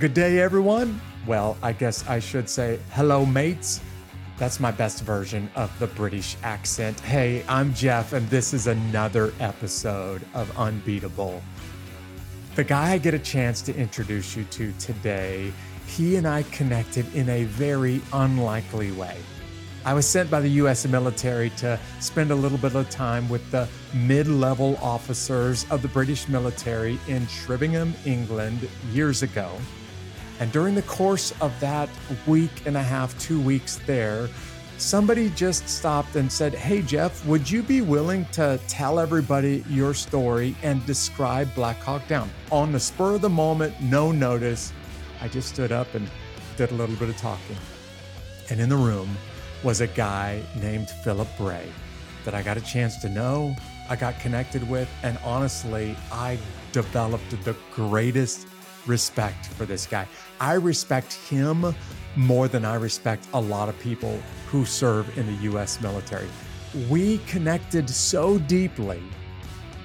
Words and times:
Good 0.00 0.12
day, 0.12 0.40
everyone. 0.40 1.00
Well, 1.24 1.56
I 1.62 1.72
guess 1.72 2.04
I 2.08 2.18
should 2.18 2.48
say 2.48 2.80
hello, 2.90 3.24
mates. 3.24 3.80
That's 4.38 4.58
my 4.58 4.72
best 4.72 5.04
version 5.04 5.48
of 5.54 5.70
the 5.78 5.86
British 5.86 6.36
accent. 6.42 6.98
Hey, 6.98 7.44
I'm 7.48 7.72
Jeff, 7.74 8.12
and 8.12 8.28
this 8.28 8.52
is 8.52 8.66
another 8.66 9.32
episode 9.38 10.22
of 10.34 10.50
Unbeatable. 10.58 11.40
The 12.56 12.64
guy 12.64 12.94
I 12.94 12.98
get 12.98 13.14
a 13.14 13.20
chance 13.20 13.62
to 13.62 13.76
introduce 13.76 14.34
you 14.34 14.42
to 14.42 14.72
today, 14.80 15.52
he 15.86 16.16
and 16.16 16.26
I 16.26 16.42
connected 16.42 17.14
in 17.14 17.28
a 17.28 17.44
very 17.44 18.02
unlikely 18.12 18.90
way. 18.90 19.16
I 19.84 19.94
was 19.94 20.08
sent 20.08 20.28
by 20.28 20.40
the 20.40 20.48
US 20.48 20.84
military 20.88 21.50
to 21.50 21.78
spend 22.00 22.32
a 22.32 22.34
little 22.34 22.58
bit 22.58 22.74
of 22.74 22.90
time 22.90 23.28
with 23.28 23.48
the 23.52 23.68
mid 23.92 24.26
level 24.26 24.76
officers 24.82 25.66
of 25.70 25.82
the 25.82 25.88
British 25.88 26.26
military 26.26 26.98
in 27.06 27.28
Shrivenham, 27.28 27.94
England, 28.04 28.68
years 28.90 29.22
ago. 29.22 29.52
And 30.40 30.50
during 30.52 30.74
the 30.74 30.82
course 30.82 31.32
of 31.40 31.58
that 31.60 31.88
week 32.26 32.66
and 32.66 32.76
a 32.76 32.82
half, 32.82 33.18
two 33.20 33.40
weeks 33.40 33.76
there, 33.86 34.28
somebody 34.78 35.30
just 35.30 35.68
stopped 35.68 36.16
and 36.16 36.30
said, 36.30 36.54
Hey, 36.54 36.82
Jeff, 36.82 37.24
would 37.26 37.48
you 37.48 37.62
be 37.62 37.80
willing 37.80 38.24
to 38.32 38.58
tell 38.66 38.98
everybody 38.98 39.64
your 39.68 39.94
story 39.94 40.56
and 40.62 40.84
describe 40.86 41.54
Black 41.54 41.78
Hawk 41.78 42.06
Down? 42.08 42.30
On 42.50 42.72
the 42.72 42.80
spur 42.80 43.14
of 43.14 43.20
the 43.20 43.30
moment, 43.30 43.80
no 43.80 44.10
notice, 44.10 44.72
I 45.20 45.28
just 45.28 45.48
stood 45.48 45.72
up 45.72 45.94
and 45.94 46.08
did 46.56 46.70
a 46.70 46.74
little 46.74 46.96
bit 46.96 47.08
of 47.08 47.16
talking. 47.16 47.56
And 48.50 48.60
in 48.60 48.68
the 48.68 48.76
room, 48.76 49.08
was 49.64 49.80
a 49.80 49.86
guy 49.86 50.42
named 50.60 50.90
Philip 50.90 51.28
Bray 51.38 51.66
that 52.24 52.34
I 52.34 52.42
got 52.42 52.58
a 52.58 52.60
chance 52.60 52.98
to 52.98 53.08
know, 53.08 53.56
I 53.88 53.96
got 53.96 54.20
connected 54.20 54.68
with, 54.68 54.88
and 55.02 55.18
honestly, 55.24 55.96
I 56.12 56.38
developed 56.72 57.30
the 57.44 57.56
greatest 57.72 58.46
respect 58.86 59.46
for 59.46 59.64
this 59.64 59.86
guy. 59.86 60.06
I 60.40 60.54
respect 60.54 61.12
him 61.12 61.74
more 62.16 62.48
than 62.48 62.64
I 62.64 62.74
respect 62.74 63.26
a 63.34 63.40
lot 63.40 63.68
of 63.68 63.78
people 63.80 64.20
who 64.46 64.64
serve 64.64 65.16
in 65.18 65.26
the 65.26 65.50
US 65.52 65.80
military. 65.80 66.28
We 66.88 67.18
connected 67.26 67.88
so 67.88 68.38
deeply 68.38 69.02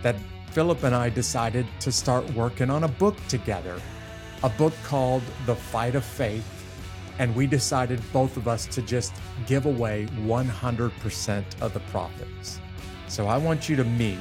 that 0.03 0.15
Philip 0.51 0.83
and 0.83 0.95
I 0.95 1.09
decided 1.09 1.67
to 1.81 1.91
start 1.91 2.29
working 2.33 2.69
on 2.69 2.83
a 2.83 2.87
book 2.87 3.15
together, 3.27 3.79
a 4.43 4.49
book 4.49 4.73
called 4.83 5.23
The 5.45 5.55
Fight 5.55 5.95
of 5.95 6.03
Faith 6.03 6.59
and 7.19 7.35
we 7.35 7.45
decided 7.45 8.01
both 8.11 8.37
of 8.37 8.47
us 8.47 8.65
to 8.67 8.81
just 8.81 9.13
give 9.45 9.65
away 9.65 10.07
100% 10.21 11.43
of 11.61 11.73
the 11.73 11.81
profits. 11.91 12.59
So 13.07 13.27
I 13.27 13.37
want 13.37 13.69
you 13.69 13.75
to 13.75 13.83
meet 13.83 14.17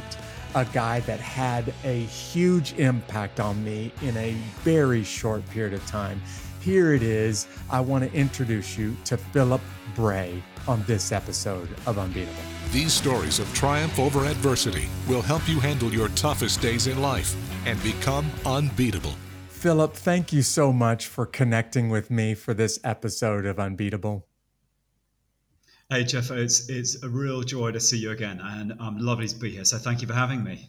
a 0.55 0.65
guy 0.67 1.01
that 1.01 1.21
had 1.21 1.73
a 1.85 2.01
huge 2.05 2.73
impact 2.75 3.41
on 3.41 3.63
me 3.63 3.93
in 4.03 4.17
a 4.17 4.33
very 4.63 5.05
short 5.05 5.49
period 5.51 5.75
of 5.75 5.87
time. 5.87 6.21
Here 6.61 6.93
it 6.93 7.03
is. 7.03 7.47
I 7.71 7.81
want 7.81 8.05
to 8.05 8.13
introduce 8.17 8.77
you 8.77 8.97
to 9.05 9.17
Philip 9.17 9.61
Bray 9.95 10.43
on 10.67 10.83
this 10.87 11.13
episode 11.13 11.69
of 11.87 11.99
Unbeatable. 11.99 12.43
These 12.71 12.93
stories 12.93 13.39
of 13.39 13.53
triumph 13.55 13.99
over 13.99 14.27
adversity 14.27 14.89
will 15.09 15.23
help 15.23 15.49
you 15.49 15.61
handle 15.61 15.93
your 15.93 16.09
toughest 16.11 16.61
days 16.61 16.87
in 16.87 17.01
life 17.01 17.35
and 17.67 17.83
become 17.83 18.31
unbeatable. 18.45 19.15
Philip, 19.49 19.95
thank 19.95 20.33
you 20.33 20.43
so 20.43 20.73
much 20.73 21.07
for 21.07 21.27
connecting 21.27 21.89
with 21.89 22.11
me 22.11 22.35
for 22.35 22.55
this 22.55 22.79
episode 22.85 23.47
of 23.47 23.59
Unbeatable. 23.59 24.28
Hey, 25.91 26.05
Jeff, 26.05 26.31
it's, 26.31 26.69
it's 26.69 27.03
a 27.03 27.09
real 27.09 27.43
joy 27.43 27.73
to 27.73 27.81
see 27.81 27.97
you 27.97 28.11
again, 28.11 28.41
and 28.43 28.73
I'm 28.73 28.81
um, 28.81 28.99
lovely 28.99 29.27
to 29.27 29.37
be 29.37 29.51
here. 29.51 29.65
So, 29.65 29.79
thank 29.79 30.03
you 30.03 30.07
for 30.07 30.13
having 30.13 30.45
me. 30.45 30.69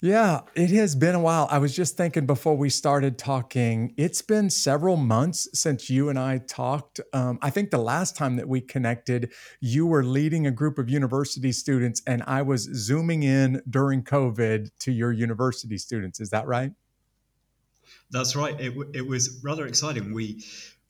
Yeah, 0.00 0.40
it 0.56 0.70
has 0.70 0.96
been 0.96 1.14
a 1.14 1.20
while. 1.20 1.46
I 1.48 1.58
was 1.58 1.76
just 1.76 1.96
thinking 1.96 2.26
before 2.26 2.56
we 2.56 2.68
started 2.68 3.18
talking, 3.18 3.94
it's 3.96 4.22
been 4.22 4.50
several 4.50 4.96
months 4.96 5.48
since 5.54 5.88
you 5.88 6.08
and 6.08 6.18
I 6.18 6.38
talked. 6.38 7.00
Um, 7.12 7.38
I 7.40 7.50
think 7.50 7.70
the 7.70 7.78
last 7.78 8.16
time 8.16 8.34
that 8.34 8.48
we 8.48 8.60
connected, 8.60 9.32
you 9.60 9.86
were 9.86 10.02
leading 10.02 10.44
a 10.44 10.50
group 10.50 10.78
of 10.78 10.90
university 10.90 11.52
students, 11.52 12.02
and 12.04 12.24
I 12.26 12.42
was 12.42 12.62
zooming 12.62 13.22
in 13.22 13.62
during 13.70 14.02
COVID 14.02 14.70
to 14.80 14.90
your 14.90 15.12
university 15.12 15.78
students. 15.78 16.18
Is 16.18 16.30
that 16.30 16.48
right? 16.48 16.72
That's 18.10 18.34
right. 18.34 18.60
It, 18.60 18.74
it 18.92 19.06
was 19.06 19.40
rather 19.44 19.66
exciting. 19.68 20.12
We 20.12 20.42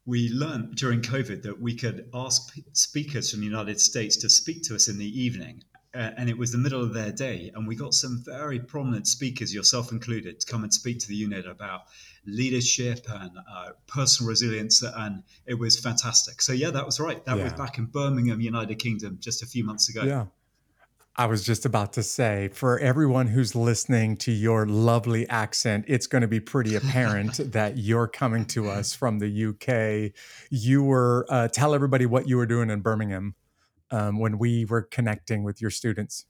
we 0.06 0.30
learned 0.30 0.76
during 0.76 1.02
COVID 1.02 1.42
that 1.42 1.60
we 1.60 1.74
could 1.74 2.08
ask 2.14 2.54
speakers 2.72 3.30
from 3.30 3.40
the 3.40 3.46
United 3.46 3.80
States 3.80 4.16
to 4.18 4.30
speak 4.30 4.62
to 4.62 4.74
us 4.76 4.88
in 4.88 4.98
the 4.98 5.20
evening. 5.20 5.62
Uh, 5.94 6.10
and 6.18 6.28
it 6.28 6.36
was 6.36 6.52
the 6.52 6.58
middle 6.58 6.82
of 6.82 6.92
their 6.92 7.10
day. 7.10 7.50
And 7.54 7.66
we 7.66 7.74
got 7.74 7.94
some 7.94 8.22
very 8.24 8.60
prominent 8.60 9.08
speakers, 9.08 9.54
yourself 9.54 9.92
included, 9.92 10.40
to 10.40 10.46
come 10.46 10.62
and 10.62 10.72
speak 10.72 10.98
to 10.98 11.08
the 11.08 11.14
unit 11.14 11.46
about 11.46 11.82
leadership 12.26 13.06
and 13.08 13.30
uh, 13.50 13.70
personal 13.86 14.28
resilience. 14.28 14.82
And 14.82 15.22
it 15.46 15.54
was 15.54 15.80
fantastic. 15.80 16.42
So, 16.42 16.52
yeah, 16.52 16.70
that 16.70 16.84
was 16.84 17.00
right. 17.00 17.24
That 17.24 17.38
yeah. 17.38 17.44
was 17.44 17.54
back 17.54 17.78
in 17.78 17.86
Birmingham, 17.86 18.42
United 18.42 18.78
Kingdom, 18.78 19.18
just 19.20 19.42
a 19.42 19.46
few 19.46 19.64
months 19.64 19.88
ago. 19.88 20.02
Yeah. 20.02 20.26
I 21.18 21.24
was 21.24 21.42
just 21.42 21.64
about 21.64 21.94
to 21.94 22.02
say, 22.02 22.48
for 22.48 22.78
everyone 22.78 23.28
who's 23.28 23.54
listening 23.54 24.18
to 24.18 24.32
your 24.32 24.66
lovely 24.66 25.26
accent, 25.30 25.86
it's 25.88 26.06
going 26.06 26.20
to 26.20 26.28
be 26.28 26.40
pretty 26.40 26.74
apparent 26.74 27.36
that 27.52 27.78
you're 27.78 28.06
coming 28.06 28.44
to 28.46 28.68
us 28.68 28.94
from 28.94 29.18
the 29.18 29.46
UK. 29.46 30.12
You 30.50 30.82
were, 30.82 31.24
uh, 31.30 31.48
tell 31.48 31.74
everybody 31.74 32.04
what 32.04 32.28
you 32.28 32.36
were 32.36 32.44
doing 32.44 32.68
in 32.68 32.80
Birmingham 32.80 33.34
um, 33.90 34.18
when 34.18 34.36
we 34.36 34.66
were 34.66 34.82
connecting 34.82 35.42
with 35.42 35.62
your 35.62 35.70
students. 35.70 36.26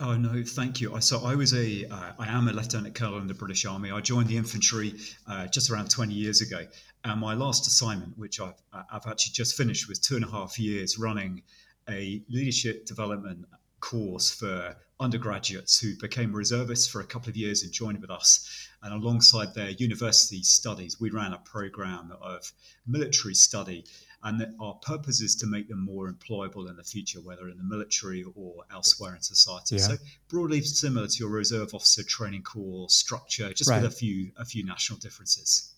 Oh 0.00 0.16
no, 0.16 0.42
thank 0.42 0.80
you. 0.80 1.00
So 1.00 1.24
I 1.24 1.36
was 1.36 1.54
a, 1.54 1.86
uh, 1.86 2.12
I 2.18 2.26
am 2.26 2.48
a 2.48 2.52
lieutenant 2.52 2.96
colonel 2.96 3.18
in 3.18 3.28
the 3.28 3.34
British 3.34 3.64
Army. 3.64 3.92
I 3.92 4.00
joined 4.00 4.26
the 4.26 4.36
infantry 4.36 4.94
uh, 5.28 5.46
just 5.46 5.70
around 5.70 5.88
20 5.88 6.12
years 6.12 6.40
ago, 6.40 6.66
and 7.04 7.20
my 7.20 7.34
last 7.34 7.68
assignment, 7.68 8.18
which 8.18 8.40
I've, 8.40 8.60
I've 8.72 9.06
actually 9.06 9.34
just 9.34 9.56
finished, 9.56 9.88
was 9.88 10.00
two 10.00 10.16
and 10.16 10.24
a 10.24 10.28
half 10.28 10.58
years 10.58 10.98
running 10.98 11.42
a 11.88 12.22
leadership 12.28 12.86
development 12.86 13.46
course 13.80 14.30
for 14.30 14.76
undergraduates 15.00 15.80
who 15.80 15.96
became 16.00 16.32
reservists 16.32 16.86
for 16.86 17.00
a 17.00 17.04
couple 17.04 17.28
of 17.28 17.36
years 17.36 17.62
and 17.62 17.72
joined 17.72 18.00
with 18.00 18.10
us. 18.10 18.68
And 18.82 18.94
alongside 18.94 19.54
their 19.54 19.70
university 19.70 20.42
studies, 20.42 21.00
we 21.00 21.10
ran 21.10 21.32
a 21.32 21.38
program 21.38 22.12
of 22.20 22.52
military 22.86 23.34
study. 23.34 23.84
And 24.24 24.46
our 24.60 24.74
purpose 24.74 25.20
is 25.20 25.34
to 25.36 25.46
make 25.46 25.68
them 25.68 25.84
more 25.84 26.10
employable 26.10 26.70
in 26.70 26.76
the 26.76 26.84
future, 26.84 27.20
whether 27.20 27.48
in 27.48 27.58
the 27.58 27.64
military 27.64 28.24
or 28.36 28.62
elsewhere 28.72 29.16
in 29.16 29.20
society. 29.20 29.76
Yeah. 29.76 29.82
So 29.82 29.96
broadly 30.28 30.62
similar 30.62 31.08
to 31.08 31.18
your 31.18 31.30
reserve 31.30 31.74
officer 31.74 32.04
training 32.04 32.42
corps 32.42 32.88
structure, 32.88 33.52
just 33.52 33.68
right. 33.68 33.82
with 33.82 33.92
a 33.92 33.94
few 33.94 34.30
a 34.36 34.44
few 34.44 34.64
national 34.64 35.00
differences. 35.00 35.71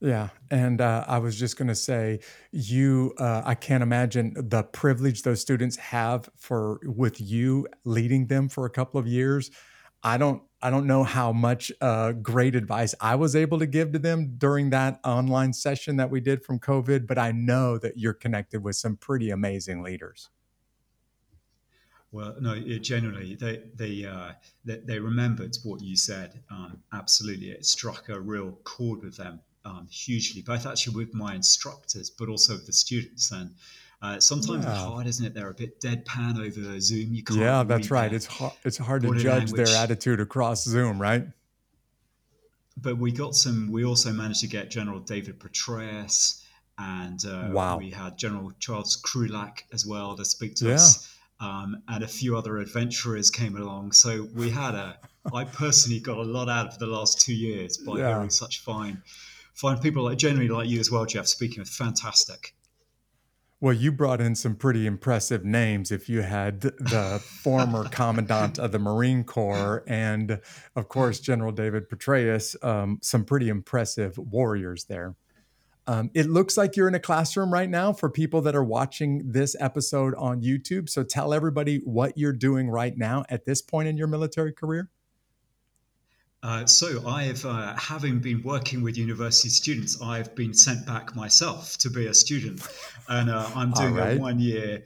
Yeah, 0.00 0.30
and 0.50 0.80
uh, 0.80 1.04
I 1.06 1.18
was 1.18 1.38
just 1.38 1.56
going 1.56 1.68
to 1.68 1.74
say, 1.74 2.20
you, 2.52 3.14
uh, 3.18 3.42
I 3.44 3.54
can't 3.54 3.82
imagine 3.82 4.34
the 4.36 4.62
privilege 4.62 5.22
those 5.22 5.40
students 5.40 5.76
have 5.76 6.28
for 6.36 6.80
with 6.84 7.20
you 7.20 7.66
leading 7.84 8.26
them 8.26 8.48
for 8.48 8.66
a 8.66 8.70
couple 8.70 9.00
of 9.00 9.06
years. 9.06 9.50
I 10.02 10.18
don't, 10.18 10.42
I 10.60 10.68
don't 10.68 10.86
know 10.86 11.04
how 11.04 11.32
much 11.32 11.72
uh, 11.80 12.12
great 12.12 12.54
advice 12.54 12.94
I 13.00 13.14
was 13.14 13.34
able 13.34 13.58
to 13.60 13.66
give 13.66 13.92
to 13.92 13.98
them 13.98 14.34
during 14.36 14.68
that 14.70 15.00
online 15.04 15.54
session 15.54 15.96
that 15.96 16.10
we 16.10 16.20
did 16.20 16.44
from 16.44 16.58
COVID, 16.58 17.06
but 17.06 17.16
I 17.18 17.32
know 17.32 17.78
that 17.78 17.96
you're 17.96 18.12
connected 18.12 18.62
with 18.62 18.76
some 18.76 18.98
pretty 18.98 19.30
amazing 19.30 19.82
leaders. 19.82 20.28
Well, 22.12 22.36
no, 22.40 22.60
generally 22.78 23.34
they 23.34 23.64
they, 23.74 24.04
uh, 24.04 24.32
they, 24.64 24.76
they 24.76 24.98
remembered 25.00 25.56
what 25.64 25.80
you 25.80 25.96
said. 25.96 26.42
Um, 26.50 26.82
absolutely, 26.92 27.50
it 27.50 27.64
struck 27.64 28.08
a 28.08 28.20
real 28.20 28.52
chord 28.64 29.02
with 29.02 29.16
them 29.16 29.40
um, 29.64 29.88
hugely, 29.90 30.42
both 30.42 30.66
actually 30.66 30.94
with 30.96 31.14
my 31.14 31.34
instructors, 31.34 32.10
but 32.10 32.28
also 32.28 32.54
with 32.54 32.66
the 32.66 32.72
students. 32.72 33.30
And 33.32 33.54
uh, 34.02 34.20
sometimes 34.20 34.64
it's 34.64 34.74
hard, 34.74 35.06
isn't 35.06 35.24
it? 35.24 35.34
They're 35.34 35.50
a 35.50 35.54
bit 35.54 35.80
deadpan 35.80 36.38
over 36.38 36.80
Zoom. 36.80 37.14
You 37.14 37.22
can't. 37.22 37.40
Yeah, 37.40 37.62
that's 37.62 37.90
right. 37.90 38.12
It's 38.12 38.26
hard. 38.26 38.52
It's 38.64 38.78
hard 38.78 39.02
to 39.02 39.14
judge 39.14 39.50
language. 39.52 39.68
their 39.68 39.76
attitude 39.76 40.20
across 40.20 40.64
Zoom, 40.64 41.00
right? 41.00 41.26
But 42.76 42.98
we 42.98 43.12
got 43.12 43.34
some. 43.34 43.72
We 43.72 43.84
also 43.84 44.12
managed 44.12 44.40
to 44.40 44.48
get 44.48 44.70
General 44.70 45.00
David 45.00 45.38
Petraeus, 45.38 46.42
and 46.78 47.24
uh, 47.24 47.48
wow. 47.50 47.78
we 47.78 47.90
had 47.90 48.18
General 48.18 48.52
Charles 48.58 49.00
Krulak 49.00 49.62
as 49.72 49.86
well 49.86 50.16
to 50.16 50.24
speak 50.24 50.56
to 50.56 50.68
yeah. 50.68 50.74
us. 50.74 51.10
Um, 51.40 51.82
and 51.88 52.04
a 52.04 52.08
few 52.08 52.36
other 52.36 52.58
adventurers 52.58 53.30
came 53.30 53.56
along. 53.56 53.92
So 53.92 54.28
we 54.34 54.50
had 54.50 54.74
a. 54.74 54.98
I 55.32 55.44
personally 55.44 56.00
got 56.00 56.18
a 56.18 56.22
lot 56.22 56.50
out 56.50 56.66
of 56.66 56.78
the 56.78 56.86
last 56.86 57.20
two 57.22 57.34
years 57.34 57.78
by 57.78 57.98
yeah. 57.98 58.08
hearing 58.08 58.28
such 58.28 58.60
fine 58.60 59.02
find 59.54 59.80
people 59.80 60.04
like 60.04 60.18
generally 60.18 60.48
like 60.48 60.68
you 60.68 60.80
as 60.80 60.90
well, 60.90 61.06
Jeff, 61.06 61.26
speaking 61.26 61.60
with 61.60 61.68
fantastic. 61.68 62.54
Well, 63.60 63.72
you 63.72 63.92
brought 63.92 64.20
in 64.20 64.34
some 64.34 64.56
pretty 64.56 64.86
impressive 64.86 65.42
names. 65.44 65.90
If 65.90 66.08
you 66.08 66.20
had 66.20 66.60
the 66.60 67.22
former 67.42 67.88
commandant 67.88 68.58
of 68.58 68.72
the 68.72 68.78
Marine 68.78 69.24
Corps 69.24 69.82
and, 69.86 70.40
of 70.76 70.88
course, 70.88 71.18
General 71.18 71.50
David 71.50 71.88
Petraeus, 71.88 72.62
um, 72.62 72.98
some 73.00 73.24
pretty 73.24 73.48
impressive 73.48 74.18
warriors 74.18 74.84
there. 74.84 75.14
Um, 75.86 76.10
it 76.14 76.26
looks 76.26 76.56
like 76.56 76.76
you're 76.76 76.88
in 76.88 76.94
a 76.94 77.00
classroom 77.00 77.52
right 77.52 77.68
now 77.68 77.92
for 77.92 78.10
people 78.10 78.40
that 78.42 78.54
are 78.54 78.64
watching 78.64 79.30
this 79.30 79.54
episode 79.60 80.14
on 80.16 80.42
YouTube. 80.42 80.88
So 80.88 81.02
tell 81.02 81.32
everybody 81.32 81.78
what 81.84 82.18
you're 82.18 82.32
doing 82.32 82.68
right 82.68 82.96
now 82.96 83.24
at 83.28 83.44
this 83.44 83.62
point 83.62 83.88
in 83.88 83.96
your 83.96 84.08
military 84.08 84.52
career. 84.52 84.90
Uh, 86.44 86.66
so 86.66 87.08
I've, 87.08 87.42
uh, 87.46 87.74
having 87.76 88.18
been 88.18 88.42
working 88.42 88.82
with 88.82 88.98
university 88.98 89.48
students, 89.48 90.02
I've 90.02 90.34
been 90.34 90.52
sent 90.52 90.84
back 90.84 91.16
myself 91.16 91.78
to 91.78 91.88
be 91.88 92.06
a 92.06 92.12
student, 92.12 92.60
and 93.08 93.30
uh, 93.30 93.48
I'm 93.54 93.70
doing 93.72 93.94
right. 93.94 94.18
a 94.18 94.20
one-year 94.20 94.84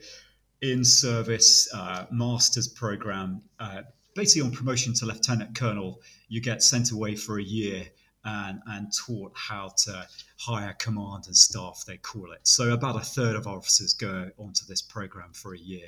in-service 0.61 1.67
uh, 1.73 2.05
master's 2.11 2.69
program, 2.69 3.41
uh, 3.59 3.81
basically 4.15 4.47
on 4.47 4.55
promotion 4.55 4.93
to 4.93 5.05
lieutenant 5.05 5.53
colonel. 5.53 6.01
You 6.29 6.39
get 6.39 6.63
sent 6.63 6.91
away 6.91 7.15
for 7.15 7.39
a 7.39 7.43
year 7.43 7.87
and, 8.23 8.61
and 8.67 8.87
taught 9.05 9.33
how 9.35 9.73
to 9.83 10.07
higher 10.37 10.73
command 10.79 11.25
and 11.27 11.35
staff, 11.35 11.83
they 11.85 11.97
call 11.97 12.31
it. 12.31 12.39
So 12.43 12.71
about 12.71 12.95
a 12.95 13.01
third 13.03 13.35
of 13.35 13.47
officers 13.47 13.93
go 13.93 14.31
onto 14.37 14.65
this 14.65 14.81
program 14.81 15.33
for 15.33 15.53
a 15.55 15.59
year. 15.59 15.87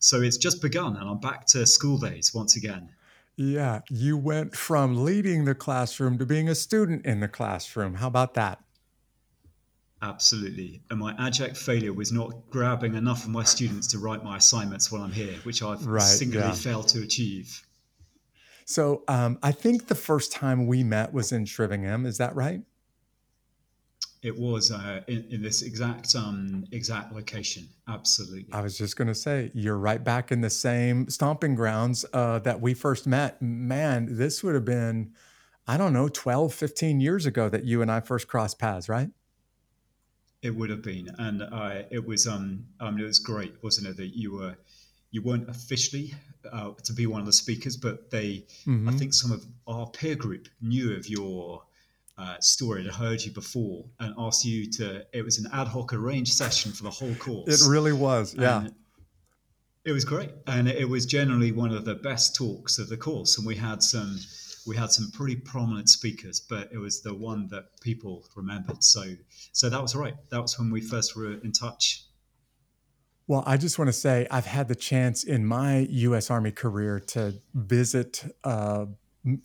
So 0.00 0.20
it's 0.20 0.36
just 0.36 0.60
begun, 0.60 0.96
and 0.96 1.08
I'm 1.08 1.20
back 1.20 1.46
to 1.48 1.64
school 1.64 1.98
days 1.98 2.34
once 2.34 2.56
again. 2.56 2.90
Yeah, 3.36 3.80
you 3.88 4.16
went 4.16 4.54
from 4.54 5.04
leading 5.04 5.44
the 5.46 5.54
classroom 5.54 6.18
to 6.18 6.26
being 6.26 6.48
a 6.48 6.54
student 6.54 7.06
in 7.06 7.20
the 7.20 7.28
classroom. 7.28 7.94
How 7.94 8.08
about 8.08 8.34
that? 8.34 8.60
Absolutely. 10.02 10.82
And 10.90 10.98
my 10.98 11.14
abject 11.18 11.56
failure 11.56 11.92
was 11.92 12.12
not 12.12 12.50
grabbing 12.50 12.94
enough 12.94 13.24
of 13.24 13.30
my 13.30 13.44
students 13.44 13.86
to 13.88 13.98
write 13.98 14.24
my 14.24 14.36
assignments 14.36 14.90
while 14.90 15.02
I'm 15.02 15.12
here, 15.12 15.34
which 15.44 15.62
I've 15.62 15.86
right, 15.86 16.02
singularly 16.02 16.50
yeah. 16.50 16.56
failed 16.56 16.88
to 16.88 17.02
achieve. 17.02 17.64
So 18.64 19.04
um, 19.06 19.38
I 19.42 19.52
think 19.52 19.86
the 19.86 19.94
first 19.94 20.32
time 20.32 20.66
we 20.66 20.82
met 20.82 21.12
was 21.12 21.30
in 21.30 21.44
Shrivenham. 21.44 22.04
Is 22.04 22.18
that 22.18 22.34
right? 22.34 22.62
It 24.22 24.38
was 24.38 24.70
uh, 24.70 25.00
in, 25.08 25.26
in, 25.30 25.42
this 25.42 25.62
exact 25.62 26.14
um, 26.14 26.64
exact 26.70 27.12
location. 27.12 27.68
Absolutely. 27.88 28.52
I 28.52 28.60
was 28.60 28.78
just 28.78 28.96
going 28.96 29.08
to 29.08 29.16
say 29.16 29.50
you're 29.52 29.76
right 29.76 30.02
back 30.02 30.30
in 30.30 30.40
the 30.40 30.50
same 30.50 31.10
stomping 31.10 31.56
grounds 31.56 32.04
uh, 32.12 32.38
that 32.40 32.60
we 32.60 32.72
first 32.72 33.04
met. 33.04 33.42
Man, 33.42 34.06
this 34.16 34.44
would 34.44 34.54
have 34.54 34.64
been, 34.64 35.12
I 35.66 35.76
don't 35.76 35.92
know, 35.92 36.08
12, 36.08 36.54
15 36.54 37.00
years 37.00 37.26
ago 37.26 37.48
that 37.48 37.64
you 37.64 37.82
and 37.82 37.90
I 37.90 37.98
first 37.98 38.28
crossed 38.28 38.60
paths, 38.60 38.88
right? 38.88 39.10
It 40.40 40.54
would 40.54 40.70
have 40.70 40.82
been, 40.82 41.08
and 41.18 41.42
uh, 41.42 41.82
it 41.90 42.06
was 42.06 42.26
um, 42.28 42.66
um, 42.78 42.98
it 42.98 43.04
was 43.04 43.18
great, 43.18 43.54
wasn't 43.62 43.88
it? 43.88 43.96
That 43.96 44.16
you 44.16 44.34
were 44.34 44.56
you 45.10 45.22
weren't 45.22 45.48
officially 45.48 46.14
uh, 46.50 46.70
to 46.84 46.92
be 46.92 47.06
one 47.06 47.20
of 47.20 47.26
the 47.26 47.32
speakers, 47.32 47.76
but 47.76 48.10
they, 48.10 48.44
mm-hmm. 48.66 48.88
I 48.88 48.92
think, 48.92 49.14
some 49.14 49.30
of 49.30 49.44
our 49.66 49.86
peer 49.86 50.16
group 50.16 50.48
knew 50.60 50.96
of 50.96 51.08
your 51.08 51.62
uh, 52.18 52.38
story, 52.40 52.84
had 52.84 52.94
heard 52.94 53.22
you 53.22 53.32
before, 53.32 53.84
and 54.00 54.14
asked 54.18 54.44
you 54.44 54.70
to. 54.72 55.04
It 55.12 55.24
was 55.24 55.38
an 55.38 55.50
ad 55.52 55.68
hoc 55.68 55.92
arranged 55.92 56.32
session 56.32 56.72
for 56.72 56.84
the 56.84 56.90
whole 56.90 57.14
course. 57.14 57.62
It 57.62 57.68
really 57.68 57.92
was, 57.92 58.34
yeah. 58.34 58.60
And 58.60 58.74
it 59.84 59.92
was 59.92 60.04
great, 60.04 60.30
and 60.46 60.68
it 60.68 60.88
was 60.88 61.06
generally 61.06 61.52
one 61.52 61.72
of 61.72 61.84
the 61.84 61.94
best 61.94 62.36
talks 62.36 62.78
of 62.78 62.88
the 62.88 62.96
course. 62.96 63.38
And 63.38 63.46
we 63.46 63.56
had 63.56 63.82
some, 63.82 64.16
we 64.66 64.76
had 64.76 64.92
some 64.92 65.10
pretty 65.10 65.36
prominent 65.36 65.88
speakers, 65.88 66.40
but 66.40 66.70
it 66.72 66.78
was 66.78 67.02
the 67.02 67.14
one 67.14 67.48
that 67.48 67.80
people 67.80 68.24
remembered. 68.36 68.84
So, 68.84 69.04
so 69.52 69.68
that 69.70 69.80
was 69.80 69.96
right. 69.96 70.14
That 70.30 70.40
was 70.40 70.58
when 70.58 70.70
we 70.70 70.80
first 70.80 71.16
were 71.16 71.32
in 71.32 71.52
touch. 71.52 72.04
Well, 73.26 73.44
I 73.46 73.56
just 73.56 73.78
want 73.78 73.88
to 73.88 73.92
say 73.92 74.26
I've 74.30 74.46
had 74.46 74.68
the 74.68 74.74
chance 74.74 75.24
in 75.24 75.46
my 75.46 75.86
U.S. 75.88 76.30
Army 76.30 76.50
career 76.50 77.00
to 77.00 77.34
visit 77.54 78.24
uh, 78.44 78.86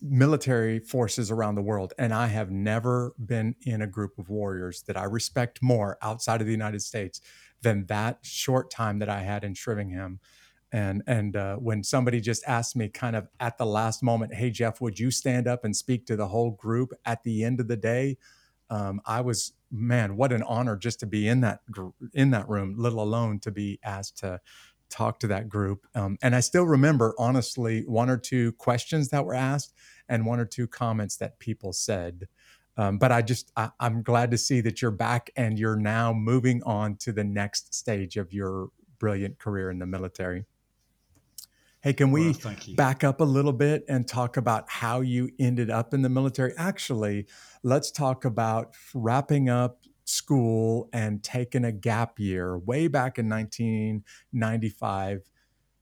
military 0.01 0.79
forces 0.79 1.29
around 1.29 1.55
the 1.55 1.61
world, 1.61 1.93
and 1.99 2.13
I 2.13 2.27
have 2.27 2.49
never 2.51 3.13
been 3.23 3.55
in 3.61 3.81
a 3.81 3.87
group 3.87 4.17
of 4.17 4.29
warriors 4.29 4.83
that 4.83 4.97
I 4.97 5.03
respect 5.03 5.61
more 5.61 5.97
outside 6.01 6.41
of 6.41 6.47
the 6.47 6.53
United 6.53 6.81
States 6.81 7.21
than 7.61 7.85
that 7.87 8.19
short 8.23 8.71
time 8.71 8.99
that 8.99 9.09
I 9.09 9.21
had 9.21 9.43
in 9.43 9.53
Shrivenham. 9.53 10.19
And 10.71 11.01
and 11.07 11.35
uh, 11.35 11.55
when 11.57 11.83
somebody 11.83 12.19
just 12.19 12.43
asked 12.45 12.75
me, 12.75 12.89
kind 12.89 13.15
of 13.15 13.29
at 13.39 13.57
the 13.57 13.65
last 13.65 14.03
moment, 14.03 14.33
"Hey 14.33 14.49
Jeff, 14.51 14.81
would 14.81 14.99
you 14.99 15.11
stand 15.11 15.47
up 15.47 15.63
and 15.63 15.75
speak 15.75 16.05
to 16.07 16.15
the 16.17 16.27
whole 16.27 16.51
group 16.51 16.91
at 17.05 17.23
the 17.23 17.43
end 17.43 17.59
of 17.61 17.67
the 17.67 17.77
day?" 17.77 18.17
Um, 18.69 18.99
I 19.05 19.21
was 19.21 19.53
man, 19.71 20.17
what 20.17 20.31
an 20.33 20.43
honor 20.43 20.75
just 20.77 20.99
to 21.01 21.05
be 21.05 21.27
in 21.27 21.41
that 21.41 21.61
in 22.13 22.31
that 22.31 22.49
room, 22.49 22.75
little 22.77 23.01
alone 23.01 23.39
to 23.39 23.51
be 23.51 23.79
asked 23.83 24.17
to 24.19 24.41
talk 24.89 25.19
to 25.19 25.27
that 25.27 25.49
group. 25.49 25.85
Um, 25.95 26.17
and 26.21 26.35
I 26.35 26.39
still 26.39 26.65
remember, 26.65 27.13
honestly, 27.17 27.83
one 27.87 28.09
or 28.09 28.17
two 28.17 28.53
questions 28.53 29.09
that 29.09 29.25
were 29.25 29.33
asked 29.33 29.73
and 30.09 30.25
one 30.25 30.39
or 30.39 30.45
two 30.45 30.67
comments 30.67 31.17
that 31.17 31.39
people 31.39 31.73
said. 31.73 32.27
Um, 32.77 32.97
but 32.97 33.11
I 33.11 33.21
just 33.21 33.51
I, 33.55 33.71
I'm 33.79 34.03
glad 34.03 34.31
to 34.31 34.37
see 34.37 34.61
that 34.61 34.81
you're 34.81 34.91
back 34.91 35.31
and 35.35 35.57
you're 35.57 35.75
now 35.75 36.13
moving 36.13 36.61
on 36.63 36.95
to 36.97 37.11
the 37.11 37.23
next 37.23 37.73
stage 37.73 38.17
of 38.17 38.31
your 38.33 38.69
brilliant 38.99 39.39
career 39.39 39.71
in 39.71 39.79
the 39.79 39.87
military. 39.87 40.45
Hey, 41.81 41.93
can 41.93 42.11
we 42.11 42.35
well, 42.43 42.55
back 42.75 43.03
up 43.03 43.21
a 43.21 43.23
little 43.23 43.53
bit 43.53 43.85
and 43.87 44.07
talk 44.07 44.37
about 44.37 44.69
how 44.69 45.01
you 45.01 45.29
ended 45.39 45.69
up 45.69 45.93
in 45.93 46.01
the 46.01 46.09
military? 46.09 46.53
Actually, 46.57 47.27
let's 47.63 47.91
talk 47.91 48.25
about 48.25 48.73
wrapping 48.93 49.47
up 49.49 49.79
school 50.07 50.89
and 50.93 51.23
taken 51.23 51.65
a 51.65 51.71
gap 51.71 52.19
year 52.19 52.57
way 52.57 52.87
back 52.87 53.19
in 53.19 53.29
1995. 53.29 55.29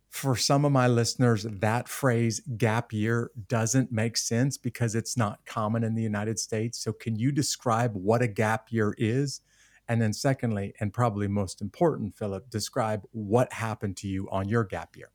For 0.10 0.36
some 0.36 0.64
of 0.64 0.72
my 0.72 0.88
listeners, 0.88 1.44
that 1.44 1.90
phrase 1.90 2.42
gap 2.58 2.94
year 2.94 3.32
doesn't 3.48 3.92
make 3.92 4.16
sense 4.16 4.58
because 4.58 4.96
it's 4.96 5.18
not 5.18 5.46
common 5.46 5.84
in 5.84 5.94
the 5.94 6.02
United 6.02 6.40
States. 6.40 6.80
So, 6.80 6.94
can 6.94 7.18
you 7.18 7.32
describe 7.32 7.96
what 7.96 8.22
a 8.22 8.28
gap 8.28 8.72
year 8.72 8.96
is? 8.98 9.42
And 9.88 10.02
then, 10.02 10.14
secondly, 10.14 10.74
and 10.80 10.94
probably 10.94 11.28
most 11.28 11.62
important, 11.62 12.16
Philip, 12.16 12.50
describe 12.50 13.04
what 13.12 13.54
happened 13.54 13.98
to 13.98 14.08
you 14.08 14.30
on 14.32 14.48
your 14.48 14.64
gap 14.64 14.96
year. 14.96 15.12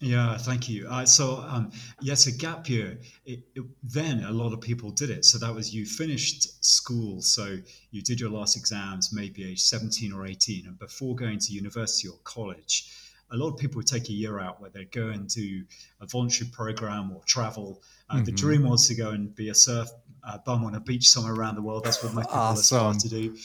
Yeah, 0.00 0.36
thank 0.36 0.68
you. 0.68 0.86
Uh, 0.88 1.04
so, 1.04 1.38
um, 1.38 1.72
yes, 2.00 2.28
a 2.28 2.32
gap 2.32 2.68
year. 2.68 3.00
It, 3.26 3.40
it, 3.56 3.64
then 3.82 4.22
a 4.22 4.30
lot 4.30 4.52
of 4.52 4.60
people 4.60 4.92
did 4.92 5.10
it. 5.10 5.24
So 5.24 5.38
that 5.38 5.52
was 5.52 5.74
you 5.74 5.86
finished 5.86 6.64
school, 6.64 7.20
so 7.20 7.58
you 7.90 8.02
did 8.02 8.20
your 8.20 8.30
last 8.30 8.56
exams, 8.56 9.12
maybe 9.12 9.44
age 9.50 9.60
seventeen 9.60 10.12
or 10.12 10.24
eighteen, 10.24 10.66
and 10.66 10.78
before 10.78 11.16
going 11.16 11.40
to 11.40 11.52
university 11.52 12.06
or 12.06 12.16
college, 12.22 12.92
a 13.32 13.36
lot 13.36 13.52
of 13.52 13.58
people 13.58 13.78
would 13.78 13.88
take 13.88 14.08
a 14.08 14.12
year 14.12 14.38
out 14.38 14.60
where 14.60 14.70
they'd 14.70 14.92
go 14.92 15.08
and 15.08 15.28
do 15.28 15.64
a 16.00 16.06
voluntary 16.06 16.48
program 16.50 17.10
or 17.10 17.20
travel. 17.24 17.82
Uh, 18.08 18.14
mm-hmm. 18.14 18.24
The 18.24 18.32
dream 18.32 18.62
was 18.68 18.86
to 18.88 18.94
go 18.94 19.10
and 19.10 19.34
be 19.34 19.48
a 19.48 19.54
surf 19.54 19.88
uh, 20.22 20.38
bum 20.38 20.64
on 20.64 20.76
a 20.76 20.80
beach 20.80 21.08
somewhere 21.08 21.34
around 21.34 21.56
the 21.56 21.62
world. 21.62 21.84
That's 21.84 22.02
what 22.04 22.14
most 22.14 22.28
people 22.28 22.38
awesome. 22.38 22.78
aspire 22.78 23.00
to 23.00 23.08
do. 23.08 23.36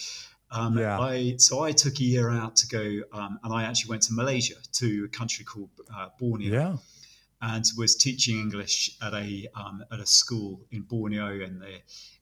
Um, 0.54 0.78
yeah. 0.78 1.00
I, 1.00 1.36
so 1.38 1.64
I 1.64 1.72
took 1.72 2.00
a 2.00 2.04
year 2.04 2.30
out 2.30 2.56
to 2.58 2.68
go, 2.68 3.02
um, 3.12 3.40
and 3.44 3.54
I 3.54 3.64
actually 3.64 3.90
went 3.90 4.04
to 4.04 4.14
Malaysia 4.14 4.56
to 4.74 5.06
a 5.06 5.18
country 5.18 5.44
called 5.44 5.72
uh, 5.94 6.10
Borneo. 6.20 6.54
Yeah. 6.54 6.78
And 7.42 7.66
was 7.78 7.98
teaching 7.98 8.40
English 8.40 8.96
at 9.02 9.14
a 9.14 9.48
um, 9.54 9.84
at 9.92 10.00
a 10.00 10.06
school 10.06 10.62
in 10.72 10.84
Borneo, 10.84 11.44
and 11.44 11.62
the 11.62 11.82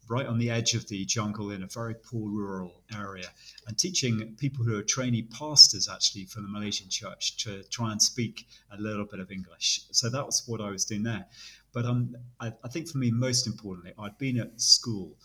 right 0.10 0.25
on 0.25 0.39
the 0.39 0.50
edge 0.50 0.74
of 0.74 0.88
the 0.88 1.06
jungle 1.06 1.51
in 1.51 1.62
a 1.62 1.67
very 1.67 1.94
poor 1.94 2.27
rural 2.27 2.82
area, 2.91 3.27
and 3.67 3.77
teaching 3.77 4.36
people 4.39 4.65
who 4.65 4.75
are 4.79 4.82
trainee 4.82 5.22
pastors 5.22 5.88
actually 5.88 6.25
from 6.25 6.41
the 6.41 6.50
Malaysian 6.50 6.89
church 6.89 7.38
to 7.44 7.62
try 7.70 7.91
and 7.91 8.01
speak 8.01 8.48
a 8.72 8.82
little 8.82 9.05
bit 9.05 9.20
of 9.20 9.29
English. 9.29 9.82
So 9.91 10.10
that 10.10 10.25
was 10.25 10.44
what 10.48 10.60
I 10.60 10.72
was 10.72 10.86
doing 10.86 11.03
there. 11.03 11.27
But 11.72 11.86
um, 11.86 12.15
I, 12.39 12.51
I 12.63 12.67
think 12.67 12.88
for 12.88 12.98
me, 12.98 13.12
most 13.12 13.46
importantly, 13.46 13.94
I'd 14.00 14.17
been 14.17 14.39
at 14.39 14.60
school, 14.60 15.15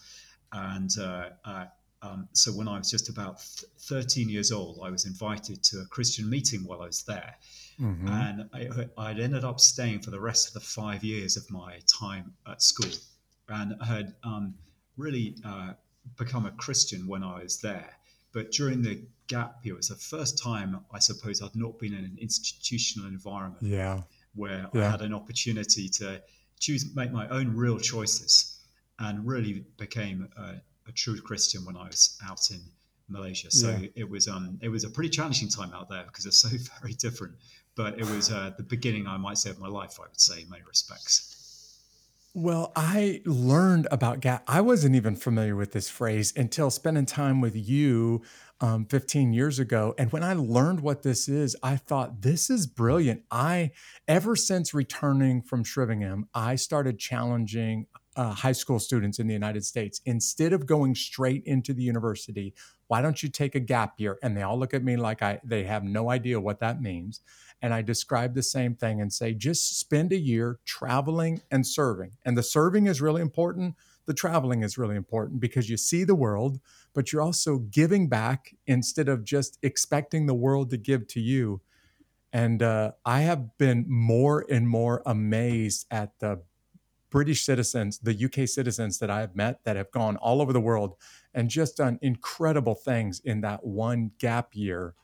and 0.52 0.90
uh, 1.00 1.30
uh, 1.42 1.64
um, 2.02 2.28
so 2.32 2.52
when 2.52 2.68
I 2.68 2.78
was 2.78 2.90
just 2.90 3.08
about 3.08 3.40
13 3.40 4.28
years 4.28 4.52
old, 4.52 4.80
I 4.82 4.90
was 4.90 5.06
invited 5.06 5.62
to 5.64 5.80
a 5.80 5.86
Christian 5.86 6.28
meeting 6.28 6.60
while 6.60 6.82
I 6.82 6.86
was 6.86 7.02
there. 7.02 7.34
Mm-hmm. 7.80 8.08
And 8.08 8.48
I, 8.52 8.88
I'd 8.98 9.18
ended 9.18 9.44
up 9.44 9.60
staying 9.60 10.00
for 10.00 10.10
the 10.10 10.20
rest 10.20 10.48
of 10.48 10.54
the 10.54 10.60
five 10.60 11.04
years 11.04 11.36
of 11.36 11.50
my 11.50 11.78
time 11.86 12.34
at 12.46 12.62
school. 12.62 12.92
And 13.48 13.74
I 13.80 13.86
had 13.86 14.14
um, 14.24 14.54
really 14.96 15.36
uh, 15.44 15.72
become 16.16 16.46
a 16.46 16.50
Christian 16.52 17.06
when 17.06 17.22
I 17.22 17.42
was 17.42 17.60
there. 17.60 17.90
But 18.32 18.52
during 18.52 18.82
the 18.82 19.02
gap 19.28 19.58
year, 19.62 19.74
it 19.74 19.76
was 19.78 19.88
the 19.88 19.94
first 19.94 20.42
time 20.42 20.84
I 20.92 20.98
suppose 20.98 21.42
I'd 21.42 21.56
not 21.56 21.78
been 21.78 21.94
in 21.94 22.04
an 22.04 22.18
institutional 22.20 23.08
environment 23.08 23.62
yeah. 23.62 24.02
where 24.34 24.68
yeah. 24.74 24.88
I 24.88 24.90
had 24.90 25.00
an 25.00 25.14
opportunity 25.14 25.88
to 25.88 26.20
choose, 26.60 26.94
make 26.94 27.12
my 27.12 27.28
own 27.28 27.56
real 27.56 27.78
choices 27.78 28.58
and 28.98 29.26
really 29.26 29.64
became 29.78 30.28
a, 30.36 30.56
a 30.88 30.92
true 30.92 31.20
Christian 31.20 31.64
when 31.64 31.76
I 31.76 31.84
was 31.84 32.18
out 32.24 32.50
in 32.50 32.60
Malaysia. 33.08 33.50
So 33.50 33.70
yeah. 33.70 33.88
it 33.94 34.08
was 34.08 34.28
um 34.28 34.58
it 34.62 34.68
was 34.68 34.84
a 34.84 34.90
pretty 34.90 35.10
challenging 35.10 35.48
time 35.48 35.72
out 35.72 35.88
there 35.88 36.04
because 36.06 36.26
it's 36.26 36.38
so 36.44 36.48
very 36.80 36.94
different. 36.94 37.34
But 37.74 37.98
it 37.98 38.08
was 38.08 38.32
uh, 38.32 38.52
the 38.56 38.62
beginning, 38.62 39.06
I 39.06 39.18
might 39.18 39.36
say, 39.36 39.50
of 39.50 39.58
my 39.58 39.68
life. 39.68 39.98
I 40.00 40.04
would 40.04 40.18
say 40.18 40.42
in 40.42 40.48
many 40.48 40.62
respects. 40.66 41.36
Well, 42.32 42.72
I 42.76 43.22
learned 43.24 43.88
about 43.90 44.20
gap. 44.20 44.44
I 44.46 44.60
wasn't 44.60 44.94
even 44.94 45.16
familiar 45.16 45.56
with 45.56 45.72
this 45.72 45.88
phrase 45.88 46.34
until 46.36 46.70
spending 46.70 47.06
time 47.06 47.40
with 47.40 47.56
you 47.56 48.22
um, 48.60 48.84
15 48.84 49.32
years 49.32 49.58
ago. 49.58 49.94
And 49.96 50.12
when 50.12 50.22
I 50.22 50.34
learned 50.34 50.80
what 50.80 51.02
this 51.02 51.28
is, 51.28 51.56
I 51.62 51.76
thought, 51.76 52.20
this 52.20 52.50
is 52.50 52.66
brilliant. 52.66 53.22
I, 53.30 53.70
ever 54.06 54.36
since 54.36 54.74
returning 54.74 55.40
from 55.40 55.64
Shrivenham, 55.64 56.24
I 56.34 56.56
started 56.56 56.98
challenging 56.98 57.86
uh, 58.16 58.32
high 58.32 58.52
school 58.52 58.78
students 58.78 59.18
in 59.18 59.26
the 59.26 59.34
United 59.34 59.64
States. 59.64 60.00
Instead 60.06 60.52
of 60.52 60.66
going 60.66 60.94
straight 60.94 61.44
into 61.44 61.72
the 61.74 61.82
university, 61.82 62.54
why 62.88 63.02
don't 63.02 63.22
you 63.22 63.28
take 63.28 63.54
a 63.54 63.60
gap 63.60 63.94
year? 63.98 64.18
And 64.22 64.36
they 64.36 64.42
all 64.42 64.58
look 64.58 64.74
at 64.74 64.82
me 64.84 64.96
like 64.96 65.22
I 65.22 65.40
they 65.44 65.64
have 65.64 65.84
no 65.84 66.10
idea 66.10 66.40
what 66.40 66.60
that 66.60 66.80
means. 66.80 67.20
and 67.62 67.72
I 67.72 67.82
describe 67.82 68.34
the 68.34 68.42
same 68.42 68.74
thing 68.74 69.00
and 69.00 69.12
say, 69.12 69.32
just 69.32 69.78
spend 69.78 70.12
a 70.12 70.18
year 70.18 70.58
traveling 70.64 71.40
and 71.50 71.66
serving. 71.66 72.12
And 72.24 72.36
the 72.36 72.42
serving 72.42 72.86
is 72.86 73.00
really 73.00 73.22
important. 73.22 73.74
The 74.06 74.14
traveling 74.14 74.62
is 74.62 74.78
really 74.78 74.96
important 74.96 75.40
because 75.40 75.68
you 75.68 75.76
see 75.76 76.04
the 76.04 76.14
world, 76.14 76.60
but 76.94 77.12
you're 77.12 77.22
also 77.22 77.58
giving 77.58 78.08
back 78.08 78.54
instead 78.66 79.08
of 79.08 79.24
just 79.24 79.58
expecting 79.62 80.26
the 80.26 80.34
world 80.34 80.70
to 80.70 80.76
give 80.76 81.06
to 81.08 81.20
you. 81.20 81.60
And 82.32 82.62
uh, 82.62 82.92
I 83.04 83.22
have 83.22 83.56
been 83.58 83.86
more 83.88 84.44
and 84.50 84.68
more 84.68 85.02
amazed 85.06 85.86
at 85.90 86.18
the 86.18 86.42
British 87.16 87.44
citizens, 87.46 87.98
the 87.98 88.26
UK 88.26 88.46
citizens 88.46 88.98
that 88.98 89.08
I 89.08 89.20
have 89.20 89.34
met 89.34 89.64
that 89.64 89.74
have 89.74 89.90
gone 89.90 90.18
all 90.18 90.42
over 90.42 90.52
the 90.52 90.60
world 90.60 90.96
and 91.32 91.48
just 91.48 91.78
done 91.78 91.98
incredible 92.02 92.74
things 92.74 93.20
in 93.24 93.40
that 93.40 93.64
one 93.64 94.10
gap 94.18 94.50
year 94.52 94.94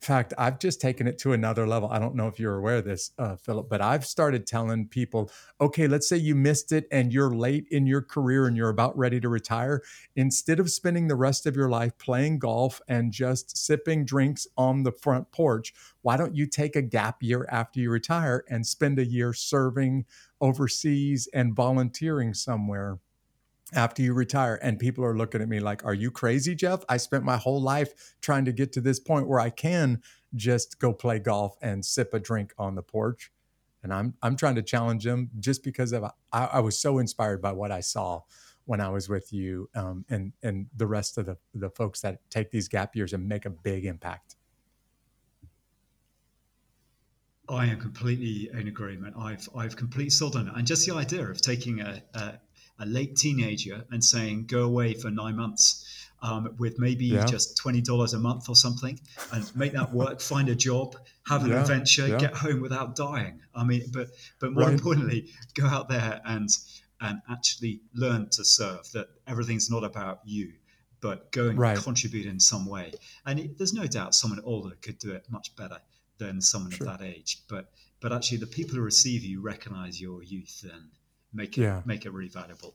fact, 0.00 0.32
I've 0.38 0.58
just 0.58 0.80
taken 0.80 1.06
it 1.06 1.18
to 1.18 1.32
another 1.32 1.66
level. 1.66 1.88
I 1.90 1.98
don't 1.98 2.14
know 2.14 2.28
if 2.28 2.38
you're 2.38 2.56
aware 2.56 2.76
of 2.76 2.84
this, 2.84 3.10
uh, 3.18 3.36
Philip, 3.36 3.68
but 3.68 3.80
I've 3.80 4.06
started 4.06 4.46
telling 4.46 4.86
people, 4.86 5.30
okay, 5.60 5.88
let's 5.88 6.08
say 6.08 6.16
you 6.16 6.34
missed 6.34 6.72
it 6.72 6.86
and 6.92 7.12
you're 7.12 7.34
late 7.34 7.66
in 7.70 7.86
your 7.86 8.02
career 8.02 8.46
and 8.46 8.56
you're 8.56 8.68
about 8.68 8.96
ready 8.96 9.18
to 9.20 9.28
retire. 9.28 9.82
Instead 10.14 10.60
of 10.60 10.70
spending 10.70 11.08
the 11.08 11.16
rest 11.16 11.46
of 11.46 11.56
your 11.56 11.68
life 11.68 11.98
playing 11.98 12.38
golf 12.38 12.80
and 12.86 13.12
just 13.12 13.56
sipping 13.56 14.04
drinks 14.04 14.46
on 14.56 14.84
the 14.84 14.92
front 14.92 15.30
porch, 15.32 15.74
why 16.02 16.16
don't 16.16 16.36
you 16.36 16.46
take 16.46 16.76
a 16.76 16.82
gap 16.82 17.22
year 17.22 17.46
after 17.50 17.80
you 17.80 17.90
retire 17.90 18.44
and 18.48 18.66
spend 18.66 18.98
a 18.98 19.04
year 19.04 19.32
serving 19.32 20.04
overseas 20.40 21.28
and 21.34 21.56
volunteering 21.56 22.34
somewhere? 22.34 22.98
After 23.72 24.02
you 24.02 24.14
retire 24.14 24.58
and 24.62 24.78
people 24.78 25.04
are 25.04 25.16
looking 25.16 25.42
at 25.42 25.48
me 25.48 25.60
like 25.60 25.84
are 25.84 25.94
you 25.94 26.10
crazy 26.10 26.54
jeff? 26.54 26.84
I 26.88 26.96
spent 26.96 27.24
my 27.24 27.36
whole 27.36 27.60
life 27.60 28.14
trying 28.20 28.44
to 28.46 28.52
get 28.52 28.72
to 28.72 28.80
this 28.80 28.98
point 28.98 29.28
where 29.28 29.40
i 29.40 29.50
can 29.50 30.02
just 30.34 30.78
go 30.78 30.92
play 30.92 31.18
golf 31.18 31.56
and 31.62 31.84
sip 31.84 32.12
a 32.12 32.20
drink 32.20 32.52
on 32.58 32.74
the 32.74 32.82
porch. 32.82 33.30
And 33.82 33.92
i'm 33.92 34.14
i'm 34.22 34.36
trying 34.36 34.54
to 34.56 34.62
challenge 34.62 35.04
them 35.04 35.30
just 35.38 35.62
because 35.62 35.92
of 35.92 36.04
i, 36.04 36.12
I 36.32 36.60
was 36.60 36.78
so 36.78 36.98
inspired 36.98 37.40
by 37.40 37.52
what 37.52 37.70
i 37.70 37.80
saw 37.80 38.22
when 38.64 38.80
i 38.80 38.88
was 38.88 39.08
with 39.08 39.32
you 39.32 39.70
um, 39.74 40.04
and 40.10 40.32
and 40.42 40.66
the 40.76 40.86
rest 40.86 41.18
of 41.18 41.26
the 41.26 41.36
the 41.54 41.70
folks 41.70 42.00
that 42.00 42.20
take 42.30 42.50
these 42.50 42.68
gap 42.68 42.96
years 42.96 43.12
and 43.12 43.28
make 43.28 43.44
a 43.44 43.50
big 43.50 43.84
impact. 43.84 44.36
I 47.48 47.66
am 47.66 47.80
completely 47.80 48.50
in 48.52 48.68
agreement. 48.68 49.14
I've 49.18 49.48
I've 49.56 49.76
completely 49.76 50.10
sold 50.10 50.36
on 50.36 50.48
it, 50.48 50.54
and 50.54 50.66
just 50.66 50.86
the 50.86 50.94
idea 50.94 51.26
of 51.26 51.40
taking 51.40 51.80
a, 51.80 52.02
a 52.14 52.38
a 52.78 52.86
late 52.86 53.16
teenager 53.16 53.84
and 53.90 54.04
saying, 54.04 54.46
go 54.46 54.62
away 54.64 54.94
for 54.94 55.10
nine 55.10 55.36
months. 55.36 55.84
Um, 56.20 56.56
with 56.58 56.80
maybe 56.80 57.04
yeah. 57.04 57.26
just 57.26 57.56
twenty 57.56 57.80
dollars 57.80 58.12
a 58.12 58.18
month 58.18 58.48
or 58.48 58.56
something, 58.56 58.98
and 59.30 59.54
make 59.54 59.72
that 59.74 59.92
work. 59.92 60.20
find 60.20 60.48
a 60.48 60.54
job, 60.56 60.96
have 61.28 61.44
an 61.44 61.50
yeah, 61.50 61.60
adventure, 61.60 62.08
yeah. 62.08 62.18
get 62.18 62.34
home 62.34 62.60
without 62.60 62.96
dying. 62.96 63.38
I 63.54 63.62
mean, 63.62 63.82
but 63.92 64.08
but 64.40 64.52
more 64.52 64.64
right. 64.64 64.72
importantly, 64.72 65.28
go 65.54 65.66
out 65.66 65.88
there 65.88 66.20
and 66.24 66.48
and 67.00 67.20
actually 67.30 67.82
learn 67.94 68.30
to 68.30 68.44
serve. 68.44 68.90
That 68.94 69.06
everything's 69.28 69.70
not 69.70 69.84
about 69.84 70.18
you, 70.24 70.54
but 71.00 71.30
go 71.30 71.50
and 71.50 71.56
right. 71.56 71.78
contribute 71.78 72.26
in 72.26 72.40
some 72.40 72.66
way. 72.66 72.94
And 73.24 73.38
it, 73.38 73.56
there's 73.56 73.72
no 73.72 73.86
doubt 73.86 74.12
someone 74.12 74.40
older 74.42 74.74
could 74.82 74.98
do 74.98 75.12
it 75.12 75.24
much 75.30 75.54
better 75.54 75.78
than 76.18 76.40
someone 76.40 76.72
sure. 76.72 76.88
of 76.88 76.98
that 76.98 77.06
age. 77.06 77.42
But 77.48 77.70
but 78.00 78.12
actually, 78.12 78.38
the 78.38 78.48
people 78.48 78.74
who 78.74 78.82
receive 78.82 79.22
you 79.22 79.40
recognize 79.40 80.00
your 80.00 80.24
youth 80.24 80.64
and 80.64 80.90
make 81.32 81.58
it 81.58 81.62
yeah. 81.62 81.82
make 81.84 82.04
it 82.04 82.12
really 82.12 82.28
valuable. 82.28 82.74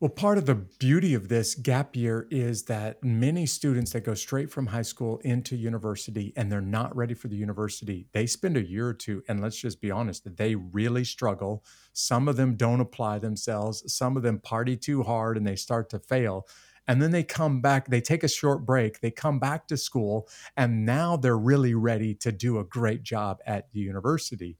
Well, 0.00 0.10
part 0.10 0.38
of 0.38 0.46
the 0.46 0.54
beauty 0.54 1.14
of 1.14 1.26
this 1.26 1.56
gap 1.56 1.96
year 1.96 2.28
is 2.30 2.66
that 2.66 3.02
many 3.02 3.46
students 3.46 3.92
that 3.92 4.04
go 4.04 4.14
straight 4.14 4.48
from 4.48 4.68
high 4.68 4.82
school 4.82 5.18
into 5.24 5.56
university 5.56 6.32
and 6.36 6.52
they're 6.52 6.60
not 6.60 6.94
ready 6.94 7.14
for 7.14 7.26
the 7.26 7.34
university, 7.34 8.06
they 8.12 8.24
spend 8.24 8.56
a 8.56 8.64
year 8.64 8.86
or 8.86 8.94
two, 8.94 9.24
and 9.26 9.40
let's 9.40 9.56
just 9.56 9.80
be 9.80 9.90
honest, 9.90 10.22
that 10.22 10.36
they 10.36 10.54
really 10.54 11.02
struggle. 11.02 11.64
Some 11.94 12.28
of 12.28 12.36
them 12.36 12.54
don't 12.54 12.78
apply 12.78 13.18
themselves, 13.18 13.92
some 13.92 14.16
of 14.16 14.22
them 14.22 14.38
party 14.38 14.76
too 14.76 15.02
hard 15.02 15.36
and 15.36 15.44
they 15.44 15.56
start 15.56 15.90
to 15.90 15.98
fail. 15.98 16.46
And 16.86 17.02
then 17.02 17.10
they 17.10 17.24
come 17.24 17.60
back, 17.60 17.88
they 17.88 18.00
take 18.00 18.22
a 18.22 18.28
short 18.28 18.64
break, 18.64 19.00
they 19.00 19.10
come 19.10 19.40
back 19.40 19.66
to 19.66 19.76
school, 19.76 20.28
and 20.56 20.86
now 20.86 21.16
they're 21.16 21.36
really 21.36 21.74
ready 21.74 22.14
to 22.14 22.30
do 22.30 22.60
a 22.60 22.64
great 22.64 23.02
job 23.02 23.38
at 23.46 23.72
the 23.72 23.80
university. 23.80 24.58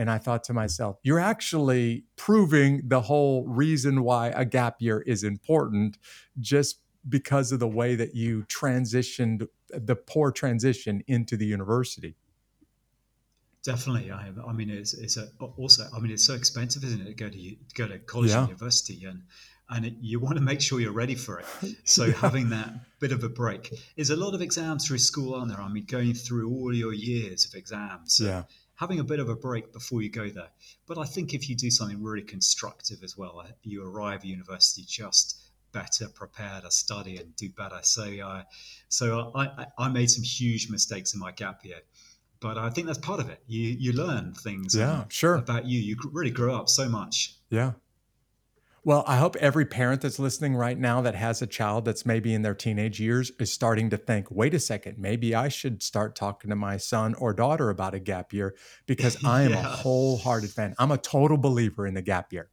And 0.00 0.10
I 0.10 0.16
thought 0.16 0.44
to 0.44 0.54
myself, 0.54 0.96
you're 1.02 1.20
actually 1.20 2.04
proving 2.16 2.80
the 2.88 3.02
whole 3.02 3.46
reason 3.46 4.02
why 4.02 4.28
a 4.28 4.46
gap 4.46 4.76
year 4.80 5.02
is 5.02 5.22
important 5.22 5.98
just 6.38 6.78
because 7.06 7.52
of 7.52 7.60
the 7.60 7.68
way 7.68 7.96
that 7.96 8.14
you 8.14 8.44
transitioned 8.44 9.46
the 9.68 9.94
poor 9.94 10.32
transition 10.32 11.04
into 11.06 11.36
the 11.36 11.44
university. 11.44 12.16
Definitely, 13.62 14.10
I, 14.10 14.32
I 14.48 14.52
mean, 14.54 14.70
it's, 14.70 14.94
it's 14.94 15.18
a, 15.18 15.28
also, 15.58 15.84
I 15.94 16.00
mean, 16.00 16.12
it's 16.12 16.24
so 16.24 16.32
expensive, 16.32 16.82
isn't 16.82 17.02
it, 17.02 17.04
to 17.04 17.12
go 17.12 17.28
to 17.28 17.36
to 17.36 17.74
go 17.74 17.86
to 17.86 17.98
college 17.98 18.30
yeah. 18.30 18.38
and 18.38 18.48
university, 18.48 19.04
and 19.04 19.24
and 19.68 19.84
it, 19.84 19.94
you 20.00 20.18
want 20.18 20.36
to 20.36 20.42
make 20.42 20.62
sure 20.62 20.80
you're 20.80 20.92
ready 20.92 21.14
for 21.14 21.40
it. 21.40 21.46
So 21.84 22.06
yeah. 22.06 22.14
having 22.14 22.48
that 22.50 22.72
bit 23.00 23.12
of 23.12 23.22
a 23.22 23.28
break 23.28 23.70
is 23.98 24.08
a 24.08 24.16
lot 24.16 24.32
of 24.32 24.40
exams 24.40 24.86
through 24.86 24.96
school, 24.96 25.34
aren't 25.34 25.50
there? 25.50 25.60
I 25.60 25.68
mean, 25.68 25.84
going 25.84 26.14
through 26.14 26.50
all 26.50 26.74
your 26.74 26.94
years 26.94 27.44
of 27.44 27.54
exams. 27.54 28.18
Yeah 28.18 28.44
having 28.80 28.98
a 28.98 29.04
bit 29.04 29.20
of 29.20 29.28
a 29.28 29.36
break 29.36 29.72
before 29.74 30.00
you 30.00 30.08
go 30.08 30.30
there. 30.30 30.48
But 30.86 30.96
I 30.96 31.04
think 31.04 31.34
if 31.34 31.50
you 31.50 31.54
do 31.54 31.70
something 31.70 32.02
really 32.02 32.22
constructive 32.22 33.04
as 33.04 33.16
well, 33.16 33.38
uh, 33.44 33.50
you 33.62 33.86
arrive 33.86 34.20
at 34.20 34.24
university 34.24 34.84
just 34.88 35.38
better 35.72 36.08
prepared 36.08 36.62
to 36.64 36.70
study 36.70 37.18
and 37.18 37.36
do 37.36 37.50
better. 37.50 37.78
So, 37.82 38.04
uh, 38.04 38.42
so 38.88 39.32
I, 39.34 39.66
I 39.78 39.88
made 39.90 40.10
some 40.10 40.24
huge 40.24 40.70
mistakes 40.70 41.12
in 41.12 41.20
my 41.20 41.30
gap 41.30 41.62
year, 41.62 41.80
but 42.40 42.56
I 42.56 42.70
think 42.70 42.86
that's 42.86 42.98
part 42.98 43.20
of 43.20 43.28
it. 43.28 43.42
You 43.46 43.76
you 43.78 43.92
learn 43.92 44.32
things. 44.32 44.74
Yeah, 44.74 45.04
sure. 45.08 45.36
About 45.36 45.66
you, 45.66 45.78
you 45.78 45.96
really 46.10 46.30
grow 46.30 46.56
up 46.56 46.70
so 46.70 46.88
much. 46.88 47.34
Yeah, 47.50 47.72
well, 48.82 49.04
I 49.06 49.16
hope 49.16 49.36
every 49.36 49.66
parent 49.66 50.00
that's 50.00 50.18
listening 50.18 50.56
right 50.56 50.78
now 50.78 51.02
that 51.02 51.14
has 51.14 51.42
a 51.42 51.46
child 51.46 51.84
that's 51.84 52.06
maybe 52.06 52.32
in 52.32 52.42
their 52.42 52.54
teenage 52.54 52.98
years 52.98 53.30
is 53.38 53.52
starting 53.52 53.90
to 53.90 53.98
think, 53.98 54.30
wait 54.30 54.54
a 54.54 54.58
second, 54.58 54.98
maybe 54.98 55.34
I 55.34 55.48
should 55.48 55.82
start 55.82 56.16
talking 56.16 56.48
to 56.48 56.56
my 56.56 56.78
son 56.78 57.14
or 57.14 57.34
daughter 57.34 57.68
about 57.68 57.94
a 57.94 57.98
gap 57.98 58.32
year 58.32 58.54
because 58.86 59.18
I 59.24 59.42
am 59.42 59.50
yeah. 59.50 59.60
a 59.60 59.62
wholehearted 59.62 60.50
fan. 60.50 60.74
I'm 60.78 60.90
a 60.90 60.98
total 60.98 61.36
believer 61.36 61.86
in 61.86 61.94
the 61.94 62.02
gap 62.02 62.32
year. 62.32 62.48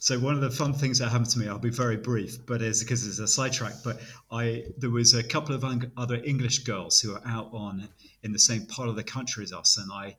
So 0.00 0.18
one 0.18 0.34
of 0.34 0.40
the 0.40 0.50
fun 0.50 0.74
things 0.74 0.98
that 0.98 1.08
happened 1.08 1.30
to 1.30 1.40
me, 1.40 1.48
I'll 1.48 1.58
be 1.58 1.70
very 1.70 1.96
brief, 1.96 2.46
but 2.46 2.62
it's 2.62 2.82
because 2.82 3.04
it's 3.06 3.18
a 3.18 3.26
sidetrack. 3.26 3.74
But 3.82 4.00
I 4.30 4.66
there 4.76 4.90
was 4.90 5.12
a 5.14 5.24
couple 5.24 5.56
of 5.56 5.64
other 5.96 6.22
English 6.22 6.60
girls 6.60 7.00
who 7.00 7.14
are 7.14 7.22
out 7.26 7.48
on 7.52 7.88
in 8.22 8.32
the 8.32 8.38
same 8.38 8.66
part 8.66 8.88
of 8.88 8.94
the 8.94 9.02
country 9.02 9.42
as 9.42 9.52
us, 9.52 9.76
and 9.76 9.90
I 9.92 10.16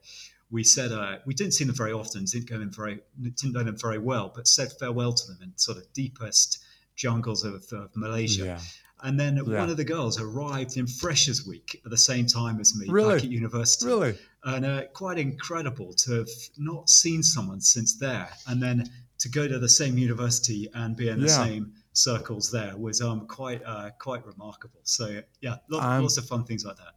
we 0.52 0.64
said 0.64 0.92
uh, 0.92 1.18
we 1.26 1.34
didn't 1.34 1.54
see 1.54 1.64
them 1.64 1.76
very 1.76 1.94
often, 1.94 2.26
didn't 2.26 2.50
go 2.50 2.60
in 2.60 2.72
very, 2.72 3.00
didn't 3.22 3.54
know 3.54 3.64
them 3.64 3.78
very 3.78 4.00
well, 4.00 4.32
but 4.34 4.48
said 4.48 4.72
farewell 4.80 5.14
to 5.14 5.28
them 5.28 5.38
in 5.44 5.58
sort 5.58 5.78
of 5.78 5.92
deepest 5.94 6.64
jungles 6.96 7.44
of, 7.44 7.66
of 7.72 7.90
Malaysia. 7.96 8.46
Yeah. 8.46 8.60
And 9.02 9.18
then 9.18 9.38
yeah. 9.38 9.60
one 9.60 9.70
of 9.70 9.78
the 9.78 9.86
girls 9.86 10.20
arrived 10.20 10.76
in 10.76 10.86
Freshers 10.86 11.48
Week 11.48 11.80
at 11.86 11.92
the 11.92 11.98
same 11.98 12.26
time 12.26 12.60
as 12.60 12.76
me 12.76 12.88
really? 12.90 13.16
back 13.16 13.24
at 13.24 13.30
university. 13.30 13.86
Really? 13.86 14.18
And 14.44 14.66
uh, 14.66 14.84
quite 14.94 15.18
incredible 15.18 15.94
to 15.94 16.14
have 16.14 16.30
not 16.58 16.90
seen 16.90 17.24
someone 17.24 17.62
since 17.62 17.98
there. 17.98 18.30
And 18.48 18.62
then 18.62 18.90
to 19.20 19.30
go 19.30 19.48
to 19.48 19.60
the 19.60 19.70
same 19.70 19.98
university 19.98 20.68
and 20.74 20.96
be 20.98 21.08
in 21.08 21.22
the 21.22 21.28
yeah. 21.28 21.46
same 21.46 21.74
circles 21.94 22.52
there 22.52 22.76
was 22.78 23.02
um, 23.02 23.28
quite 23.28 23.62
uh, 23.66 23.90
quite 24.00 24.26
remarkable. 24.26 24.80
So, 24.84 25.22
yeah, 25.42 25.58
lots, 25.70 26.02
lots 26.02 26.18
of 26.18 26.26
fun 26.26 26.44
things 26.44 26.66
like 26.66 26.78
that. 26.78 26.96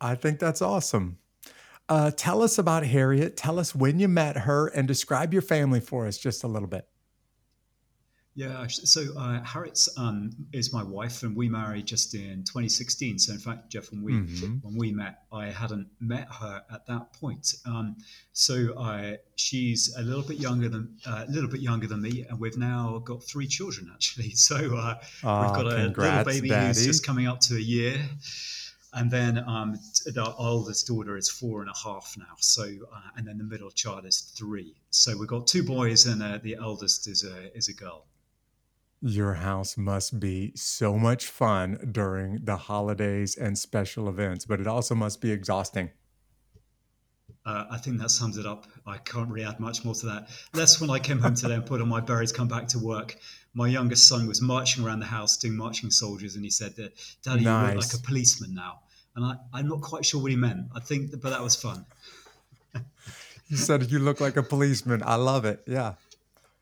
I 0.00 0.14
think 0.14 0.38
that's 0.38 0.62
awesome. 0.62 1.18
Uh, 1.88 2.10
tell 2.10 2.42
us 2.42 2.58
about 2.58 2.84
Harriet. 2.84 3.36
Tell 3.36 3.58
us 3.58 3.74
when 3.74 3.98
you 3.98 4.08
met 4.08 4.36
her 4.38 4.68
and 4.68 4.88
describe 4.88 5.32
your 5.32 5.42
family 5.42 5.80
for 5.80 6.06
us 6.06 6.18
just 6.18 6.44
a 6.44 6.48
little 6.48 6.68
bit. 6.68 6.86
Yeah, 8.34 8.66
so 8.66 9.04
uh, 9.18 9.42
Harriet 9.42 9.78
um, 9.98 10.30
is 10.54 10.72
my 10.72 10.82
wife, 10.82 11.22
and 11.22 11.36
we 11.36 11.50
married 11.50 11.84
just 11.84 12.14
in 12.14 12.44
2016. 12.44 13.18
So, 13.18 13.34
in 13.34 13.38
fact, 13.38 13.68
Jeff, 13.68 13.90
when 13.90 14.02
we 14.02 14.12
mm-hmm. 14.14 14.54
when 14.62 14.74
we 14.78 14.90
met, 14.90 15.24
I 15.30 15.50
hadn't 15.50 15.88
met 16.00 16.28
her 16.40 16.62
at 16.72 16.86
that 16.86 17.12
point. 17.12 17.54
Um, 17.66 17.96
so, 18.32 18.72
uh, 18.72 19.16
she's 19.36 19.94
a 19.98 20.02
little 20.02 20.22
bit 20.22 20.38
younger 20.38 20.70
than 20.70 20.96
uh, 21.06 21.26
a 21.28 21.30
little 21.30 21.50
bit 21.50 21.60
younger 21.60 21.86
than 21.86 22.00
me, 22.00 22.24
and 22.26 22.40
we've 22.40 22.56
now 22.56 23.02
got 23.04 23.22
three 23.22 23.46
children 23.46 23.90
actually. 23.92 24.30
So, 24.42 24.56
uh, 24.56 24.94
we've 25.00 25.22
got 25.22 25.66
a 25.66 25.88
little 25.88 26.24
baby 26.24 26.48
Daddy. 26.48 26.68
who's 26.68 26.86
just 26.86 27.04
coming 27.04 27.26
up 27.26 27.40
to 27.40 27.56
a 27.56 27.60
year. 27.60 28.00
And 28.94 29.10
then 29.10 29.38
um, 29.48 29.78
the 30.04 30.34
oldest 30.36 30.86
daughter 30.86 31.16
is 31.16 31.30
four 31.30 31.62
and 31.62 31.70
a 31.70 31.78
half 31.82 32.14
now. 32.18 32.34
So, 32.38 32.62
uh, 32.62 33.00
and 33.16 33.26
then 33.26 33.38
the 33.38 33.44
middle 33.44 33.70
child 33.70 34.04
is 34.04 34.20
three. 34.20 34.74
So 34.90 35.16
we've 35.16 35.28
got 35.28 35.46
two 35.46 35.62
boys, 35.62 36.04
and 36.06 36.22
uh, 36.22 36.38
the 36.42 36.56
eldest 36.56 37.08
is 37.08 37.24
a 37.24 37.56
is 37.56 37.68
a 37.68 37.74
girl. 37.74 38.04
Your 39.00 39.34
house 39.34 39.76
must 39.76 40.20
be 40.20 40.52
so 40.54 40.96
much 40.96 41.26
fun 41.26 41.88
during 41.90 42.44
the 42.44 42.56
holidays 42.56 43.36
and 43.36 43.58
special 43.58 44.08
events, 44.08 44.44
but 44.44 44.60
it 44.60 44.66
also 44.66 44.94
must 44.94 45.20
be 45.20 45.32
exhausting. 45.32 45.90
Uh, 47.44 47.64
I 47.70 47.78
think 47.78 47.98
that 48.00 48.10
sums 48.10 48.38
it 48.38 48.46
up. 48.46 48.66
I 48.86 48.98
can't 48.98 49.28
really 49.28 49.46
add 49.46 49.58
much 49.58 49.84
more 49.84 49.94
to 49.94 50.06
that. 50.06 50.28
Less 50.54 50.80
when 50.80 50.90
I 50.90 50.98
came 50.98 51.18
home 51.18 51.34
today 51.34 51.54
and 51.54 51.66
put 51.66 51.80
on 51.80 51.88
my 51.88 52.00
berets, 52.00 52.30
come 52.32 52.48
back 52.48 52.68
to 52.68 52.78
work 52.78 53.16
my 53.54 53.66
youngest 53.68 54.08
son 54.08 54.26
was 54.26 54.40
marching 54.40 54.82
around 54.82 55.00
the 55.00 55.04
house 55.04 55.36
doing 55.36 55.54
marching 55.54 55.90
soldiers, 55.90 56.36
and 56.36 56.42
he 56.42 56.50
said 56.50 56.74
that, 56.76 56.94
"Daddy, 57.22 57.44
nice. 57.44 57.68
you 57.68 57.76
look 57.76 57.84
like 57.84 58.00
a 58.00 58.02
policeman 58.02 58.54
now." 58.54 58.80
and 59.14 59.24
I, 59.24 59.36
I'm 59.52 59.68
not 59.68 59.80
quite 59.80 60.04
sure 60.04 60.20
what 60.22 60.30
he 60.30 60.36
meant. 60.36 60.66
I 60.74 60.80
think, 60.80 61.10
but 61.10 61.30
that 61.30 61.42
was 61.42 61.56
fun. 61.56 61.84
he 63.48 63.56
said 63.56 63.90
you 63.90 63.98
look 63.98 64.20
like 64.20 64.36
a 64.36 64.42
policeman. 64.42 65.02
I 65.04 65.16
love 65.16 65.44
it. 65.44 65.62
Yeah. 65.66 65.94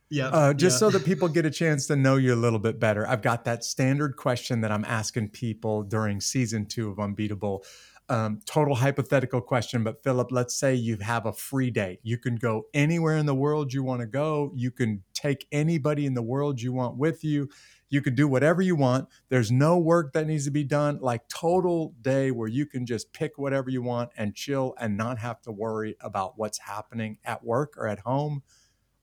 Yeah. 0.08 0.28
Uh, 0.28 0.52
just 0.52 0.74
yeah. 0.74 0.78
so 0.78 0.90
that 0.90 1.04
people 1.04 1.28
get 1.28 1.46
a 1.46 1.50
chance 1.50 1.86
to 1.86 1.96
know 1.96 2.16
you 2.16 2.34
a 2.34 2.36
little 2.36 2.58
bit 2.58 2.80
better, 2.80 3.06
I've 3.06 3.22
got 3.22 3.44
that 3.44 3.64
standard 3.64 4.16
question 4.16 4.60
that 4.62 4.72
I'm 4.72 4.84
asking 4.84 5.28
people 5.28 5.84
during 5.84 6.20
season 6.20 6.66
two 6.66 6.90
of 6.90 6.98
Unbeatable. 6.98 7.64
Um, 8.10 8.40
total 8.44 8.74
hypothetical 8.74 9.40
question, 9.40 9.84
but 9.84 10.02
Philip, 10.02 10.32
let's 10.32 10.56
say 10.56 10.74
you 10.74 10.96
have 10.96 11.26
a 11.26 11.32
free 11.32 11.70
day. 11.70 12.00
You 12.02 12.18
can 12.18 12.34
go 12.34 12.64
anywhere 12.74 13.16
in 13.16 13.24
the 13.24 13.36
world 13.36 13.72
you 13.72 13.84
want 13.84 14.00
to 14.00 14.06
go. 14.08 14.50
You 14.56 14.72
can 14.72 15.04
take 15.14 15.46
anybody 15.52 16.06
in 16.06 16.14
the 16.14 16.22
world 16.22 16.60
you 16.60 16.72
want 16.72 16.96
with 16.96 17.22
you. 17.22 17.48
You 17.88 18.02
can 18.02 18.16
do 18.16 18.26
whatever 18.26 18.62
you 18.62 18.74
want. 18.74 19.08
There's 19.28 19.52
no 19.52 19.78
work 19.78 20.12
that 20.14 20.26
needs 20.26 20.44
to 20.46 20.50
be 20.50 20.64
done. 20.64 20.98
Like 21.00 21.28
total 21.28 21.94
day 22.02 22.32
where 22.32 22.48
you 22.48 22.66
can 22.66 22.84
just 22.84 23.12
pick 23.12 23.38
whatever 23.38 23.70
you 23.70 23.80
want 23.80 24.10
and 24.16 24.34
chill 24.34 24.74
and 24.80 24.96
not 24.96 25.18
have 25.18 25.40
to 25.42 25.52
worry 25.52 25.96
about 26.00 26.32
what's 26.36 26.58
happening 26.58 27.18
at 27.24 27.44
work 27.44 27.74
or 27.78 27.86
at 27.86 28.00
home 28.00 28.42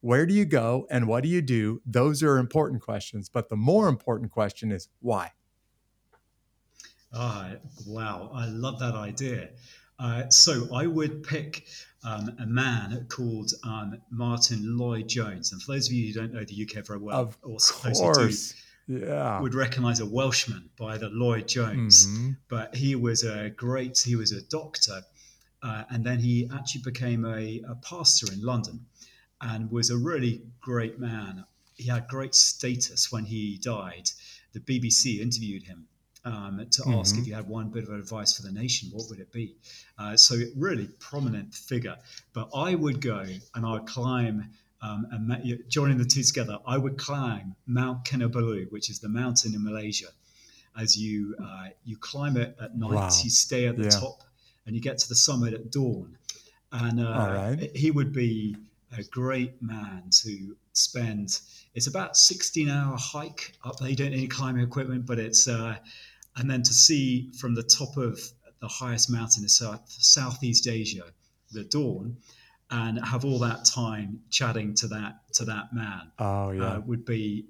where 0.02 0.26
do 0.26 0.34
you 0.34 0.46
go 0.46 0.86
and 0.90 1.08
what 1.08 1.24
do 1.24 1.30
you 1.30 1.42
do? 1.42 1.82
Those 1.86 2.22
are 2.24 2.38
important 2.38 2.82
questions. 2.82 3.30
But 3.30 3.50
the 3.50 3.56
more 3.56 3.88
important 3.88 4.32
question 4.32 4.72
is 4.72 4.90
why? 5.00 5.32
Ah, 7.14 7.54
wow. 7.86 8.32
I 8.34 8.48
love 8.48 8.80
that 8.80 8.96
idea. 8.96 9.50
Uh, 10.00 10.30
so 10.30 10.74
I 10.74 10.86
would 10.86 11.24
pick 11.24 11.66
um, 12.04 12.36
a 12.40 12.46
man 12.46 13.06
called 13.10 13.52
um, 13.64 14.00
Martyn 14.12 14.78
Lloyd 14.78 15.08
Jones. 15.08 15.52
And 15.52 15.62
for 15.62 15.74
those 15.74 15.88
of 15.88 15.94
you 15.94 16.08
who 16.08 16.14
don't 16.14 16.34
know 16.34 16.44
the 16.44 16.64
UK 16.64 16.86
very 16.86 17.00
well, 17.00 17.18
of 17.18 17.38
or 17.42 17.58
course. 17.58 18.54
Do, 18.88 19.00
yeah. 19.00 19.42
would 19.42 19.54
recognize 19.54 20.00
a 20.00 20.06
Welshman 20.06 20.70
by 20.78 20.98
the 20.98 21.10
Lloyd 21.10 21.48
Jones. 21.48 22.08
Mm-hmm. 22.08 22.32
But 22.48 22.76
he 22.76 22.96
was 22.96 23.24
a 23.24 23.50
great, 23.50 23.98
he 23.98 24.16
was 24.16 24.32
a 24.32 24.42
doctor. 24.42 25.02
Uh, 25.64 25.84
and 25.90 26.04
then 26.04 26.20
he 26.20 26.50
actually 26.54 26.82
became 26.82 27.26
a, 27.26 27.62
a 27.68 27.76
pastor 27.76 28.32
in 28.32 28.42
London 28.42 28.86
and 29.42 29.72
was 29.72 29.90
a 29.90 29.98
really 29.98 30.44
great 30.62 31.00
man. 31.00 31.46
He 31.76 31.90
had 31.90 32.08
great 32.08 32.36
status 32.36 33.12
when 33.12 33.26
he 33.26 33.58
died. 33.58 34.10
The 34.54 34.60
BBC 34.60 35.20
interviewed 35.20 35.64
him 35.64 35.88
um, 36.28 36.58
to 36.72 36.82
mm-hmm. 36.82 36.94
ask 37.00 37.18
if 37.18 37.26
you 37.26 37.34
had 37.34 37.48
one 37.48 37.70
bit 37.70 37.84
of 37.84 37.90
advice 37.90 38.36
for 38.36 38.44
the 38.44 38.52
nation, 38.52 38.90
what 38.92 39.06
would 39.10 39.20
it 39.20 39.32
be? 39.32 39.56
Uh, 39.98 40.18
so, 40.18 40.36
really 40.58 40.88
prominent 41.00 41.54
figure. 41.54 41.96
But 42.34 42.50
I 42.54 42.76
would 42.76 43.00
go 43.00 43.24
and 43.56 43.66
I 43.66 43.72
would 43.72 43.86
climb, 43.86 44.50
um, 44.82 45.08
and 45.12 45.64
joining 45.70 45.98
the 45.98 46.06
two 46.06 46.24
together, 46.24 46.58
I 46.68 46.78
would 46.78 46.98
climb 46.98 47.56
Mount 47.66 48.04
Kinabalu, 48.04 48.70
which 48.72 48.90
is 48.90 49.00
the 49.00 49.10
mountain 49.10 49.56
in 49.56 49.64
Malaysia. 49.64 50.08
As 50.78 50.98
you 50.98 51.36
uh, 51.42 51.70
you 51.86 51.98
climb 51.98 52.36
it 52.38 52.56
at 52.62 52.78
night, 52.78 52.92
wow. 52.92 53.10
you 53.24 53.30
stay 53.30 53.68
at 53.68 53.78
the 53.78 53.86
yeah. 53.86 53.90
top, 53.90 54.24
and 54.66 54.76
you 54.76 54.82
get 54.82 54.98
to 55.00 55.10
the 55.10 55.16
summit 55.16 55.54
at 55.54 55.72
dawn. 55.72 56.18
And 56.72 57.00
uh, 57.00 57.58
right. 57.58 57.72
he 57.74 57.90
would 57.90 58.12
be 58.12 58.58
a 58.96 59.04
great 59.04 59.62
man 59.62 60.04
to 60.24 60.56
spend. 60.74 61.40
It's 61.74 61.88
about 61.88 62.18
16 62.18 62.70
hour 62.70 62.96
hike 63.00 63.54
up 63.64 63.78
there. 63.80 63.90
You 63.90 63.96
don't 63.96 64.12
need 64.12 64.18
any 64.18 64.28
climbing 64.28 64.64
equipment, 64.64 65.06
but 65.06 65.20
it's, 65.20 65.48
uh, 65.48 65.78
and 66.38 66.50
then 66.50 66.62
to 66.64 66.74
see 66.74 67.32
from 67.40 67.56
the 67.56 67.64
top 67.64 67.98
of 67.98 68.20
the 68.60 68.68
highest 68.68 69.10
mountain 69.10 69.44
in 69.44 69.50
South, 69.50 69.82
Southeast 69.88 70.68
Asia, 70.68 71.04
the 71.52 71.64
dawn, 71.64 72.18
and 72.70 73.04
have 73.06 73.24
all 73.24 73.40
that 73.40 73.66
time 73.66 74.20
chatting 74.30 74.74
to 74.76 74.88
that 74.88 75.20
to 75.34 75.46
that 75.46 75.74
man. 75.74 76.12
Oh 76.20 76.52
yeah, 76.52 76.64
uh, 76.64 76.80
would 76.82 77.06
be 77.06 77.46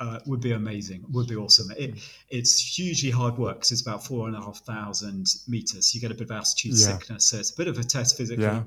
uh, 0.00 0.20
would 0.26 0.40
be 0.40 0.52
amazing. 0.52 1.04
Would 1.10 1.28
be 1.28 1.36
awesome. 1.36 1.70
It, 1.76 1.98
it's 2.28 2.78
hugely 2.78 3.10
hard 3.10 3.36
work 3.36 3.56
because 3.56 3.72
it's 3.72 3.82
about 3.82 4.04
four 4.04 4.28
and 4.28 4.36
a 4.36 4.40
half 4.40 4.58
thousand 4.58 5.26
meters. 5.46 5.94
You 5.94 6.00
get 6.00 6.10
a 6.10 6.14
bit 6.14 6.30
of 6.30 6.30
altitude 6.30 6.72
yeah. 6.72 6.86
sickness, 6.86 7.26
so 7.26 7.38
it's 7.38 7.50
a 7.50 7.56
bit 7.56 7.68
of 7.68 7.78
a 7.78 7.84
test 7.84 8.16
physically. 8.16 8.44
Yeah. 8.44 8.62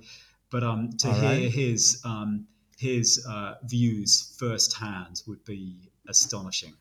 But 0.49 0.63
um, 0.63 0.91
to 0.99 1.07
All 1.07 1.13
hear 1.13 1.29
right. 1.29 1.51
his 1.51 2.01
um, 2.03 2.47
his 2.77 3.25
uh, 3.27 3.55
views 3.63 4.35
firsthand 4.37 5.21
would 5.27 5.43
be 5.45 5.91
astonishing. 6.07 6.73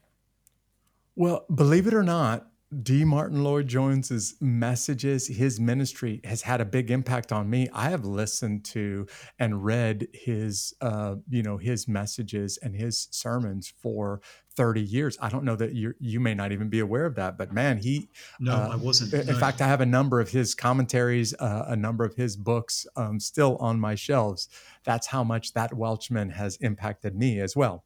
Well, 1.14 1.44
believe 1.54 1.86
it 1.86 1.94
or 1.94 2.02
not, 2.02 2.49
D. 2.82 3.04
Martyn 3.04 3.42
Lloyd 3.42 3.66
Jones's 3.66 4.36
messages, 4.40 5.26
his 5.26 5.58
ministry 5.58 6.20
has 6.22 6.42
had 6.42 6.60
a 6.60 6.64
big 6.64 6.92
impact 6.92 7.32
on 7.32 7.50
me. 7.50 7.68
I 7.72 7.90
have 7.90 8.04
listened 8.04 8.64
to 8.66 9.08
and 9.40 9.64
read 9.64 10.06
his, 10.12 10.72
uh, 10.80 11.16
you 11.28 11.42
know, 11.42 11.56
his 11.56 11.88
messages 11.88 12.58
and 12.62 12.76
his 12.76 13.08
sermons 13.10 13.72
for 13.82 14.20
30 14.54 14.82
years. 14.82 15.18
I 15.20 15.30
don't 15.30 15.42
know 15.44 15.56
that 15.56 15.74
you 15.74 15.94
you 15.98 16.20
may 16.20 16.34
not 16.34 16.52
even 16.52 16.68
be 16.68 16.78
aware 16.78 17.06
of 17.06 17.16
that, 17.16 17.36
but 17.36 17.52
man, 17.52 17.78
he. 17.78 18.08
No, 18.38 18.52
uh, 18.52 18.68
I 18.72 18.76
wasn't. 18.76 19.12
In 19.14 19.34
no. 19.34 19.40
fact, 19.40 19.60
I 19.60 19.66
have 19.66 19.80
a 19.80 19.86
number 19.86 20.20
of 20.20 20.30
his 20.30 20.54
commentaries, 20.54 21.34
uh, 21.40 21.64
a 21.66 21.76
number 21.76 22.04
of 22.04 22.14
his 22.14 22.36
books 22.36 22.86
um, 22.94 23.18
still 23.18 23.56
on 23.56 23.80
my 23.80 23.96
shelves. 23.96 24.48
That's 24.84 25.08
how 25.08 25.24
much 25.24 25.54
that 25.54 25.74
Welshman 25.74 26.30
has 26.30 26.56
impacted 26.56 27.16
me 27.16 27.40
as 27.40 27.56
well 27.56 27.84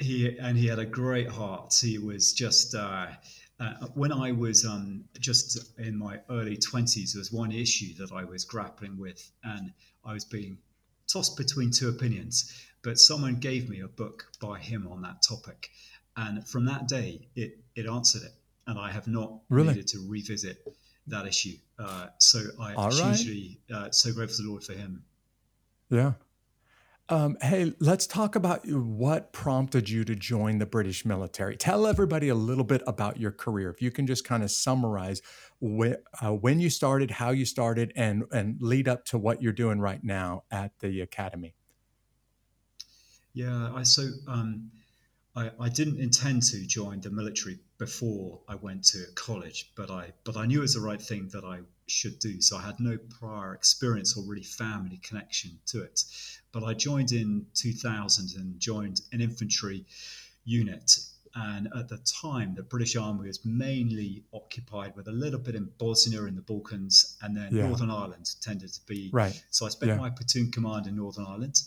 he 0.00 0.38
and 0.38 0.56
he 0.56 0.66
had 0.66 0.78
a 0.78 0.86
great 0.86 1.28
heart. 1.28 1.78
He 1.80 1.98
was 1.98 2.32
just 2.32 2.74
uh, 2.74 3.08
uh, 3.60 3.74
when 3.94 4.12
I 4.12 4.32
was 4.32 4.64
um, 4.64 5.04
just 5.18 5.78
in 5.78 5.96
my 5.96 6.20
early 6.30 6.56
twenties, 6.56 7.12
there 7.12 7.20
was 7.20 7.30
one 7.30 7.52
issue 7.52 7.94
that 7.98 8.10
I 8.12 8.24
was 8.24 8.44
grappling 8.44 8.98
with, 8.98 9.30
and 9.44 9.72
I 10.04 10.14
was 10.14 10.24
being 10.24 10.58
tossed 11.06 11.36
between 11.36 11.70
two 11.70 11.88
opinions. 11.88 12.52
But 12.82 12.98
someone 12.98 13.36
gave 13.36 13.68
me 13.68 13.80
a 13.80 13.88
book 13.88 14.24
by 14.40 14.58
him 14.58 14.88
on 14.90 15.02
that 15.02 15.22
topic, 15.22 15.70
and 16.16 16.46
from 16.48 16.64
that 16.64 16.88
day, 16.88 17.28
it 17.36 17.58
it 17.76 17.86
answered 17.86 18.22
it, 18.22 18.32
and 18.66 18.78
I 18.78 18.90
have 18.90 19.06
not 19.06 19.40
really? 19.50 19.68
needed 19.68 19.88
to 19.88 20.08
revisit 20.08 20.66
that 21.06 21.26
issue. 21.26 21.56
Uh, 21.78 22.06
so 22.18 22.40
I 22.58 22.72
am 22.72 22.90
hugely 22.90 23.60
uh, 23.72 23.90
so 23.90 24.12
grateful 24.12 24.36
to 24.36 24.42
the 24.42 24.48
Lord 24.48 24.64
for 24.64 24.72
him. 24.72 25.04
Yeah, 25.90 26.12
um, 27.10 27.36
hey, 27.42 27.72
let's 27.80 28.06
talk 28.06 28.36
about 28.36 28.64
what 28.68 29.32
prompted 29.32 29.90
you 29.90 30.04
to 30.04 30.14
join 30.14 30.58
the 30.58 30.66
British 30.66 31.04
military. 31.04 31.56
Tell 31.56 31.86
everybody 31.86 32.28
a 32.28 32.36
little 32.36 32.62
bit 32.62 32.82
about 32.86 33.18
your 33.18 33.32
career. 33.32 33.68
If 33.68 33.82
you 33.82 33.90
can 33.90 34.06
just 34.06 34.24
kind 34.24 34.44
of 34.44 34.50
summarize 34.50 35.20
wh- 35.60 35.94
uh, 36.22 36.32
when 36.32 36.60
you 36.60 36.70
started, 36.70 37.10
how 37.10 37.30
you 37.30 37.44
started, 37.44 37.92
and 37.96 38.24
and 38.32 38.62
lead 38.62 38.86
up 38.86 39.04
to 39.06 39.18
what 39.18 39.42
you're 39.42 39.52
doing 39.52 39.80
right 39.80 40.02
now 40.04 40.44
at 40.52 40.78
the 40.78 41.00
academy. 41.00 41.54
Yeah, 43.32 43.72
I 43.74 43.82
so 43.82 44.08
um, 44.28 44.70
I, 45.34 45.50
I 45.58 45.68
didn't 45.68 45.98
intend 45.98 46.44
to 46.44 46.64
join 46.64 47.00
the 47.00 47.10
military 47.10 47.58
before 47.78 48.40
I 48.48 48.54
went 48.54 48.84
to 48.86 49.04
college, 49.16 49.72
but 49.74 49.90
I 49.90 50.12
but 50.22 50.36
I 50.36 50.46
knew 50.46 50.58
it 50.58 50.62
was 50.62 50.74
the 50.74 50.80
right 50.80 51.02
thing 51.02 51.28
that 51.32 51.44
I 51.44 51.60
should 51.90 52.18
do. 52.18 52.40
So 52.40 52.56
I 52.56 52.62
had 52.62 52.80
no 52.80 52.98
prior 53.18 53.54
experience 53.54 54.16
or 54.16 54.24
really 54.24 54.42
family 54.42 54.98
connection 55.02 55.58
to 55.66 55.82
it. 55.82 56.02
But 56.52 56.64
I 56.64 56.74
joined 56.74 57.12
in 57.12 57.46
2000 57.54 58.36
and 58.36 58.58
joined 58.58 59.00
an 59.12 59.20
infantry 59.20 59.84
unit. 60.44 60.98
And 61.34 61.68
at 61.76 61.88
the 61.88 61.98
time, 61.98 62.54
the 62.56 62.62
British 62.62 62.96
Army 62.96 63.28
was 63.28 63.44
mainly 63.44 64.24
occupied 64.34 64.96
with 64.96 65.06
a 65.06 65.12
little 65.12 65.38
bit 65.38 65.54
in 65.54 65.70
Bosnia 65.78 66.24
in 66.24 66.34
the 66.34 66.42
Balkans, 66.42 67.16
and 67.22 67.36
then 67.36 67.54
yeah. 67.54 67.68
Northern 67.68 67.90
Ireland 67.90 68.34
tended 68.40 68.72
to 68.72 68.80
be. 68.86 69.10
Right. 69.12 69.40
So 69.50 69.64
I 69.64 69.68
spent 69.68 69.90
yeah. 69.90 69.96
my 69.96 70.10
platoon 70.10 70.50
command 70.50 70.88
in 70.88 70.96
Northern 70.96 71.26
Ireland 71.26 71.60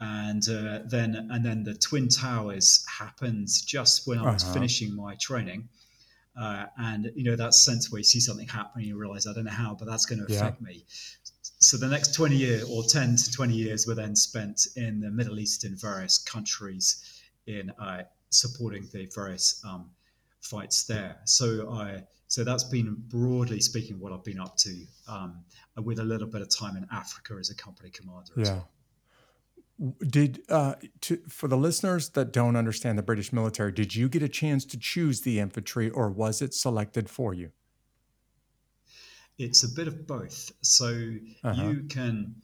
and 0.00 0.48
uh, 0.48 0.80
then 0.86 1.28
and 1.30 1.44
then 1.44 1.62
the 1.62 1.74
twin 1.74 2.08
towers 2.08 2.84
happened 2.86 3.48
just 3.66 4.06
when 4.06 4.18
I 4.18 4.32
was 4.32 4.42
uh-huh. 4.44 4.54
finishing 4.54 4.96
my 4.96 5.14
training. 5.16 5.68
Uh, 6.38 6.66
and 6.78 7.10
you 7.14 7.24
know 7.24 7.36
that 7.36 7.54
sense 7.54 7.90
where 7.90 7.98
you 7.98 8.04
see 8.04 8.20
something 8.20 8.48
happening, 8.48 8.86
you 8.86 8.96
realize 8.96 9.26
I 9.26 9.32
don't 9.32 9.44
know 9.44 9.50
how, 9.50 9.74
but 9.74 9.86
that's 9.86 10.06
going 10.06 10.24
to 10.24 10.32
affect 10.32 10.60
yeah. 10.60 10.66
me. 10.66 10.84
So 11.58 11.76
the 11.76 11.88
next 11.88 12.14
20 12.14 12.36
years 12.36 12.64
or 12.70 12.82
10 12.84 13.16
to 13.16 13.32
20 13.32 13.54
years 13.54 13.86
were 13.86 13.94
then 13.94 14.16
spent 14.16 14.66
in 14.76 15.00
the 15.00 15.10
Middle 15.10 15.38
East 15.38 15.64
in 15.64 15.76
various 15.76 16.18
countries 16.18 17.20
in 17.46 17.70
uh, 17.78 18.02
supporting 18.30 18.88
the 18.92 19.10
various 19.14 19.62
um, 19.64 19.90
fights 20.40 20.84
there. 20.84 21.16
So 21.24 21.70
I 21.70 22.04
so 22.28 22.44
that's 22.44 22.62
been 22.62 22.96
broadly 23.08 23.60
speaking 23.60 23.98
what 23.98 24.12
I've 24.12 24.22
been 24.22 24.38
up 24.38 24.56
to, 24.58 24.86
um, 25.08 25.42
with 25.76 25.98
a 25.98 26.04
little 26.04 26.28
bit 26.28 26.42
of 26.42 26.48
time 26.48 26.76
in 26.76 26.86
Africa 26.92 27.34
as 27.40 27.50
a 27.50 27.56
company 27.56 27.90
commander. 27.90 28.32
Yeah. 28.36 28.44
Well. 28.44 28.68
Did 30.06 30.42
uh, 30.50 30.74
to, 31.02 31.16
for 31.28 31.48
the 31.48 31.56
listeners 31.56 32.10
that 32.10 32.32
don't 32.32 32.56
understand 32.56 32.98
the 32.98 33.02
British 33.02 33.32
military, 33.32 33.72
did 33.72 33.94
you 33.94 34.08
get 34.08 34.22
a 34.22 34.28
chance 34.28 34.64
to 34.66 34.78
choose 34.78 35.22
the 35.22 35.38
infantry, 35.38 35.88
or 35.88 36.10
was 36.10 36.42
it 36.42 36.52
selected 36.52 37.08
for 37.08 37.32
you? 37.32 37.52
It's 39.38 39.64
a 39.64 39.68
bit 39.68 39.88
of 39.88 40.06
both. 40.06 40.52
So 40.60 41.14
uh-huh. 41.42 41.62
you 41.62 41.84
can. 41.88 42.34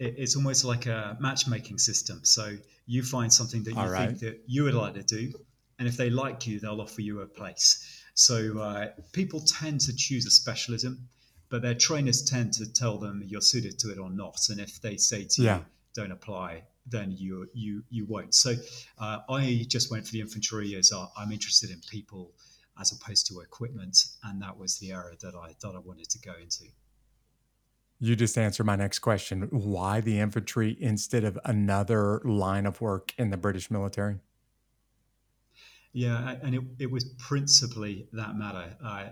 it's 0.00 0.34
almost 0.34 0.64
like 0.64 0.86
a 0.86 1.16
matchmaking 1.20 1.78
system. 1.78 2.20
So 2.24 2.56
you 2.86 3.04
find 3.04 3.32
something 3.32 3.62
that 3.64 3.72
you 3.72 3.78
All 3.78 3.84
think 3.84 3.92
right. 3.92 4.20
that 4.20 4.40
you 4.46 4.64
would 4.64 4.74
like 4.74 4.94
to 4.94 5.04
do, 5.04 5.32
and 5.78 5.86
if 5.86 5.96
they 5.96 6.10
like 6.10 6.46
you, 6.48 6.58
they'll 6.58 6.80
offer 6.80 7.02
you 7.02 7.20
a 7.20 7.26
place. 7.26 8.02
So 8.14 8.58
uh, 8.58 8.88
people 9.12 9.40
tend 9.40 9.80
to 9.82 9.94
choose 9.94 10.26
a 10.26 10.30
specialism, 10.30 11.08
but 11.50 11.62
their 11.62 11.74
trainers 11.74 12.22
tend 12.28 12.52
to 12.54 12.70
tell 12.72 12.98
them 12.98 13.22
you're 13.24 13.40
suited 13.40 13.78
to 13.78 13.92
it 13.92 13.98
or 13.98 14.10
not. 14.10 14.40
And 14.50 14.60
if 14.60 14.80
they 14.82 14.96
say 14.96 15.24
to 15.24 15.42
yeah. 15.42 15.58
you, 15.58 15.64
"Don't 15.94 16.10
apply," 16.10 16.64
then 16.90 17.14
you 17.16 17.48
you 17.54 17.82
you 17.90 18.04
won't. 18.06 18.34
So 18.34 18.54
uh, 18.98 19.18
I 19.28 19.64
just 19.68 19.90
went 19.90 20.06
for 20.06 20.12
the 20.12 20.20
infantry 20.20 20.74
as 20.76 20.92
I'm 21.16 21.32
interested 21.32 21.70
in 21.70 21.80
people 21.90 22.32
as 22.80 22.92
opposed 22.92 23.26
to 23.26 23.40
equipment, 23.40 23.96
and 24.24 24.40
that 24.42 24.58
was 24.58 24.78
the 24.78 24.92
area 24.92 25.16
that 25.20 25.34
I 25.34 25.54
that 25.62 25.74
I 25.74 25.78
wanted 25.78 26.08
to 26.10 26.18
go 26.18 26.32
into. 26.40 26.64
You 28.02 28.16
just 28.16 28.38
answered 28.38 28.64
my 28.64 28.76
next 28.76 29.00
question. 29.00 29.42
Why 29.50 30.00
the 30.00 30.18
infantry 30.18 30.76
instead 30.80 31.22
of 31.24 31.38
another 31.44 32.20
line 32.24 32.64
of 32.64 32.80
work 32.80 33.12
in 33.18 33.30
the 33.30 33.36
British 33.36 33.70
military? 33.70 34.16
Yeah, 35.92 36.36
and 36.42 36.54
it, 36.54 36.62
it 36.78 36.90
was 36.90 37.04
principally 37.18 38.06
that 38.12 38.36
matter. 38.36 38.76
Uh, 38.82 39.08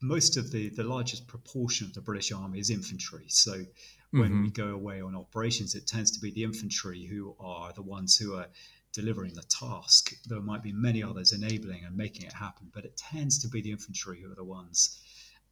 most 0.00 0.36
of 0.36 0.52
the, 0.52 0.68
the 0.70 0.84
largest 0.84 1.26
proportion 1.26 1.86
of 1.86 1.92
the 1.92 2.00
British 2.00 2.32
Army 2.32 2.60
is 2.60 2.70
infantry. 2.70 3.24
So 3.28 3.64
when 4.10 4.30
mm-hmm. 4.30 4.42
we 4.44 4.50
go 4.50 4.68
away 4.68 5.00
on 5.00 5.14
operations, 5.14 5.74
it 5.74 5.86
tends 5.86 6.10
to 6.12 6.20
be 6.20 6.30
the 6.30 6.44
infantry 6.44 7.04
who 7.04 7.34
are 7.38 7.72
the 7.72 7.82
ones 7.82 8.16
who 8.16 8.34
are 8.34 8.46
delivering 8.92 9.34
the 9.34 9.42
task. 9.42 10.14
There 10.26 10.40
might 10.40 10.62
be 10.62 10.72
many 10.72 11.02
others 11.02 11.32
enabling 11.32 11.84
and 11.84 11.96
making 11.96 12.24
it 12.24 12.32
happen, 12.32 12.70
but 12.72 12.84
it 12.84 12.96
tends 12.96 13.38
to 13.40 13.48
be 13.48 13.60
the 13.60 13.70
infantry 13.70 14.22
who 14.22 14.32
are 14.32 14.34
the 14.34 14.44
ones 14.44 15.02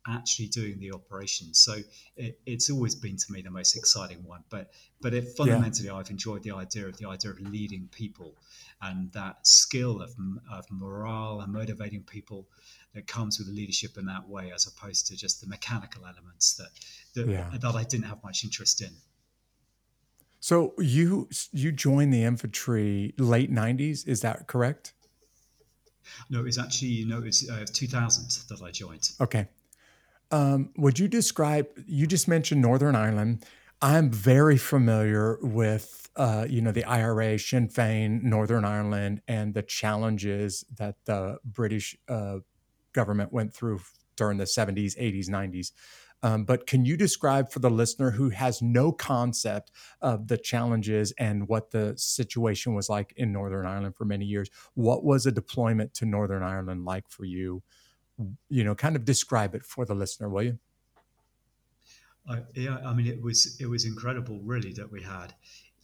actually 0.08 0.46
doing 0.48 0.78
the 0.78 0.92
operation. 0.92 1.52
So 1.52 1.76
it, 2.16 2.38
it's 2.46 2.70
always 2.70 2.94
been 2.94 3.16
to 3.16 3.32
me 3.32 3.42
the 3.42 3.50
most 3.50 3.76
exciting 3.76 4.22
one. 4.24 4.44
But 4.50 4.70
but 5.00 5.12
it 5.12 5.36
fundamentally, 5.36 5.88
yeah. 5.88 5.94
I've 5.96 6.10
enjoyed 6.10 6.42
the 6.42 6.52
idea 6.52 6.86
of 6.86 6.96
the 6.96 7.08
idea 7.08 7.32
of 7.32 7.40
leading 7.40 7.88
people 7.92 8.36
and 8.80 9.12
that 9.12 9.46
skill 9.46 10.00
of, 10.00 10.14
of 10.50 10.64
morale 10.70 11.40
and 11.40 11.52
motivating 11.52 12.02
people 12.02 12.46
that 12.96 13.06
comes 13.06 13.38
with 13.38 13.46
the 13.46 13.54
leadership 13.54 13.96
in 13.98 14.06
that 14.06 14.28
way, 14.28 14.50
as 14.52 14.66
opposed 14.66 15.06
to 15.06 15.16
just 15.16 15.40
the 15.40 15.46
mechanical 15.46 16.04
elements 16.06 16.54
that 16.54 16.70
that, 17.14 17.30
yeah. 17.30 17.50
that 17.52 17.74
I 17.74 17.84
didn't 17.84 18.06
have 18.06 18.22
much 18.24 18.42
interest 18.42 18.80
in. 18.80 18.90
So 20.40 20.74
you 20.78 21.28
you 21.52 21.72
joined 21.72 22.12
the 22.12 22.24
infantry 22.24 23.14
late 23.18 23.52
'90s, 23.52 24.06
is 24.08 24.22
that 24.22 24.46
correct? 24.46 24.94
No, 26.30 26.44
it's 26.44 26.58
actually 26.58 26.88
you 26.88 27.06
know 27.06 27.22
it's 27.22 27.48
uh, 27.48 27.64
2000 27.70 28.48
that 28.48 28.64
I 28.64 28.70
joined. 28.70 29.10
Okay, 29.20 29.46
um, 30.30 30.70
would 30.76 30.98
you 30.98 31.06
describe? 31.06 31.68
You 31.86 32.06
just 32.06 32.28
mentioned 32.28 32.62
Northern 32.62 32.96
Ireland. 32.96 33.44
I'm 33.82 34.10
very 34.10 34.56
familiar 34.56 35.38
with, 35.42 36.08
uh, 36.16 36.46
you 36.48 36.62
know, 36.62 36.72
the 36.72 36.84
IRA, 36.84 37.38
Sinn 37.38 37.68
Féin, 37.68 38.22
Northern 38.22 38.64
Ireland, 38.64 39.20
and 39.28 39.52
the 39.52 39.62
challenges 39.62 40.64
that 40.78 40.96
the 41.04 41.38
British 41.44 41.94
uh, 42.08 42.38
government 42.96 43.32
went 43.32 43.54
through 43.54 43.80
during 44.16 44.38
the 44.38 44.44
70s, 44.44 44.98
80s, 44.98 45.28
90s. 45.28 45.70
Um, 46.22 46.44
but 46.44 46.66
can 46.66 46.84
you 46.84 46.96
describe 46.96 47.52
for 47.52 47.60
the 47.60 47.70
listener 47.70 48.10
who 48.10 48.30
has 48.30 48.62
no 48.62 48.90
concept 48.90 49.70
of 50.00 50.26
the 50.26 50.38
challenges 50.38 51.12
and 51.18 51.46
what 51.46 51.70
the 51.70 51.94
situation 51.96 52.74
was 52.74 52.88
like 52.88 53.12
in 53.16 53.30
Northern 53.30 53.66
Ireland 53.66 53.94
for 53.94 54.06
many 54.06 54.24
years? 54.24 54.48
What 54.74 55.04
was 55.04 55.26
a 55.26 55.30
deployment 55.30 55.94
to 55.94 56.06
Northern 56.06 56.42
Ireland 56.42 56.84
like 56.84 57.08
for 57.08 57.24
you? 57.24 57.62
you 58.48 58.64
know, 58.64 58.74
kind 58.74 58.96
of 58.96 59.04
describe 59.04 59.54
it 59.54 59.64
for 59.64 59.84
the 59.84 59.94
listener, 59.94 60.28
will 60.28 60.42
you? 60.42 60.58
Uh, 62.28 62.40
yeah, 62.54 62.78
I 62.84 62.92
mean, 62.92 63.06
it 63.06 63.22
was 63.22 63.56
it 63.60 63.66
was 63.66 63.84
incredible, 63.84 64.40
really, 64.42 64.72
that 64.72 64.90
we 64.90 65.02
had 65.02 65.34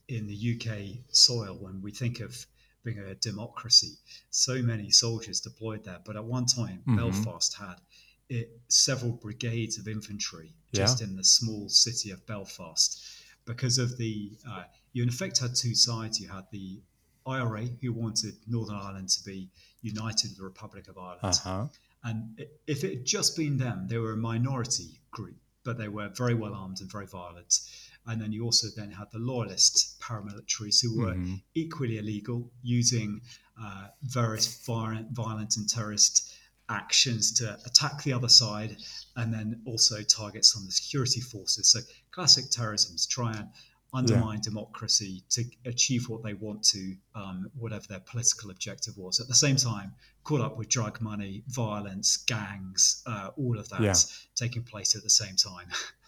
in 0.08 0.26
the 0.26 0.54
UK 0.54 1.04
soil 1.14 1.56
when 1.60 1.80
we 1.80 1.92
think 1.92 2.20
of 2.20 2.46
being 2.84 2.98
a 2.98 3.14
democracy, 3.14 3.94
so 4.30 4.60
many 4.62 4.90
soldiers 4.90 5.40
deployed 5.40 5.84
there. 5.84 5.98
But 6.04 6.16
at 6.16 6.24
one 6.24 6.46
time, 6.46 6.82
mm-hmm. 6.86 6.96
Belfast 6.96 7.56
had 7.56 7.76
it, 8.28 8.50
several 8.68 9.12
brigades 9.12 9.78
of 9.78 9.88
infantry 9.88 10.54
just 10.74 11.00
yeah. 11.00 11.06
in 11.06 11.16
the 11.16 11.24
small 11.24 11.68
city 11.68 12.10
of 12.10 12.26
Belfast, 12.26 13.02
because 13.44 13.78
of 13.78 13.98
the 13.98 14.32
uh, 14.48 14.64
you 14.92 15.02
in 15.02 15.08
effect 15.08 15.38
had 15.38 15.54
two 15.54 15.74
sides. 15.74 16.20
You 16.20 16.28
had 16.28 16.46
the 16.50 16.80
IRA 17.26 17.66
who 17.80 17.92
wanted 17.92 18.34
Northern 18.46 18.76
Ireland 18.76 19.08
to 19.10 19.24
be 19.24 19.50
united 19.80 20.30
with 20.30 20.38
the 20.38 20.44
Republic 20.44 20.88
of 20.88 20.98
Ireland. 20.98 21.20
Uh-huh. 21.22 21.66
And 22.04 22.44
if 22.66 22.82
it 22.84 22.90
had 22.90 23.04
just 23.04 23.36
been 23.36 23.58
them, 23.58 23.86
they 23.88 23.98
were 23.98 24.12
a 24.12 24.16
minority 24.16 25.00
group, 25.12 25.36
but 25.64 25.78
they 25.78 25.88
were 25.88 26.08
very 26.08 26.34
well 26.34 26.54
armed 26.54 26.80
and 26.80 26.90
very 26.90 27.06
violent. 27.06 27.60
And 28.06 28.20
then 28.20 28.32
you 28.32 28.44
also 28.44 28.68
then 28.76 28.90
had 28.90 29.10
the 29.12 29.18
loyalist 29.18 30.00
paramilitaries 30.00 30.82
who 30.82 30.98
were 30.98 31.14
mm-hmm. 31.14 31.34
equally 31.54 31.98
illegal, 31.98 32.50
using 32.62 33.20
uh, 33.62 33.88
various 34.02 34.64
violent, 34.64 35.10
violent 35.12 35.56
and 35.56 35.68
terrorist 35.68 36.34
actions 36.68 37.32
to 37.32 37.58
attack 37.66 38.02
the 38.02 38.12
other 38.12 38.28
side, 38.28 38.76
and 39.16 39.32
then 39.32 39.60
also 39.66 40.02
targets 40.02 40.56
on 40.56 40.64
the 40.64 40.72
security 40.72 41.20
forces. 41.20 41.70
So 41.70 41.80
classic 42.10 42.50
terrorism 42.50 42.96
to 42.96 43.08
try 43.08 43.32
and 43.34 43.48
undermine 43.94 44.38
yeah. 44.38 44.42
democracy 44.42 45.22
to 45.28 45.44
achieve 45.66 46.08
what 46.08 46.22
they 46.22 46.34
want 46.34 46.62
to, 46.62 46.96
um, 47.14 47.50
whatever 47.58 47.84
their 47.88 48.00
political 48.00 48.50
objective 48.50 48.96
was. 48.96 49.20
At 49.20 49.28
the 49.28 49.34
same 49.34 49.56
time, 49.56 49.92
caught 50.24 50.40
up 50.40 50.56
with 50.56 50.68
drug 50.68 51.00
money, 51.00 51.42
violence, 51.48 52.16
gangs, 52.16 53.02
uh, 53.06 53.30
all 53.36 53.58
of 53.58 53.68
that 53.68 53.82
yeah. 53.82 53.94
taking 54.34 54.62
place 54.62 54.96
at 54.96 55.02
the 55.02 55.10
same 55.10 55.36
time. 55.36 55.66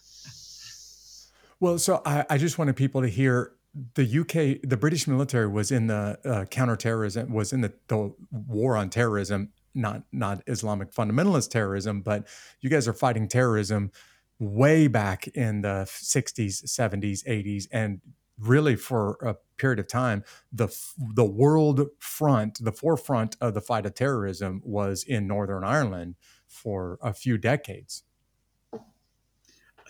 well, 1.60 1.78
so 1.78 2.02
I, 2.04 2.24
I, 2.30 2.38
just 2.38 2.58
wanted 2.58 2.76
people 2.76 3.02
to 3.02 3.08
hear 3.08 3.52
the 3.94 4.20
UK, 4.20 4.68
the 4.68 4.76
British 4.76 5.06
military 5.06 5.48
was 5.48 5.70
in 5.70 5.86
the 5.86 6.18
uh, 6.24 6.44
counterterrorism, 6.46 7.32
was 7.32 7.52
in 7.52 7.60
the, 7.60 7.72
the 7.88 8.12
war 8.30 8.76
on 8.76 8.90
terrorism, 8.90 9.50
not 9.74 10.02
not 10.12 10.42
Islamic 10.46 10.92
fundamentalist 10.92 11.50
terrorism, 11.50 12.00
but 12.00 12.26
you 12.60 12.70
guys 12.70 12.86
are 12.86 12.92
fighting 12.92 13.28
terrorism 13.28 13.90
way 14.38 14.86
back 14.86 15.26
in 15.28 15.62
the 15.62 15.84
60s, 15.88 16.64
70s, 16.64 17.24
80s, 17.26 17.66
and 17.72 18.00
really 18.38 18.76
for 18.76 19.16
a 19.22 19.36
period 19.56 19.78
of 19.78 19.88
time, 19.88 20.24
the 20.52 20.68
the 21.14 21.24
world 21.24 21.88
front, 21.98 22.58
the 22.62 22.72
forefront 22.72 23.36
of 23.40 23.54
the 23.54 23.60
fight 23.60 23.86
of 23.86 23.94
terrorism 23.94 24.60
was 24.64 25.04
in 25.04 25.26
Northern 25.26 25.64
Ireland 25.64 26.16
for 26.46 26.98
a 27.02 27.12
few 27.12 27.38
decades. 27.38 28.04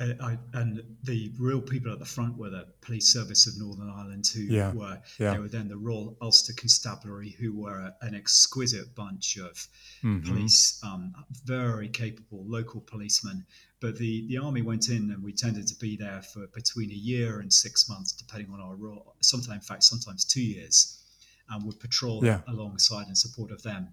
I, 0.01 0.39
and 0.55 0.83
the 1.05 1.31
real 1.39 1.61
people 1.61 1.93
at 1.93 2.01
the 2.01 2.05
front 2.05 2.37
were 2.37 2.51
the 2.51 2.67
police 2.81 3.13
service 3.13 3.47
of 3.47 3.57
Northern 3.59 3.89
Ireland, 3.89 4.25
who 4.35 4.43
yeah, 4.43 4.73
were 4.73 4.99
yeah. 5.21 5.35
they 5.35 5.39
were 5.39 5.49
then 5.49 5.69
the 5.69 5.77
Royal 5.77 6.17
Ulster 6.21 6.53
Constabulary, 6.53 7.31
who 7.31 7.53
were 7.53 7.93
an 8.01 8.15
exquisite 8.15 8.95
bunch 8.97 9.37
of 9.37 9.69
mm-hmm. 10.03 10.29
police, 10.29 10.81
um, 10.83 11.15
very 11.45 11.89
capable 11.89 12.45
local 12.45 12.81
policemen 12.81 13.47
but 13.85 13.99
the, 13.99 14.27
the 14.29 14.39
army 14.39 14.63
went 14.63 14.89
in 14.89 15.11
and 15.11 15.23
we 15.23 15.31
tended 15.31 15.67
to 15.67 15.75
be 15.75 15.95
there 15.95 16.23
for 16.23 16.47
between 16.55 16.91
a 16.91 16.95
year 16.95 17.41
and 17.41 17.53
six 17.53 17.87
months, 17.87 18.13
depending 18.13 18.51
on 18.51 18.59
our 18.59 18.77
role. 18.77 19.15
Sometimes, 19.21 19.57
in 19.57 19.61
fact, 19.61 19.83
sometimes 19.83 20.25
two 20.25 20.43
years, 20.43 21.03
and 21.51 21.63
would 21.67 21.79
patrol 21.79 22.25
yeah. 22.25 22.41
alongside 22.49 23.09
in 23.09 23.15
support 23.15 23.51
of 23.51 23.63
them. 23.63 23.89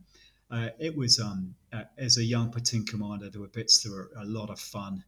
Uh, 0.49 0.69
it 0.79 0.95
was, 0.95 1.19
um, 1.19 1.55
uh, 1.73 1.83
as 1.97 2.17
a 2.17 2.23
young 2.23 2.49
platoon 2.49 2.85
commander, 2.85 3.29
there 3.29 3.41
were 3.41 3.49
bits 3.49 3.83
that 3.83 3.91
were 3.91 4.09
a 4.15 4.23
lot 4.23 4.49
of 4.49 4.61
fun. 4.61 5.03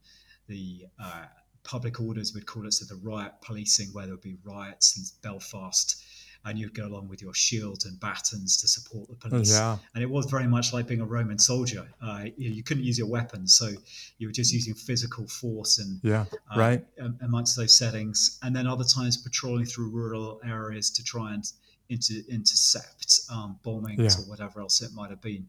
The 0.47 0.85
uh, 1.01 1.25
public 1.63 1.99
orders, 1.99 2.33
we'd 2.33 2.45
call 2.45 2.65
it, 2.67 2.73
so 2.73 2.85
the 2.85 2.99
riot 3.01 3.33
policing, 3.41 3.87
where 3.93 4.05
there 4.05 4.15
would 4.15 4.21
be 4.21 4.37
riots 4.43 4.97
in 4.97 5.03
Belfast 5.21 6.03
and 6.45 6.59
you'd 6.59 6.73
go 6.73 6.85
along 6.85 7.07
with 7.07 7.21
your 7.21 7.33
shield 7.33 7.83
and 7.85 7.99
batons 7.99 8.57
to 8.57 8.67
support 8.67 9.07
the 9.09 9.15
police. 9.15 9.51
Yeah. 9.51 9.77
And 9.95 10.03
it 10.03 10.09
was 10.09 10.25
very 10.25 10.47
much 10.47 10.73
like 10.73 10.87
being 10.87 11.01
a 11.01 11.05
Roman 11.05 11.39
soldier. 11.39 11.87
Uh, 12.01 12.25
you, 12.37 12.51
you, 12.51 12.63
couldn't 12.63 12.83
use 12.83 12.97
your 12.97 13.07
weapons, 13.07 13.55
so 13.55 13.69
you 14.17 14.27
were 14.27 14.33
just 14.33 14.51
using 14.51 14.73
physical 14.73 15.25
force 15.27 15.79
and 15.79 15.99
yeah, 16.03 16.25
uh, 16.53 16.59
right 16.59 16.85
amongst 17.21 17.55
those 17.55 17.77
settings. 17.77 18.39
And 18.43 18.55
then 18.55 18.67
other 18.67 18.83
times 18.83 19.15
patrolling 19.17 19.65
through 19.65 19.89
rural 19.89 20.41
areas 20.45 20.89
to 20.91 21.03
try 21.03 21.33
and 21.33 21.49
inter- 21.89 22.23
intercept 22.27 23.21
um, 23.31 23.57
bombings 23.65 23.97
yeah. 23.99 24.23
or 24.23 24.29
whatever 24.29 24.59
else 24.59 24.81
it 24.81 24.93
might 24.93 25.11
have 25.11 25.21
been. 25.21 25.47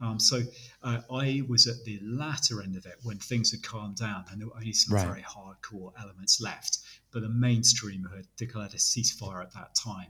Um, 0.00 0.18
so 0.18 0.42
uh, 0.82 1.00
I 1.10 1.42
was 1.48 1.66
at 1.66 1.84
the 1.84 1.98
latter 2.02 2.62
end 2.62 2.76
of 2.76 2.84
it 2.84 2.96
when 3.02 3.18
things 3.18 3.52
had 3.52 3.62
calmed 3.62 3.96
down 3.96 4.24
and 4.30 4.40
there 4.40 4.48
were 4.48 4.56
only 4.56 4.72
some 4.72 4.94
right. 4.94 5.06
very 5.06 5.22
hardcore 5.22 5.92
elements 6.00 6.40
left. 6.40 6.78
But 7.12 7.22
the 7.22 7.28
mainstream 7.28 8.08
had 8.14 8.26
declared 8.36 8.74
a 8.74 8.78
ceasefire 8.78 9.40
at 9.42 9.52
that 9.54 9.74
time. 9.74 10.08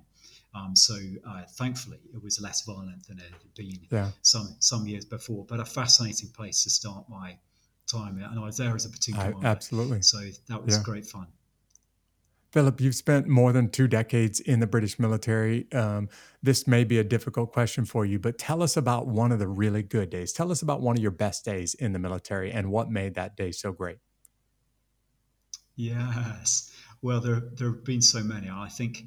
Um, 0.55 0.77
so 0.77 0.97
uh, 1.27 1.43
thankfully, 1.57 1.99
it 2.15 2.23
was 2.23 2.41
less 2.41 2.63
violent 2.63 3.07
than 3.09 3.19
it 3.19 3.25
had 3.25 3.55
been 3.57 3.87
yeah. 3.91 4.11
some 4.23 4.55
some 4.61 4.87
years 4.87 5.05
before. 5.05 5.45
But 5.45 5.59
a 5.61 5.65
fascinating 5.65 6.29
place 6.31 6.63
to 6.63 6.71
start 6.71 7.09
my 7.09 7.37
time, 7.91 8.19
and 8.19 8.39
I 8.39 8.45
was 8.45 8.57
there 8.57 8.75
as 8.75 8.87
a 8.87 8.91
particular 8.91 9.33
one. 9.33 9.45
absolutely. 9.45 10.03
So 10.03 10.21
that 10.49 10.65
was 10.65 10.77
yeah. 10.77 10.83
great 10.85 11.07
fun. 11.07 11.27
Philip, 12.55 12.81
you've 12.81 12.95
spent 12.95 13.27
more 13.27 13.53
than 13.53 13.69
two 13.69 13.89
decades 13.89 14.39
in 14.39 14.61
the 14.61 14.67
British 14.69 15.01
military. 15.01 15.67
Um, 15.73 16.09
this 16.41 16.69
may 16.69 16.85
be 16.85 17.01
a 17.01 17.03
difficult 17.03 17.51
question 17.51 17.85
for 17.85 18.07
you, 18.07 18.21
but 18.21 18.39
tell 18.39 18.63
us 18.63 18.77
about 18.77 19.09
one 19.09 19.33
of 19.33 19.41
the 19.41 19.49
really 19.49 19.83
good 19.83 20.09
days. 20.09 20.33
Tell 20.33 20.53
us 20.53 20.63
about 20.63 20.81
one 20.81 20.97
of 20.97 21.03
your 21.03 21.11
best 21.11 21.45
days 21.45 21.75
in 21.75 21.93
the 21.93 21.99
military 21.99 22.53
and 22.53 22.71
what 22.71 22.89
made 22.89 23.17
that 23.17 23.37
day 23.37 23.51
so 23.51 23.73
great. 23.73 23.99
Yes. 25.75 26.73
Well, 27.03 27.21
there, 27.21 27.43
there 27.55 27.73
have 27.73 27.85
been 27.85 28.01
so 28.01 28.23
many. 28.23 28.49
I 28.49 28.69
think 28.69 29.03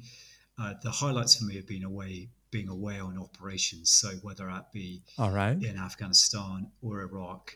uh, 0.60 0.74
the 0.82 0.90
highlights 0.90 1.36
for 1.36 1.46
me 1.46 1.56
have 1.56 1.66
been 1.66 1.84
away 1.84 2.28
being 2.50 2.68
away 2.68 3.00
on 3.00 3.16
operations. 3.16 3.90
So 3.90 4.10
whether 4.20 4.44
that 4.44 4.72
be 4.72 5.00
all 5.16 5.30
right 5.30 5.56
in 5.62 5.78
Afghanistan 5.78 6.70
or 6.82 7.00
Iraq, 7.00 7.54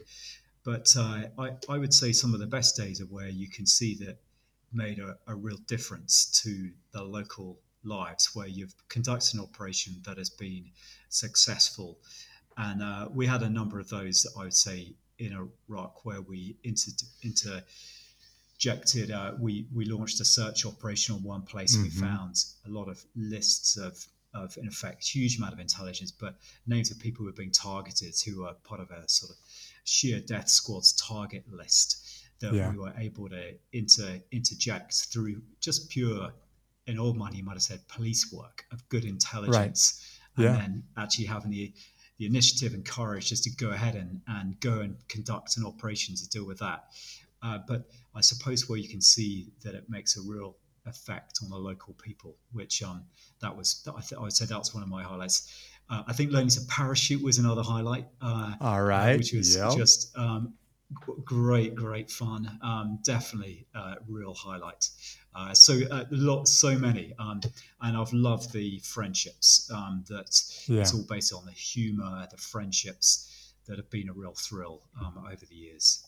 but 0.64 0.88
uh, 0.96 1.24
I, 1.38 1.50
I 1.68 1.76
would 1.76 1.92
say 1.92 2.12
some 2.12 2.33
of 2.33 2.40
the 2.40 2.46
best 2.46 2.78
days 2.78 3.02
are 3.02 3.07
where 3.07 3.28
you 3.28 3.50
can 3.50 3.66
see 3.66 3.94
that 3.96 4.16
made 4.72 4.98
a, 4.98 5.16
a 5.26 5.35
real 5.35 5.58
difference 5.66 6.40
to 6.42 6.70
the 6.92 7.02
local 7.02 7.61
lives, 7.85 8.30
where 8.35 8.46
you've 8.46 8.74
conducted 8.88 9.35
an 9.35 9.40
operation 9.40 9.94
that 10.04 10.18
has 10.18 10.30
been 10.30 10.70
successful 11.08 11.98
and 12.56 12.82
uh, 12.82 13.08
we 13.12 13.26
had 13.26 13.42
a 13.42 13.48
number 13.48 13.78
of 13.78 13.88
those. 13.88 14.26
I 14.38 14.44
would 14.44 14.54
say 14.54 14.94
in 15.18 15.50
Iraq 15.68 16.04
where 16.04 16.20
we 16.20 16.56
inter- 16.64 16.92
interjected. 17.22 19.11
Uh, 19.11 19.32
we 19.38 19.66
we 19.74 19.85
launched 19.85 20.20
a 20.20 20.24
search 20.24 20.66
operation 20.66 21.14
on 21.14 21.22
one 21.22 21.42
place. 21.42 21.74
Mm-hmm. 21.74 21.85
We 21.85 21.90
found 21.90 22.44
a 22.66 22.70
lot 22.70 22.88
of 22.88 23.04
lists 23.16 23.76
of 23.76 24.06
of 24.35 24.56
in 24.56 24.66
effect 24.66 25.06
huge 25.06 25.38
amount 25.38 25.52
of 25.52 25.61
intelligence, 25.61 26.11
but 26.11 26.37
names 26.66 26.90
of 26.90 26.98
people 26.98 27.20
who 27.20 27.26
were 27.26 27.32
being 27.37 27.52
targeted 27.52 28.14
who 28.24 28.42
were 28.42 28.54
part 28.64 28.80
of 28.80 28.90
a 28.90 29.08
sort 29.08 29.32
of 29.32 29.37
Shia 29.85 30.24
death 30.26 30.48
squad's 30.48 30.92
target 30.92 31.44
list 31.50 32.01
that 32.42 32.52
yeah. 32.52 32.70
we 32.70 32.78
were 32.78 32.92
able 32.98 33.28
to 33.28 33.55
inter 33.72 34.20
interject 34.31 34.92
through 35.11 35.40
just 35.61 35.88
pure 35.88 36.31
in 36.87 36.98
old 36.98 37.16
money 37.16 37.38
you 37.38 37.44
might 37.44 37.55
have 37.55 37.62
said 37.62 37.81
police 37.88 38.33
work 38.33 38.64
of 38.72 38.87
good 38.88 39.05
intelligence 39.05 40.18
right. 40.37 40.46
and 40.46 40.55
yeah. 40.55 40.61
then 40.61 40.83
actually 40.96 41.24
having 41.24 41.50
the 41.50 41.72
the 42.18 42.26
initiative 42.26 42.74
and 42.74 42.85
courage 42.85 43.31
just 43.31 43.42
to 43.44 43.50
go 43.50 43.70
ahead 43.70 43.96
and, 43.96 44.20
and 44.28 44.61
go 44.61 44.81
and 44.81 44.96
conduct 45.09 45.57
an 45.57 45.64
operation 45.64 46.14
to 46.14 46.28
deal 46.28 46.46
with 46.46 46.59
that. 46.59 46.85
Uh, 47.42 47.59
but 47.66 47.88
I 48.14 48.20
suppose 48.20 48.68
where 48.68 48.78
you 48.78 48.88
can 48.88 49.00
see 49.00 49.48
that 49.64 49.74
it 49.74 49.87
makes 49.88 50.16
a 50.16 50.20
real 50.20 50.57
effect 50.87 51.40
on 51.42 51.50
the 51.50 51.57
local 51.57 51.94
people, 51.94 52.37
which 52.52 52.83
um, 52.83 53.05
that 53.40 53.57
was 53.57 53.85
I, 53.88 54.00
th- 54.00 54.18
I 54.18 54.22
would 54.22 54.33
say 54.33 54.44
that's 54.44 54.72
one 54.72 54.83
of 54.83 54.88
my 54.88 55.02
highlights. 55.02 55.52
Uh, 55.90 56.05
I 56.07 56.12
think 56.12 56.31
learning 56.31 56.50
to 56.50 56.61
parachute 56.68 57.22
was 57.22 57.38
another 57.38 57.62
highlight. 57.62 58.07
Uh, 58.20 58.55
All 58.61 58.83
right, 58.83 59.16
which 59.16 59.33
was 59.33 59.57
yep. 59.57 59.76
just 59.76 60.16
um, 60.16 60.55
great, 61.24 61.74
great 61.74 62.11
fun. 62.11 62.59
Um, 62.62 62.98
definitely 63.02 63.66
a 63.74 63.96
real 64.09 64.35
highlight. 64.35 64.88
Uh, 65.35 65.55
so 65.55 65.81
uh, 65.90 66.05
lot, 66.11 66.46
so 66.46 66.78
many, 66.78 67.14
um, 67.18 67.40
and 67.81 67.96
I've 67.96 68.12
loved 68.12 68.52
the 68.52 68.78
friendships 68.81 69.70
um, 69.72 70.05
that 70.09 70.40
yeah. 70.66 70.81
it's 70.83 70.94
all 70.94 71.05
based 71.09 71.33
on 71.33 71.46
the 71.46 71.52
humour, 71.52 72.28
the 72.31 72.37
friendships 72.37 73.55
that 73.66 73.78
have 73.78 73.88
been 73.90 74.09
a 74.09 74.12
real 74.12 74.35
thrill 74.37 74.83
um, 75.00 75.24
over 75.26 75.46
the 75.46 75.55
years. 75.55 76.05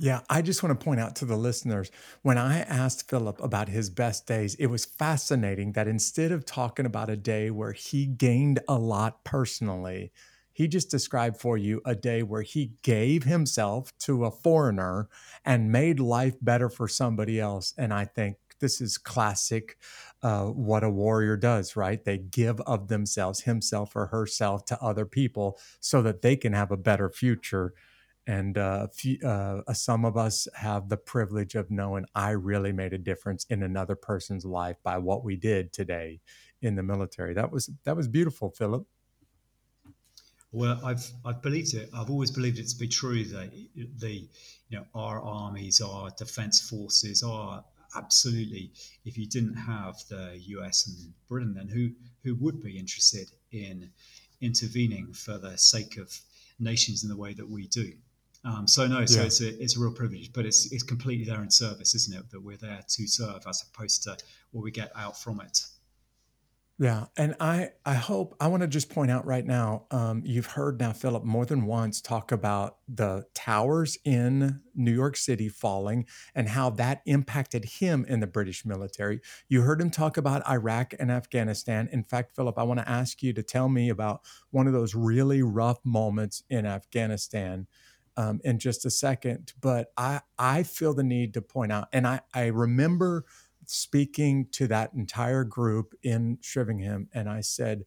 Yeah, 0.00 0.20
I 0.30 0.42
just 0.42 0.62
want 0.62 0.78
to 0.78 0.84
point 0.84 1.00
out 1.00 1.16
to 1.16 1.24
the 1.24 1.36
listeners 1.36 1.90
when 2.22 2.38
I 2.38 2.60
asked 2.60 3.10
Philip 3.10 3.42
about 3.42 3.68
his 3.68 3.90
best 3.90 4.28
days, 4.28 4.54
it 4.54 4.66
was 4.66 4.84
fascinating 4.84 5.72
that 5.72 5.88
instead 5.88 6.30
of 6.30 6.44
talking 6.44 6.86
about 6.86 7.10
a 7.10 7.16
day 7.16 7.50
where 7.50 7.72
he 7.72 8.06
gained 8.06 8.60
a 8.68 8.78
lot 8.78 9.24
personally, 9.24 10.12
he 10.58 10.66
just 10.66 10.90
described 10.90 11.36
for 11.36 11.56
you 11.56 11.80
a 11.84 11.94
day 11.94 12.24
where 12.24 12.42
he 12.42 12.72
gave 12.82 13.22
himself 13.22 13.96
to 14.00 14.24
a 14.24 14.30
foreigner 14.32 15.08
and 15.44 15.70
made 15.70 16.00
life 16.00 16.34
better 16.42 16.68
for 16.68 16.88
somebody 16.88 17.38
else. 17.38 17.72
And 17.78 17.94
I 17.94 18.06
think 18.06 18.38
this 18.58 18.80
is 18.80 18.98
classic 18.98 19.76
uh, 20.20 20.46
what 20.46 20.82
a 20.82 20.90
warrior 20.90 21.36
does, 21.36 21.76
right? 21.76 22.04
They 22.04 22.18
give 22.18 22.60
of 22.62 22.88
themselves, 22.88 23.42
himself 23.42 23.94
or 23.94 24.06
herself, 24.06 24.64
to 24.64 24.82
other 24.82 25.06
people 25.06 25.60
so 25.78 26.02
that 26.02 26.22
they 26.22 26.34
can 26.34 26.54
have 26.54 26.72
a 26.72 26.76
better 26.76 27.08
future. 27.08 27.72
And 28.26 28.58
uh, 28.58 28.88
uh, 29.24 29.60
some 29.74 30.04
of 30.04 30.16
us 30.16 30.48
have 30.56 30.88
the 30.88 30.96
privilege 30.96 31.54
of 31.54 31.70
knowing 31.70 32.04
I 32.16 32.30
really 32.30 32.72
made 32.72 32.92
a 32.94 32.98
difference 32.98 33.46
in 33.48 33.62
another 33.62 33.94
person's 33.94 34.44
life 34.44 34.78
by 34.82 34.98
what 34.98 35.22
we 35.22 35.36
did 35.36 35.72
today 35.72 36.18
in 36.60 36.74
the 36.74 36.82
military. 36.82 37.32
That 37.32 37.52
was 37.52 37.70
that 37.84 37.94
was 37.96 38.08
beautiful, 38.08 38.50
Philip. 38.50 38.88
Well, 40.50 40.80
I've 40.82 41.10
I've 41.24 41.42
believed 41.42 41.74
it. 41.74 41.90
I've 41.94 42.10
always 42.10 42.30
believed 42.30 42.58
it 42.58 42.68
to 42.68 42.78
be 42.78 42.88
true 42.88 43.24
that 43.24 43.50
the 43.98 44.28
you 44.68 44.78
know 44.78 44.86
our 44.94 45.20
armies, 45.20 45.80
our 45.80 46.10
defence 46.16 46.60
forces 46.60 47.22
are 47.22 47.64
absolutely. 47.94 48.72
If 49.04 49.18
you 49.18 49.26
didn't 49.26 49.56
have 49.56 49.96
the 50.08 50.38
US 50.56 50.86
and 50.86 51.12
Britain, 51.28 51.54
then 51.54 51.68
who 51.68 51.90
who 52.24 52.34
would 52.36 52.62
be 52.62 52.78
interested 52.78 53.30
in 53.52 53.90
intervening 54.40 55.12
for 55.12 55.36
the 55.36 55.56
sake 55.58 55.98
of 55.98 56.18
nations 56.58 57.02
in 57.02 57.10
the 57.10 57.16
way 57.16 57.34
that 57.34 57.48
we 57.48 57.66
do? 57.66 57.92
Um, 58.44 58.66
so 58.68 58.86
no, 58.86 59.04
so 59.04 59.20
yeah. 59.20 59.26
it's 59.26 59.40
a 59.40 59.62
it's 59.62 59.76
a 59.76 59.80
real 59.80 59.92
privilege, 59.92 60.32
but 60.32 60.46
it's 60.46 60.72
it's 60.72 60.82
completely 60.82 61.24
there 61.24 61.42
in 61.42 61.50
service, 61.50 61.94
isn't 61.94 62.16
it? 62.16 62.30
That 62.30 62.42
we're 62.42 62.56
there 62.56 62.82
to 62.88 63.06
serve 63.06 63.42
as 63.46 63.62
opposed 63.62 64.04
to 64.04 64.16
what 64.52 64.62
we 64.62 64.70
get 64.70 64.92
out 64.96 65.20
from 65.20 65.40
it. 65.40 65.60
Yeah, 66.80 67.06
and 67.16 67.34
I 67.40 67.70
I 67.84 67.94
hope 67.94 68.36
I 68.38 68.46
want 68.46 68.60
to 68.60 68.68
just 68.68 68.88
point 68.88 69.10
out 69.10 69.26
right 69.26 69.44
now. 69.44 69.86
Um, 69.90 70.22
you've 70.24 70.46
heard 70.46 70.78
now 70.78 70.92
Philip 70.92 71.24
more 71.24 71.44
than 71.44 71.66
once 71.66 72.00
talk 72.00 72.30
about 72.30 72.76
the 72.86 73.24
towers 73.34 73.98
in 74.04 74.60
New 74.76 74.92
York 74.94 75.16
City 75.16 75.48
falling 75.48 76.06
and 76.36 76.48
how 76.48 76.70
that 76.70 77.02
impacted 77.04 77.64
him 77.64 78.04
in 78.08 78.20
the 78.20 78.28
British 78.28 78.64
military. 78.64 79.20
You 79.48 79.62
heard 79.62 79.80
him 79.80 79.90
talk 79.90 80.16
about 80.16 80.48
Iraq 80.48 80.94
and 81.00 81.10
Afghanistan. 81.10 81.88
In 81.90 82.04
fact, 82.04 82.36
Philip, 82.36 82.56
I 82.56 82.62
want 82.62 82.78
to 82.78 82.88
ask 82.88 83.24
you 83.24 83.32
to 83.32 83.42
tell 83.42 83.68
me 83.68 83.88
about 83.88 84.20
one 84.52 84.68
of 84.68 84.72
those 84.72 84.94
really 84.94 85.42
rough 85.42 85.84
moments 85.84 86.44
in 86.48 86.64
Afghanistan. 86.64 87.66
Um, 88.16 88.40
in 88.42 88.58
just 88.58 88.84
a 88.84 88.90
second, 88.90 89.52
but 89.60 89.92
I 89.96 90.22
I 90.36 90.64
feel 90.64 90.92
the 90.92 91.04
need 91.04 91.34
to 91.34 91.40
point 91.40 91.70
out, 91.70 91.86
and 91.92 92.04
I 92.04 92.20
I 92.34 92.46
remember 92.46 93.24
speaking 93.68 94.46
to 94.52 94.66
that 94.66 94.92
entire 94.94 95.44
group 95.44 95.94
in 96.02 96.38
Shrivenham, 96.40 97.08
and 97.12 97.28
I 97.28 97.42
said, 97.42 97.84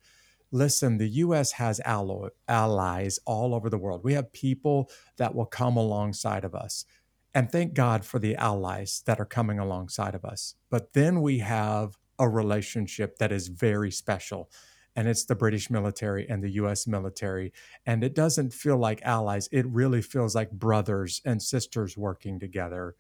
listen, 0.52 0.98
the 0.98 1.10
US 1.10 1.54
has 1.54 1.82
allies 1.86 3.20
all 3.26 3.56
over 3.56 3.70
the 3.70 3.78
world. 3.78 4.04
We 4.04 4.14
have 4.14 4.32
people 4.32 4.90
that 5.18 5.34
will 5.34 5.46
come 5.46 5.78
alongside 5.78 6.44
of 6.44 6.54
us. 6.54 6.86
And 7.34 7.52
thank 7.52 7.74
God 7.74 8.06
for 8.06 8.20
the 8.20 8.36
allies 8.36 9.02
that 9.06 9.20
are 9.20 9.26
coming 9.26 9.58
alongside 9.58 10.14
of 10.14 10.26
us. 10.26 10.56
But 10.70 10.94
then 10.94 11.22
we 11.22 11.40
have 11.40 11.98
a 12.20 12.28
relationship 12.30 13.18
that 13.18 13.32
is 13.32 13.48
very 13.48 13.90
special. 13.90 14.52
And 14.96 15.08
it's 15.08 15.24
the 15.24 15.36
British 15.36 15.70
military 15.70 16.28
and 16.28 16.44
the 16.44 16.52
US 16.52 16.86
military. 16.86 17.54
And 17.86 18.04
it 18.04 18.14
doesn't 18.14 18.54
feel 18.54 18.78
like 18.78 19.02
allies, 19.04 19.48
it 19.52 19.66
really 19.68 20.02
feels 20.02 20.36
like 20.36 20.52
brothers 20.52 21.22
and 21.24 21.42
sisters 21.42 21.98
working 21.98 22.40
together. 22.40 22.96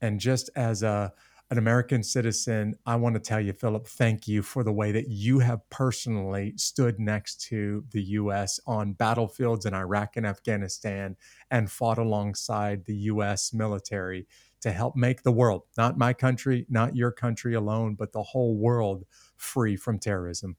And 0.00 0.20
just 0.20 0.50
as 0.54 0.82
a 0.82 1.14
an 1.52 1.58
American 1.58 2.02
citizen, 2.02 2.74
I 2.86 2.96
want 2.96 3.14
to 3.14 3.20
tell 3.20 3.38
you, 3.38 3.52
Philip, 3.52 3.86
thank 3.86 4.26
you 4.26 4.40
for 4.40 4.64
the 4.64 4.72
way 4.72 4.90
that 4.92 5.10
you 5.10 5.38
have 5.40 5.68
personally 5.68 6.54
stood 6.56 6.98
next 6.98 7.42
to 7.48 7.84
the 7.90 8.02
U.S. 8.04 8.58
on 8.66 8.94
battlefields 8.94 9.66
in 9.66 9.74
Iraq 9.74 10.16
and 10.16 10.24
Afghanistan 10.24 11.14
and 11.50 11.70
fought 11.70 11.98
alongside 11.98 12.86
the 12.86 12.96
U.S. 13.12 13.52
military 13.52 14.26
to 14.62 14.72
help 14.72 14.96
make 14.96 15.24
the 15.24 15.30
world, 15.30 15.64
not 15.76 15.98
my 15.98 16.14
country, 16.14 16.64
not 16.70 16.96
your 16.96 17.12
country 17.12 17.52
alone, 17.52 17.96
but 17.96 18.12
the 18.12 18.22
whole 18.22 18.56
world 18.56 19.04
free 19.36 19.76
from 19.76 19.98
terrorism. 19.98 20.56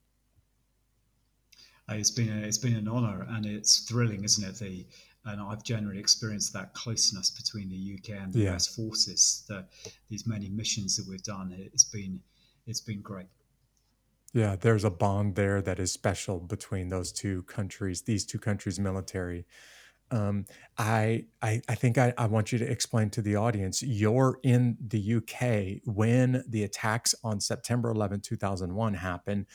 It's 1.89 2.11
been 2.11 2.29
a, 2.29 2.45
it's 2.45 2.59
been 2.59 2.75
an 2.75 2.87
honor 2.87 3.25
and 3.31 3.47
it's 3.47 3.79
thrilling, 3.79 4.23
isn't 4.23 4.47
it? 4.47 4.59
The 4.59 4.85
and 5.25 5.41
I've 5.41 5.63
generally 5.63 5.99
experienced 5.99 6.53
that 6.53 6.73
closeness 6.73 7.29
between 7.29 7.69
the 7.69 7.97
UK 7.97 8.21
and 8.21 8.33
the 8.33 8.39
yeah. 8.39 8.55
US 8.55 8.67
forces. 8.67 9.43
The, 9.47 9.65
these 10.09 10.27
many 10.27 10.49
missions 10.49 10.97
that 10.97 11.07
we've 11.07 11.23
done, 11.23 11.53
it's 11.57 11.85
been 11.85 12.19
it's 12.65 12.81
been 12.81 13.01
great. 13.01 13.27
Yeah, 14.33 14.55
there's 14.55 14.83
a 14.83 14.89
bond 14.89 15.35
there 15.35 15.61
that 15.61 15.79
is 15.79 15.91
special 15.91 16.39
between 16.39 16.89
those 16.89 17.11
two 17.11 17.43
countries, 17.43 18.01
these 18.01 18.25
two 18.25 18.39
countries' 18.39 18.79
military. 18.79 19.45
Um, 20.09 20.45
I, 20.77 21.25
I, 21.41 21.61
I 21.69 21.75
think 21.75 21.97
I, 21.97 22.13
I 22.17 22.25
want 22.25 22.51
you 22.51 22.57
to 22.59 22.69
explain 22.69 23.09
to 23.11 23.21
the 23.21 23.35
audience. 23.35 23.83
You're 23.83 24.39
in 24.43 24.77
the 24.79 25.15
UK 25.15 25.81
when 25.85 26.43
the 26.47 26.63
attacks 26.63 27.13
on 27.23 27.39
September 27.39 27.89
11, 27.91 28.21
2001 28.21 28.93
happened, 28.95 29.45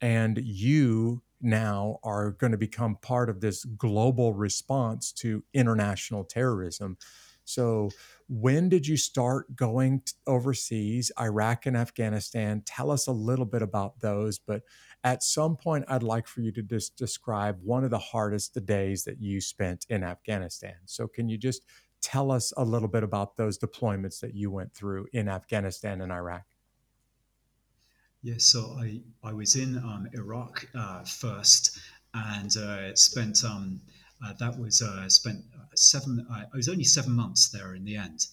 and 0.00 0.38
you 0.42 1.22
now 1.40 1.98
are 2.02 2.30
going 2.30 2.52
to 2.52 2.58
become 2.58 2.96
part 2.96 3.30
of 3.30 3.40
this 3.40 3.64
global 3.64 4.34
response 4.34 5.12
to 5.12 5.44
international 5.54 6.24
terrorism. 6.24 6.96
So, 7.44 7.88
when 8.28 8.68
did 8.68 8.86
you 8.86 8.98
start 8.98 9.56
going 9.56 10.02
overseas, 10.26 11.10
Iraq 11.18 11.64
and 11.64 11.78
Afghanistan? 11.78 12.62
Tell 12.66 12.90
us 12.90 13.06
a 13.06 13.12
little 13.12 13.46
bit 13.46 13.62
about 13.62 14.00
those. 14.00 14.38
But 14.38 14.64
at 15.02 15.22
some 15.22 15.56
point, 15.56 15.86
I'd 15.88 16.02
like 16.02 16.26
for 16.26 16.42
you 16.42 16.52
to 16.52 16.62
just 16.62 16.96
describe 16.98 17.58
one 17.62 17.84
of 17.84 17.90
the 17.90 17.98
hardest 17.98 18.62
days 18.66 19.04
that 19.04 19.22
you 19.22 19.40
spent 19.40 19.86
in 19.88 20.04
Afghanistan. 20.04 20.74
So, 20.84 21.08
can 21.08 21.30
you 21.30 21.38
just 21.38 21.62
tell 22.02 22.30
us 22.30 22.52
a 22.56 22.64
little 22.64 22.88
bit 22.88 23.02
about 23.02 23.36
those 23.36 23.58
deployments 23.58 24.20
that 24.20 24.34
you 24.34 24.50
went 24.50 24.74
through 24.74 25.06
in 25.14 25.26
Afghanistan 25.26 26.02
and 26.02 26.12
Iraq? 26.12 26.44
Yes, 28.22 28.44
so 28.44 28.76
I, 28.78 29.00
I 29.22 29.32
was 29.32 29.54
in 29.54 29.78
um, 29.78 30.08
Iraq 30.12 30.66
uh, 30.74 31.04
first 31.04 31.78
and 32.14 32.56
uh, 32.56 32.94
spent 32.96 33.44
um, 33.44 33.80
uh, 34.24 34.32
that 34.40 34.58
was 34.58 34.82
uh, 34.82 35.08
spent 35.08 35.44
seven. 35.74 36.26
I 36.30 36.44
was 36.54 36.68
only 36.68 36.84
seven 36.84 37.12
months 37.12 37.50
there 37.50 37.74
in 37.74 37.84
the 37.84 37.96
end, 37.96 38.26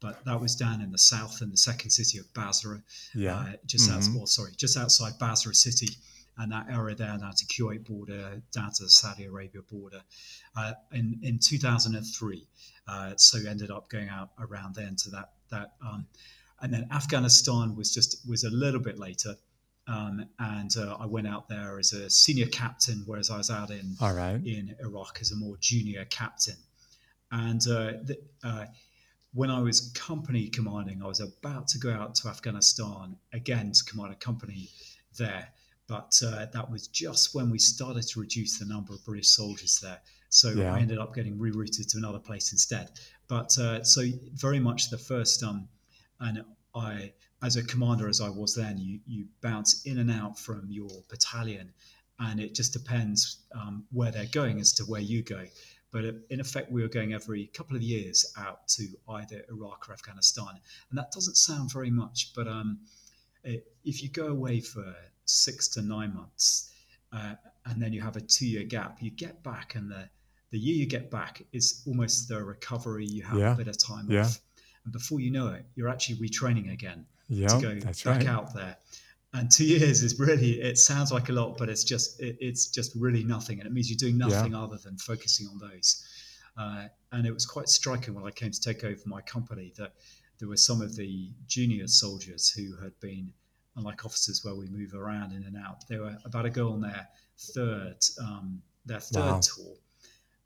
but 0.00 0.22
that 0.26 0.38
was 0.38 0.54
down 0.54 0.82
in 0.82 0.92
the 0.92 0.98
south 0.98 1.40
in 1.40 1.50
the 1.50 1.56
second 1.56 1.90
city 1.90 2.18
of 2.18 2.32
Basra. 2.34 2.82
Yeah, 3.14 3.36
uh, 3.36 3.52
just 3.64 3.88
mm-hmm. 3.88 3.96
outside. 3.96 4.14
Well, 4.14 4.26
sorry, 4.26 4.52
just 4.56 4.76
outside 4.76 5.18
Basra 5.18 5.54
city, 5.54 5.88
and 6.36 6.52
that 6.52 6.66
area 6.70 6.94
there 6.94 7.16
down 7.16 7.34
to 7.34 7.46
Kuwait 7.46 7.86
border, 7.86 8.42
down 8.52 8.72
to 8.72 8.82
the 8.82 8.90
Saudi 8.90 9.24
Arabia 9.24 9.62
border. 9.62 10.02
Uh, 10.54 10.74
in 10.92 11.18
in 11.22 11.38
2003, 11.38 12.46
so 13.16 13.38
ended 13.48 13.70
up 13.70 13.88
going 13.88 14.10
out 14.10 14.30
around 14.38 14.74
then 14.74 14.96
to 14.96 15.10
that 15.10 15.30
that. 15.50 15.72
Um, 15.80 16.06
and 16.60 16.72
then 16.72 16.86
Afghanistan 16.90 17.76
was 17.76 17.92
just 17.94 18.28
was 18.28 18.44
a 18.44 18.50
little 18.50 18.80
bit 18.80 18.98
later, 18.98 19.36
Um, 19.86 20.26
and 20.38 20.70
uh, 20.76 20.96
I 21.00 21.06
went 21.06 21.26
out 21.26 21.48
there 21.48 21.78
as 21.78 21.92
a 21.92 22.08
senior 22.10 22.46
captain, 22.46 23.02
whereas 23.06 23.28
I 23.30 23.38
was 23.38 23.50
out 23.50 23.70
in 23.70 23.96
right. 24.00 24.40
in 24.44 24.76
Iraq 24.78 25.18
as 25.20 25.32
a 25.32 25.36
more 25.36 25.56
junior 25.60 26.04
captain. 26.04 26.56
And 27.30 27.60
uh, 27.66 27.92
the, 28.04 28.18
uh, 28.44 28.66
when 29.32 29.50
I 29.50 29.60
was 29.62 29.90
company 29.92 30.48
commanding, 30.48 31.02
I 31.02 31.06
was 31.06 31.20
about 31.20 31.68
to 31.68 31.78
go 31.78 31.90
out 31.92 32.14
to 32.16 32.28
Afghanistan 32.28 33.16
again 33.32 33.72
to 33.72 33.84
command 33.84 34.12
a 34.12 34.16
company 34.16 34.68
there. 35.16 35.48
But 35.86 36.20
uh, 36.24 36.46
that 36.52 36.70
was 36.70 36.86
just 36.88 37.34
when 37.34 37.50
we 37.50 37.58
started 37.58 38.06
to 38.08 38.20
reduce 38.20 38.58
the 38.58 38.66
number 38.66 38.92
of 38.94 39.04
British 39.04 39.30
soldiers 39.30 39.80
there. 39.80 40.00
So 40.28 40.50
Yeah. 40.50 40.74
I 40.74 40.80
ended 40.80 40.98
up 40.98 41.14
getting 41.14 41.36
rerouted 41.38 41.90
to 41.90 41.98
another 41.98 42.20
place 42.20 42.52
instead. 42.52 42.90
But 43.26 43.58
uh, 43.58 43.82
so 43.82 44.02
very 44.34 44.60
much 44.60 44.90
the 44.90 44.98
first, 44.98 45.42
um, 45.42 45.68
and 46.20 46.44
I, 46.74 47.12
as 47.42 47.56
a 47.56 47.64
commander 47.64 48.08
as 48.08 48.20
I 48.20 48.28
was 48.28 48.54
then, 48.54 48.78
you, 48.78 49.00
you 49.06 49.26
bounce 49.40 49.84
in 49.84 49.98
and 49.98 50.10
out 50.10 50.38
from 50.38 50.66
your 50.70 50.90
battalion, 51.08 51.72
and 52.18 52.38
it 52.40 52.54
just 52.54 52.72
depends 52.72 53.38
um, 53.54 53.84
where 53.90 54.10
they're 54.12 54.26
going 54.26 54.60
as 54.60 54.72
to 54.74 54.84
where 54.84 55.00
you 55.00 55.22
go. 55.22 55.44
But 55.92 56.04
in 56.30 56.38
effect, 56.38 56.70
we 56.70 56.82
were 56.82 56.88
going 56.88 57.14
every 57.14 57.46
couple 57.46 57.76
of 57.76 57.82
years 57.82 58.32
out 58.38 58.68
to 58.68 58.86
either 59.08 59.44
Iraq 59.50 59.88
or 59.88 59.92
Afghanistan, 59.92 60.60
and 60.90 60.98
that 60.98 61.10
doesn't 61.10 61.36
sound 61.36 61.72
very 61.72 61.90
much, 61.90 62.32
but 62.36 62.46
um, 62.46 62.78
it, 63.42 63.72
if 63.84 64.02
you 64.02 64.08
go 64.08 64.28
away 64.28 64.60
for 64.60 64.94
six 65.24 65.66
to 65.68 65.82
nine 65.82 66.14
months, 66.14 66.70
uh, 67.12 67.34
and 67.66 67.82
then 67.82 67.92
you 67.92 68.00
have 68.00 68.16
a 68.16 68.20
two-year 68.20 68.64
gap, 68.64 68.98
you 69.00 69.10
get 69.10 69.42
back, 69.42 69.74
and 69.74 69.90
the 69.90 70.08
the 70.52 70.58
year 70.58 70.74
you 70.74 70.86
get 70.86 71.12
back 71.12 71.42
is 71.52 71.80
almost 71.86 72.28
the 72.28 72.42
recovery. 72.42 73.06
You 73.06 73.22
have 73.22 73.38
Yeah. 73.38 73.52
a 73.52 73.56
bit 73.56 73.68
of 73.68 73.78
time 73.78 74.10
Yeah. 74.10 74.24
off, 74.24 74.40
and 74.84 74.92
before 74.92 75.20
you 75.20 75.30
know 75.30 75.48
it, 75.48 75.64
you're 75.74 75.88
actually 75.88 76.16
retraining 76.16 76.72
again 76.72 77.06
Yeah, 77.28 77.48
to 77.48 77.60
go 77.60 77.80
that's 77.80 78.02
back 78.02 78.18
right. 78.18 78.26
out 78.26 78.54
there. 78.54 78.76
And 79.32 79.48
two 79.50 79.64
years 79.64 80.02
is 80.02 80.18
really 80.18 80.60
it 80.60 80.76
sounds 80.78 81.12
like 81.12 81.28
a 81.28 81.32
lot, 81.32 81.56
but 81.58 81.68
it's 81.68 81.84
just 81.84 82.20
it, 82.20 82.36
it's 82.40 82.66
just 82.66 82.92
really 82.96 83.22
nothing, 83.22 83.58
and 83.60 83.66
it 83.66 83.72
means 83.72 83.88
you're 83.90 83.96
doing 83.96 84.18
nothing 84.18 84.54
other 84.54 84.76
than 84.76 84.96
focusing 84.98 85.46
on 85.48 85.58
those. 85.58 86.04
Uh, 86.56 86.88
and 87.12 87.26
it 87.26 87.32
was 87.32 87.46
quite 87.46 87.68
striking 87.68 88.12
when 88.14 88.24
I 88.26 88.30
came 88.30 88.50
to 88.50 88.60
take 88.60 88.82
over 88.84 89.00
my 89.06 89.20
company 89.20 89.72
that 89.76 89.92
there 90.40 90.48
were 90.48 90.56
some 90.56 90.82
of 90.82 90.96
the 90.96 91.30
junior 91.46 91.86
soldiers 91.86 92.50
who 92.50 92.74
had 92.82 92.98
been, 93.00 93.32
unlike 93.76 94.04
officers 94.04 94.44
where 94.44 94.54
we 94.56 94.66
move 94.66 94.94
around 94.94 95.32
in 95.32 95.44
and 95.44 95.56
out, 95.56 95.86
they 95.88 95.98
were 95.98 96.16
about 96.24 96.42
to 96.42 96.50
go 96.50 96.72
on 96.72 96.80
their 96.80 97.06
third 97.54 97.96
um, 98.20 98.60
their 98.84 99.00
third 99.00 99.20
Wow. 99.20 99.40
tour, 99.40 99.74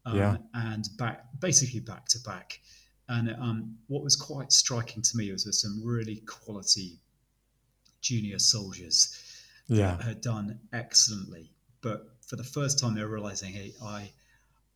um, 0.04 0.16
Yeah. 0.18 0.36
and 0.52 0.86
back 0.98 1.24
basically 1.40 1.80
back 1.80 2.06
to 2.08 2.18
back. 2.20 2.60
And 3.08 3.34
um, 3.38 3.76
what 3.88 4.02
was 4.02 4.16
quite 4.16 4.52
striking 4.52 5.02
to 5.02 5.16
me 5.16 5.30
was 5.30 5.60
some 5.60 5.82
really 5.84 6.22
quality 6.26 6.98
junior 8.00 8.38
soldiers 8.38 9.14
Yeah. 9.68 9.96
that 9.96 10.02
had 10.02 10.20
done 10.20 10.58
excellently. 10.72 11.50
But 11.80 12.06
for 12.26 12.36
the 12.36 12.44
first 12.44 12.78
time, 12.78 12.94
they 12.94 13.02
were 13.02 13.08
realizing, 13.08 13.52
hey, 13.52 13.74
I, 13.82 14.10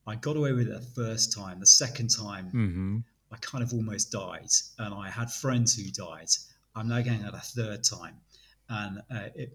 I 0.06 0.16
got 0.16 0.36
away 0.36 0.52
with 0.52 0.68
it 0.68 0.74
the 0.80 0.86
first 1.02 1.32
time. 1.32 1.60
The 1.60 1.66
second 1.66 2.08
time, 2.08 2.50
hmm 2.50 2.98
I 3.30 3.36
kind 3.36 3.62
of 3.62 3.74
almost 3.74 4.10
died, 4.10 4.48
and 4.78 4.94
I 4.94 5.10
had 5.10 5.30
friends 5.30 5.74
who 5.74 5.90
died. 5.90 6.30
I'm 6.74 6.88
now 6.88 7.02
getting 7.02 7.20
it 7.20 7.34
a 7.34 7.38
third 7.38 7.84
time, 7.84 8.14
and 8.70 9.02
uh, 9.10 9.28
it 9.34 9.52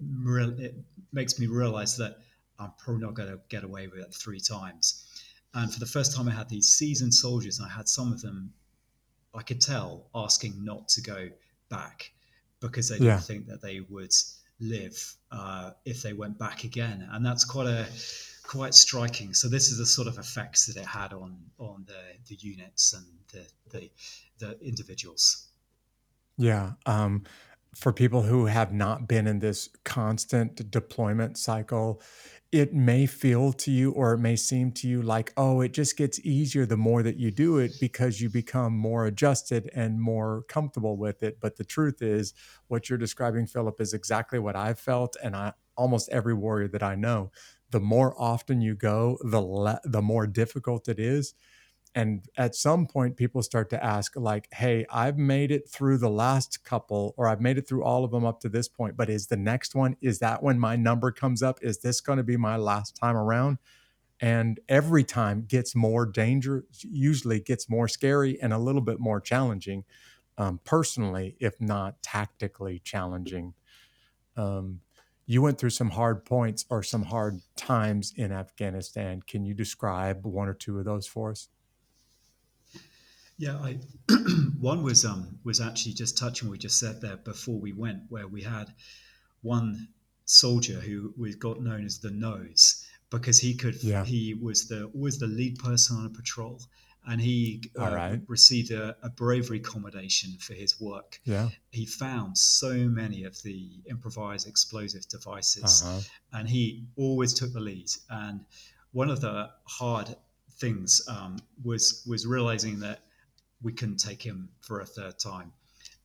it 0.59 0.75
makes 1.11 1.39
me 1.39 1.47
realize 1.47 1.97
that 1.97 2.17
I'm 2.59 2.71
probably 2.77 3.01
not 3.01 3.15
going 3.15 3.29
to 3.29 3.39
get 3.49 3.63
away 3.63 3.87
with 3.87 4.01
it 4.01 4.13
three 4.13 4.39
times. 4.39 5.07
And 5.55 5.73
for 5.73 5.79
the 5.79 5.87
first 5.87 6.15
time, 6.15 6.27
I 6.27 6.33
had 6.33 6.49
these 6.49 6.69
seasoned 6.69 7.15
soldiers, 7.15 7.57
and 7.57 7.67
I 7.67 7.71
had 7.71 7.89
some 7.89 8.13
of 8.13 8.21
them, 8.21 8.53
I 9.33 9.41
could 9.41 9.61
tell, 9.61 10.09
asking 10.13 10.63
not 10.63 10.87
to 10.89 11.01
go 11.01 11.29
back 11.69 12.11
because 12.59 12.89
they 12.89 12.99
didn't 12.99 13.19
think 13.21 13.47
that 13.47 13.61
they 13.61 13.81
would 13.89 14.13
live 14.59 15.15
uh, 15.31 15.71
if 15.85 16.01
they 16.01 16.13
went 16.13 16.37
back 16.37 16.63
again, 16.63 17.07
and 17.11 17.25
that's 17.25 17.43
quite 17.43 17.67
a 17.67 17.85
quite 18.43 18.73
striking. 18.73 19.33
So 19.33 19.49
this 19.49 19.69
is 19.71 19.77
the 19.77 19.85
sort 19.85 20.07
of 20.07 20.17
effects 20.17 20.67
that 20.67 20.79
it 20.79 20.85
had 20.85 21.13
on 21.13 21.37
on 21.57 21.85
the, 21.87 22.17
the 22.27 22.35
units 22.35 22.93
and 22.93 23.05
the, 23.31 23.47
the 23.69 23.89
the 24.39 24.59
individuals. 24.61 25.47
Yeah. 26.37 26.73
Um, 26.85 27.23
for 27.75 27.91
people 27.91 28.21
who 28.21 28.45
have 28.45 28.71
not 28.71 29.07
been 29.07 29.25
in 29.25 29.39
this 29.39 29.69
constant 29.83 30.69
deployment 30.69 31.37
cycle, 31.37 32.01
it 32.53 32.71
may 32.71 33.07
feel 33.07 33.51
to 33.51 33.71
you 33.71 33.91
or 33.93 34.13
it 34.13 34.19
may 34.19 34.35
seem 34.35 34.71
to 34.71 34.87
you 34.87 35.01
like, 35.01 35.33
oh, 35.35 35.61
it 35.61 35.73
just 35.73 35.97
gets 35.97 36.19
easier 36.19 36.67
the 36.67 36.77
more 36.77 37.01
that 37.01 37.17
you 37.17 37.31
do 37.31 37.57
it 37.57 37.71
because 37.81 38.21
you 38.21 38.29
become 38.29 38.77
more 38.77 39.07
adjusted 39.07 39.71
and 39.73 39.99
more 39.99 40.43
comfortable 40.47 40.95
with 40.95 41.23
it. 41.23 41.39
But 41.41 41.57
the 41.57 41.65
truth 41.65 42.03
is, 42.03 42.35
what 42.67 42.89
you're 42.89 42.99
describing, 42.99 43.47
Philip, 43.47 43.81
is 43.81 43.95
exactly 43.95 44.37
what 44.37 44.55
I've 44.55 44.77
felt. 44.77 45.17
And 45.23 45.35
I 45.35 45.53
almost 45.75 46.09
every 46.09 46.35
warrior 46.35 46.67
that 46.67 46.83
I 46.83 46.93
know, 46.93 47.31
the 47.71 47.79
more 47.79 48.13
often 48.21 48.61
you 48.61 48.75
go, 48.75 49.17
the 49.23 49.41
le- 49.41 49.81
the 49.83 50.03
more 50.03 50.27
difficult 50.27 50.87
it 50.87 50.99
is 50.99 51.33
and 51.95 52.27
at 52.37 52.55
some 52.55 52.87
point 52.87 53.15
people 53.17 53.43
start 53.43 53.69
to 53.69 53.83
ask 53.83 54.15
like 54.15 54.47
hey 54.53 54.85
i've 54.89 55.17
made 55.17 55.51
it 55.51 55.69
through 55.69 55.97
the 55.97 56.09
last 56.09 56.63
couple 56.63 57.13
or 57.17 57.27
i've 57.27 57.41
made 57.41 57.57
it 57.57 57.67
through 57.67 57.83
all 57.83 58.03
of 58.03 58.11
them 58.11 58.25
up 58.25 58.39
to 58.39 58.49
this 58.49 58.67
point 58.67 58.97
but 58.97 59.09
is 59.09 59.27
the 59.27 59.37
next 59.37 59.75
one 59.75 59.95
is 60.01 60.19
that 60.19 60.41
when 60.41 60.59
my 60.59 60.75
number 60.75 61.11
comes 61.11 61.43
up 61.43 61.59
is 61.61 61.79
this 61.79 62.01
going 62.01 62.17
to 62.17 62.23
be 62.23 62.37
my 62.37 62.57
last 62.57 62.95
time 62.95 63.15
around? 63.15 63.57
And 64.19 64.59
every 64.69 65.03
time 65.03 65.45
gets 65.47 65.75
more 65.75 66.05
danger 66.05 66.65
usually 66.81 67.39
gets 67.39 67.69
more 67.69 67.87
scary 67.87 68.39
and 68.41 68.53
a 68.53 68.57
little 68.57 68.81
bit 68.81 68.99
more 68.99 69.19
challenging 69.19 69.83
um, 70.37 70.59
personally 70.63 71.35
if 71.39 71.59
not 71.59 72.01
tactically 72.01 72.79
challenging. 72.79 73.53
Um, 74.37 74.81
you 75.25 75.41
went 75.41 75.57
through 75.57 75.69
some 75.71 75.91
hard 75.91 76.25
points 76.25 76.65
or 76.69 76.83
some 76.83 77.03
hard 77.03 77.41
times 77.55 78.13
in 78.15 78.31
afghanistan. 78.31 79.21
Can 79.25 79.45
you 79.45 79.53
describe 79.53 80.25
one 80.25 80.47
or 80.47 80.53
two 80.53 80.79
of 80.79 80.85
those 80.85 81.07
for 81.07 81.31
us 81.31 81.49
Yeah, 83.43 83.57
I 83.57 83.77
one 84.71 84.83
was 84.83 85.03
um 85.03 85.39
was 85.43 85.59
actually 85.59 85.95
just 86.03 86.17
touching 86.17 86.47
what 86.47 86.53
we 86.53 86.57
just 86.59 86.79
said 86.79 87.01
there 87.01 87.17
before 87.17 87.59
we 87.59 87.73
went, 87.73 88.03
where 88.07 88.27
we 88.35 88.41
had 88.41 88.73
one 89.41 89.89
soldier 90.25 90.79
who 90.79 91.13
we 91.17 91.33
got 91.35 91.61
known 91.61 91.83
as 91.85 91.99
the 91.99 92.09
nose 92.11 92.85
because 93.09 93.39
he 93.39 93.53
could 93.53 93.83
Yeah. 93.83 94.05
he 94.05 94.33
was 94.33 94.67
the 94.69 94.85
always 94.95 95.17
the 95.19 95.27
lead 95.27 95.59
person 95.59 95.97
on 95.97 96.05
a 96.05 96.09
patrol 96.09 96.61
and 97.05 97.19
he 97.19 97.69
uh, 97.77 97.91
right. 97.93 98.21
received 98.27 98.71
a, 98.71 98.95
a 99.03 99.09
bravery 99.09 99.59
commendation 99.59 100.29
for 100.39 100.53
his 100.53 100.79
work. 100.79 101.19
yeah 101.25 101.49
He 101.71 101.85
found 101.85 102.37
so 102.37 102.73
many 103.01 103.25
of 103.25 103.35
the 103.43 103.59
improvised 103.89 104.47
explosive 104.47 105.05
devices 105.09 105.83
uh-huh. 105.83 105.99
and 106.31 106.47
he 106.47 106.85
always 106.95 107.33
took 107.33 107.51
the 107.51 107.59
lead. 107.59 107.89
And 108.09 108.45
one 108.93 109.09
of 109.09 109.19
the 109.19 109.49
hard 109.65 110.15
things 110.63 111.01
um, 111.09 111.39
was 111.61 112.05
was 112.07 112.25
realizing 112.25 112.79
that 112.79 112.99
we 113.63 113.71
couldn't 113.73 113.97
take 113.97 114.21
him 114.21 114.49
for 114.61 114.79
a 114.81 114.85
third 114.85 115.17
time 115.19 115.51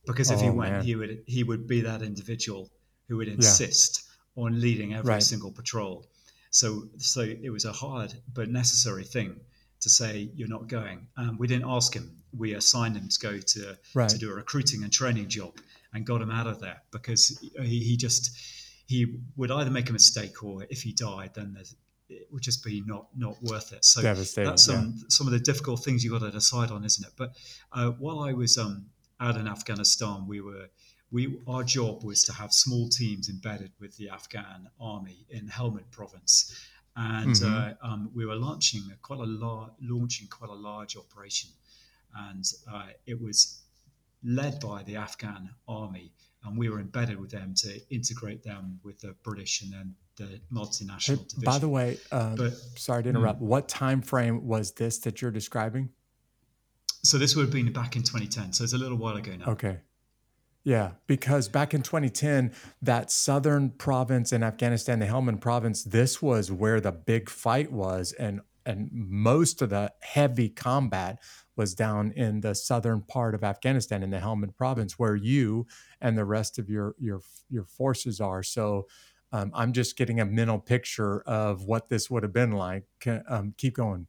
because 0.05 0.31
if 0.31 0.39
he 0.41 0.47
Oh, 0.47 0.53
went, 0.53 0.71
man. 0.71 0.83
he 0.85 0.95
would 0.95 1.23
he 1.27 1.43
would 1.43 1.67
be 1.67 1.81
that 1.81 2.01
individual 2.01 2.71
who 3.07 3.17
would 3.17 3.27
insist 3.27 4.03
on 4.35 4.59
leading 4.61 4.93
every 4.93 5.09
Right. 5.15 5.23
single 5.23 5.51
patrol. 5.51 6.05
So 6.51 6.89
so 6.97 7.21
it 7.21 7.49
was 7.49 7.65
a 7.65 7.73
hard 7.73 8.13
but 8.33 8.49
necessary 8.49 9.03
thing 9.03 9.39
to 9.81 9.89
say 9.89 10.29
you're 10.35 10.47
not 10.57 10.67
going. 10.67 11.07
Um, 11.17 11.37
we 11.37 11.47
didn't 11.47 11.69
ask 11.77 11.93
him. 11.93 12.07
We 12.37 12.53
assigned 12.53 12.95
him 12.97 13.07
to 13.09 13.19
go 13.19 13.39
to 13.39 13.77
Right. 13.93 14.09
to 14.09 14.17
do 14.17 14.29
a 14.31 14.35
recruiting 14.35 14.83
and 14.83 14.91
training 14.91 15.29
job 15.29 15.53
and 15.93 16.05
got 16.05 16.21
him 16.21 16.31
out 16.31 16.47
of 16.47 16.59
there 16.59 16.81
because 16.91 17.21
he, 17.63 17.79
he 17.89 17.97
just 17.97 18.31
he 18.87 18.99
would 19.35 19.51
either 19.51 19.69
make 19.71 19.89
a 19.89 19.93
mistake 19.93 20.43
or 20.43 20.65
if 20.69 20.81
he 20.81 20.91
died 20.93 21.31
then 21.35 21.53
there's- 21.53 21.75
it 22.09 22.27
would 22.31 22.41
just 22.41 22.63
be 22.63 22.81
not 22.85 23.07
not 23.15 23.35
worth 23.43 23.71
it. 23.71 23.85
So 23.85 24.01
Devastating, 24.01 24.49
that's 24.49 24.67
um, 24.69 24.95
some 25.09 25.27
of 25.27 25.33
the 25.33 25.39
difficult 25.39 25.83
things 25.83 26.03
you've 26.03 26.13
got 26.13 26.25
to 26.25 26.31
decide 26.31 26.71
on 26.71 26.83
isn't 26.83 27.05
it? 27.05 27.13
But 27.15 27.35
uh, 27.71 27.91
while 27.91 28.19
i 28.21 28.33
was 28.33 28.57
um, 28.57 28.87
out 29.19 29.35
in 29.37 29.47
afghanistan 29.47 30.25
we 30.27 30.39
were 30.41 30.65
we 31.11 31.39
our 31.47 31.63
job 31.63 32.03
was 32.03 32.23
to 32.25 32.33
have 32.33 32.51
small 32.53 32.87
teams 32.89 33.29
embedded 33.29 33.71
with 33.79 33.95
the 33.97 34.09
afghan 34.09 34.69
army 34.79 35.25
in 35.29 35.47
helmand 35.47 35.89
province. 35.91 36.35
And 36.95 37.35
Mhm. 37.35 37.77
uh, 37.81 37.87
um, 37.87 38.11
we 38.13 38.25
were 38.25 38.35
launching 38.35 38.81
a, 38.91 38.95
quite 38.97 39.19
a 39.19 39.25
lar- 39.25 39.71
launching 39.81 40.27
quite 40.27 40.49
a 40.49 40.59
large 40.69 40.97
operation. 40.97 41.49
And 42.27 42.43
uh, 42.71 42.87
it 43.05 43.21
was 43.21 43.61
led 44.23 44.59
by 44.59 44.83
the 44.83 44.95
Afghan 44.97 45.49
army, 45.67 46.11
and 46.43 46.57
we 46.57 46.69
were 46.69 46.79
embedded 46.79 47.19
with 47.19 47.31
them 47.31 47.53
to 47.55 47.79
integrate 47.89 48.43
them 48.43 48.79
with 48.83 48.99
the 48.99 49.13
British 49.23 49.61
and 49.61 49.71
then 49.71 49.95
the 50.25 50.39
multinational 50.51 51.27
division. 51.27 51.43
by 51.43 51.57
the 51.59 51.69
way 51.69 51.97
uh, 52.11 52.35
But- 52.35 52.53
sorry 52.75 53.03
to 53.03 53.09
interrupt 53.09 53.41
what 53.41 53.67
time 53.67 54.01
frame 54.01 54.45
was 54.47 54.73
this 54.73 54.99
that 54.99 55.21
you're 55.21 55.31
describing 55.31 55.89
so 57.03 57.17
this 57.17 57.35
would 57.35 57.43
have 57.43 57.53
been 57.53 57.71
back 57.71 57.95
in 57.95 58.03
2010, 58.03 58.51
so 58.51 58.63
it's 58.65 58.73
a 58.73 58.77
little 58.77 58.97
while 58.97 59.15
ago 59.15 59.35
now. 59.35 59.45
okay 59.45 59.79
yeah 60.63 60.91
because 61.07 61.47
back 61.47 61.73
in 61.73 61.81
2010 61.81 62.51
that 62.81 63.09
southern 63.09 63.69
province 63.69 64.33
in 64.33 64.43
afghanistan 64.43 64.99
the 64.99 65.05
helmand 65.05 65.39
province 65.39 65.83
this 65.83 66.21
was 66.21 66.51
where 66.51 66.81
the 66.81 66.91
big 66.91 67.29
fight 67.29 67.71
was 67.71 68.11
and 68.13 68.41
and 68.65 68.89
most 68.91 69.61
of 69.61 69.69
the 69.69 69.91
heavy 70.01 70.49
combat 70.49 71.19
was 71.55 71.73
down 71.73 72.11
in 72.11 72.41
the 72.41 72.53
southern 72.53 73.01
part 73.01 73.33
of 73.33 73.43
Afghanistan 73.43 74.03
in 74.03 74.11
the 74.11 74.19
Helmand 74.19 74.55
province, 74.55 74.99
where 74.99 75.15
you 75.15 75.65
and 75.99 76.17
the 76.17 76.23
rest 76.25 76.59
of 76.59 76.69
your 76.69 76.93
your 76.99 77.21
your 77.49 77.65
forces 77.65 78.21
are. 78.21 78.43
So 78.43 78.87
um, 79.31 79.51
I'm 79.53 79.73
just 79.73 79.95
getting 79.95 80.19
a 80.19 80.25
mental 80.25 80.59
picture 80.59 81.21
of 81.21 81.63
what 81.63 81.89
this 81.89 82.09
would 82.09 82.23
have 82.23 82.33
been 82.33 82.51
like. 82.51 82.85
Um, 83.27 83.53
keep 83.57 83.75
going. 83.75 84.07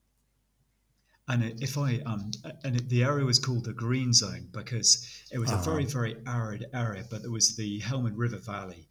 And 1.28 1.62
if 1.62 1.78
I 1.78 2.00
um, 2.06 2.32
and 2.64 2.80
the 2.88 3.04
area 3.04 3.24
was 3.24 3.38
called 3.38 3.64
the 3.64 3.72
Green 3.72 4.12
Zone 4.12 4.48
because 4.50 5.06
it 5.30 5.38
was 5.38 5.50
uh-huh. 5.50 5.60
a 5.60 5.64
very 5.64 5.84
very 5.84 6.16
arid 6.26 6.66
area, 6.74 7.04
but 7.08 7.22
there 7.22 7.30
was 7.30 7.54
the 7.54 7.80
Helmand 7.80 8.14
River 8.16 8.38
Valley, 8.38 8.88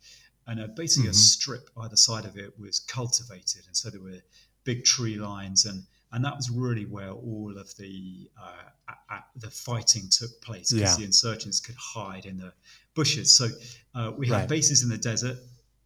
and 0.47 0.61
uh, 0.61 0.67
basically 0.67 1.09
mm-hmm. 1.09 1.11
a 1.11 1.15
strip 1.15 1.69
either 1.81 1.97
side 1.97 2.23
of 2.23 2.37
it 2.37 2.57
was 2.57 2.79
cultivated, 2.79 3.63
and 3.67 3.75
so 3.75 3.89
there 3.89 4.01
were 4.01 4.21
big 4.63 4.85
tree 4.85 5.15
lines, 5.15 5.65
and 5.65 5.83
and 6.13 6.23
that 6.23 6.35
was 6.35 6.49
really 6.49 6.85
where 6.85 7.11
all 7.11 7.57
of 7.57 7.75
the 7.75 8.29
uh, 8.41 8.69
a, 8.87 9.13
a, 9.15 9.23
the 9.35 9.49
fighting 9.49 10.03
took 10.09 10.41
place 10.41 10.71
because 10.71 10.91
yeah. 10.91 10.95
the 10.95 11.03
insurgents 11.03 11.59
could 11.59 11.75
hide 11.77 12.25
in 12.25 12.37
the 12.37 12.53
bushes. 12.95 13.37
So 13.37 13.47
uh, 13.95 14.11
we 14.17 14.27
had 14.27 14.35
right. 14.35 14.49
bases 14.49 14.81
in 14.81 14.89
the 14.89 14.97
desert, 14.97 15.37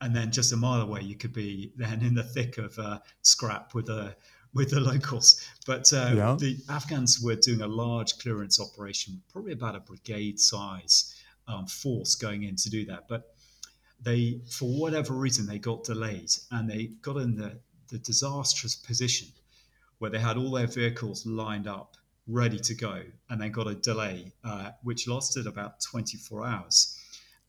and 0.04 0.14
then 0.14 0.32
just 0.32 0.51
a 0.51 0.58
mile 0.58 0.82
away 0.82 1.01
you 1.01 1.16
could 1.16 1.34
be 1.34 1.72
then 1.78 2.01
in 2.01 2.14
the 2.14 2.24
thick 2.24 2.58
of 2.58 2.78
uh, 2.78 2.99
scrap 3.22 3.74
with 3.74 3.86
the 3.86 4.16
with 4.54 4.70
the 4.70 4.80
locals. 4.80 5.41
But 5.66 5.91
uh, 5.93 6.12
yeah. 6.14 6.36
the 6.38 6.58
Afghans 6.70 7.22
were 7.24 7.36
doing 7.36 7.62
a 7.62 7.68
large 7.68 8.20
clearance 8.20 8.60
operation, 8.60 9.22
probably 9.32 9.54
about 9.54 9.76
a 9.76 9.80
brigade 9.80 10.39
size 10.39 11.16
um, 11.47 11.66
force 11.66 12.16
going 12.16 12.43
in 12.43 12.56
to 12.58 12.70
do 12.70 12.86
that, 12.86 13.08
but 13.08 13.34
they, 14.01 14.41
for 14.49 14.66
whatever 14.66 15.14
reason, 15.14 15.47
they 15.47 15.60
got 15.60 15.86
delayed 15.86 16.30
and 16.51 16.70
they 16.70 16.88
got 17.01 17.18
in 17.18 17.36
the, 17.36 17.58
the 17.89 17.97
disastrous 17.99 18.76
position 18.76 19.30
where 19.99 20.12
they 20.12 20.20
had 20.20 20.38
all 20.38 20.51
their 20.51 20.68
vehicles 20.68 21.26
lined 21.26 21.68
up, 21.68 21.95
ready 22.28 22.60
to 22.60 22.76
go, 22.76 23.01
and 23.30 23.41
they 23.41 23.49
got 23.49 23.68
a 23.68 23.76
delay, 23.76 24.34
uh, 24.43 24.72
which 24.84 25.08
lasted 25.08 25.47
about 25.47 25.80
24 25.80 26.45
hours. 26.45 26.92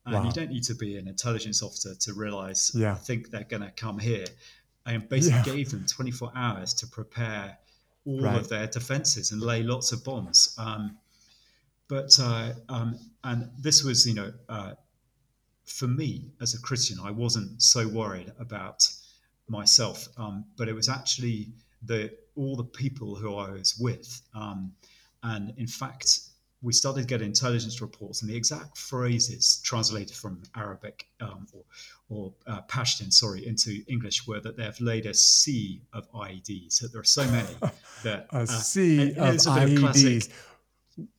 And 0.05 0.15
wow. 0.15 0.25
you 0.25 0.31
don't 0.31 0.51
need 0.51 0.63
to 0.65 0.75
be 0.75 0.97
an 0.97 1.07
intelligence 1.07 1.63
officer 1.63 1.95
to 1.95 2.13
realize, 2.13 2.71
yeah. 2.75 2.93
I 2.93 2.95
think 2.95 3.31
they're 3.31 3.43
going 3.43 3.63
to 3.63 3.71
come 3.71 3.97
here. 3.97 4.25
And 4.85 5.09
basically 5.09 5.39
yeah. 5.39 5.57
gave 5.57 5.71
them 5.71 5.85
24 5.87 6.31
hours 6.35 6.73
to 6.75 6.87
prepare 6.87 7.57
all 8.05 8.21
right. 8.21 8.37
of 8.37 8.49
their 8.49 8.67
defenses 8.67 9.31
and 9.31 9.41
lay 9.41 9.63
lots 9.63 9.91
of 9.91 10.03
bombs. 10.03 10.55
Um, 10.59 10.97
but 11.87 12.17
uh, 12.19 12.53
um, 12.69 12.99
and 13.23 13.49
this 13.59 13.83
was, 13.83 14.05
you 14.05 14.13
know, 14.13 14.31
uh, 14.47 14.73
for 15.65 15.87
me 15.87 16.31
as 16.41 16.53
a 16.53 16.61
Christian, 16.61 16.97
I 17.03 17.11
wasn't 17.11 17.61
so 17.61 17.87
worried 17.87 18.31
about 18.39 18.87
myself, 19.47 20.07
um, 20.17 20.45
but 20.57 20.67
it 20.67 20.73
was 20.73 20.89
actually 20.89 21.49
the 21.83 22.11
all 22.35 22.55
the 22.55 22.63
people 22.63 23.15
who 23.15 23.35
I 23.35 23.51
was 23.51 23.77
with. 23.79 24.21
Um, 24.33 24.73
and 25.23 25.53
in 25.57 25.67
fact, 25.67 26.19
we 26.65 26.73
started 26.73 27.07
getting 27.07 27.27
intelligence 27.27 27.79
reports, 27.79 28.21
and 28.21 28.29
the 28.29 28.35
exact 28.35 28.75
phrases 28.75 29.61
translated 29.63 30.15
from 30.15 30.41
Arabic 30.55 31.07
um, 31.21 31.45
or, 31.53 31.63
or 32.09 32.33
uh, 32.47 32.61
Pashtun, 32.63 33.13
sorry, 33.13 33.45
into 33.45 33.83
English 33.87 34.25
were 34.25 34.39
that 34.41 34.57
they've 34.57 34.81
laid 34.81 35.05
a 35.05 35.13
sea 35.13 35.83
of 35.93 36.11
IEDs. 36.11 36.79
That 36.79 36.91
there 36.91 37.01
are 37.01 37.03
so 37.03 37.23
many 37.25 37.47
that 38.03 38.27
a 38.31 38.37
uh, 38.37 38.45
sea 38.47 39.11
of 39.11 39.35
IEDs 39.35 40.29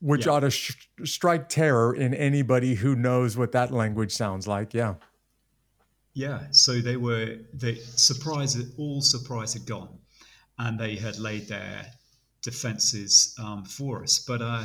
which 0.00 0.26
yeah. 0.26 0.32
ought 0.32 0.40
to 0.40 0.50
sh- 0.50 0.88
strike 1.04 1.48
terror 1.48 1.94
in 1.94 2.14
anybody 2.14 2.74
who 2.74 2.96
knows 2.96 3.36
what 3.36 3.52
that 3.52 3.70
language 3.70 4.12
sounds 4.12 4.48
like. 4.48 4.74
Yeah. 4.74 4.94
Yeah. 6.14 6.40
So 6.50 6.80
they 6.80 6.96
were 6.96 7.36
the 7.52 7.76
surprise, 7.76 8.56
all 8.78 9.00
surprise 9.00 9.52
had 9.52 9.66
gone, 9.66 9.98
and 10.58 10.80
they 10.80 10.96
had 10.96 11.18
laid 11.18 11.46
their 11.48 11.86
defenses 12.42 13.34
um, 13.38 13.64
for 13.64 14.02
us. 14.02 14.18
But 14.26 14.40
uh, 14.40 14.64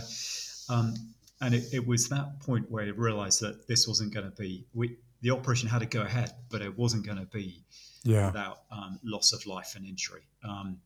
um, 0.71 0.95
and 1.41 1.53
it, 1.53 1.73
it, 1.73 1.87
was 1.87 2.07
that 2.09 2.39
point 2.39 2.69
where 2.69 2.85
I 2.85 2.89
realised 2.89 3.41
that 3.41 3.67
this 3.67 3.87
wasn't 3.87 4.13
going 4.13 4.25
to 4.25 4.35
be 4.35 4.65
we 4.73 4.97
the 5.21 5.31
operation 5.31 5.69
had 5.69 5.79
to 5.79 5.85
go 5.85 6.01
ahead, 6.01 6.33
but 6.49 6.61
it 6.61 6.75
wasn't 6.77 7.05
going 7.05 7.19
to 7.19 7.25
be 7.25 7.63
yeah. 8.03 8.27
without 8.27 8.61
um, 8.71 8.99
loss 9.03 9.33
of 9.33 9.45
life 9.45 9.73
and 9.75 9.85
injury. 9.85 10.23
Um, 10.47 10.77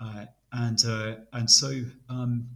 uh, 0.00 0.26
and 0.52 0.78
uh, 0.86 1.14
and 1.32 1.50
so 1.50 1.68
um, 2.08 2.48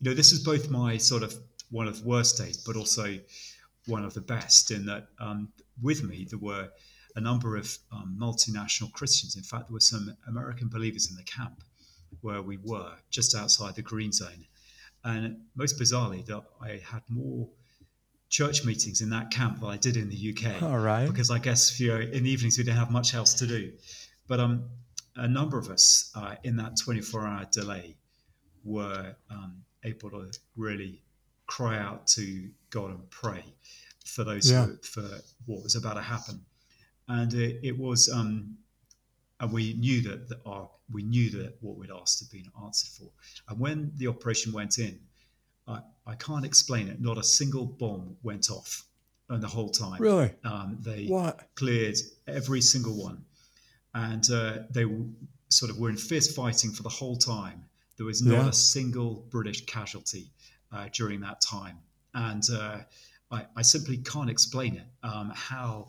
you 0.00 0.10
know, 0.10 0.14
this 0.14 0.32
is 0.32 0.40
both 0.40 0.70
my 0.70 0.96
sort 0.96 1.22
of 1.22 1.34
one 1.70 1.86
of 1.86 2.02
the 2.02 2.08
worst 2.08 2.38
days, 2.38 2.56
but 2.56 2.76
also 2.76 3.18
one 3.86 4.04
of 4.04 4.14
the 4.14 4.20
best 4.20 4.70
in 4.70 4.86
that 4.86 5.08
um, 5.20 5.48
with 5.82 6.02
me 6.02 6.26
there 6.28 6.38
were 6.38 6.68
a 7.14 7.20
number 7.20 7.56
of 7.56 7.78
um, 7.92 8.16
multinational 8.20 8.92
Christians. 8.92 9.36
In 9.36 9.42
fact, 9.42 9.68
there 9.68 9.74
were 9.74 9.80
some 9.80 10.16
American 10.28 10.68
believers 10.68 11.10
in 11.10 11.16
the 11.16 11.22
camp 11.22 11.62
where 12.20 12.42
we 12.42 12.58
were, 12.62 12.92
just 13.10 13.34
outside 13.34 13.74
the 13.74 13.82
green 13.82 14.12
zone. 14.12 14.44
And 15.06 15.36
most 15.54 15.78
bizarrely, 15.78 16.26
that 16.26 16.42
I 16.60 16.80
had 16.84 17.02
more 17.08 17.48
church 18.28 18.64
meetings 18.64 19.00
in 19.00 19.10
that 19.10 19.30
camp 19.30 19.60
than 19.60 19.70
I 19.70 19.76
did 19.76 19.96
in 19.96 20.08
the 20.08 20.34
UK. 20.34 20.60
All 20.64 20.78
right. 20.78 21.06
Because 21.06 21.30
I 21.30 21.38
guess 21.38 21.78
you 21.78 21.88
know, 21.88 22.00
in 22.00 22.24
the 22.24 22.30
evenings 22.30 22.58
we 22.58 22.64
didn't 22.64 22.78
have 22.78 22.90
much 22.90 23.14
else 23.14 23.34
to 23.34 23.46
do. 23.46 23.72
But 24.26 24.40
um, 24.40 24.64
a 25.14 25.28
number 25.28 25.58
of 25.58 25.70
us 25.70 26.10
uh, 26.16 26.34
in 26.42 26.56
that 26.56 26.72
24-hour 26.84 27.46
delay 27.52 27.96
were 28.64 29.14
um, 29.30 29.62
able 29.84 30.10
to 30.10 30.32
really 30.56 31.02
cry 31.46 31.78
out 31.78 32.08
to 32.08 32.50
God 32.70 32.90
and 32.90 33.08
pray 33.08 33.44
for 34.04 34.24
those 34.24 34.50
yeah. 34.50 34.64
who, 34.64 34.76
for 34.78 35.08
what 35.46 35.62
was 35.62 35.76
about 35.76 35.94
to 35.94 36.02
happen. 36.02 36.40
And 37.06 37.32
it, 37.32 37.60
it 37.62 37.78
was, 37.78 38.10
um, 38.12 38.58
and 39.40 39.52
we 39.52 39.74
knew 39.74 40.02
that 40.02 40.38
our, 40.46 40.68
we 40.90 41.02
knew 41.02 41.30
that 41.30 41.56
what 41.60 41.76
we'd 41.76 41.90
asked 41.90 42.20
had 42.20 42.30
been 42.30 42.50
answered 42.64 42.90
for. 42.90 43.10
And 43.48 43.58
when 43.58 43.92
the 43.96 44.08
operation 44.08 44.52
went 44.52 44.78
in, 44.78 44.98
I, 45.66 45.80
I 46.06 46.14
can't 46.14 46.44
explain 46.44 46.88
it. 46.88 47.00
Not 47.00 47.18
a 47.18 47.24
single 47.24 47.66
bomb 47.66 48.16
went 48.22 48.50
off, 48.50 48.86
and 49.28 49.42
the 49.42 49.48
whole 49.48 49.70
time. 49.70 50.00
Really? 50.00 50.30
Um, 50.44 50.78
they 50.80 51.06
what? 51.06 51.48
cleared 51.54 51.96
every 52.26 52.60
single 52.60 52.94
one, 52.94 53.24
and 53.94 54.28
uh, 54.30 54.58
they 54.70 54.86
sort 55.48 55.70
of 55.70 55.78
were 55.78 55.90
in 55.90 55.96
fierce 55.96 56.32
fighting 56.32 56.70
for 56.70 56.82
the 56.82 56.88
whole 56.88 57.16
time. 57.16 57.64
There 57.96 58.06
was 58.06 58.22
not 58.22 58.42
yeah. 58.42 58.48
a 58.48 58.52
single 58.52 59.26
British 59.30 59.64
casualty 59.64 60.30
uh, 60.72 60.88
during 60.92 61.20
that 61.20 61.40
time. 61.40 61.78
And 62.14 62.42
uh, 62.52 62.78
I, 63.30 63.46
I, 63.56 63.62
simply 63.62 63.98
can't 63.98 64.30
explain 64.30 64.76
it, 64.76 64.86
um, 65.02 65.32
how 65.34 65.88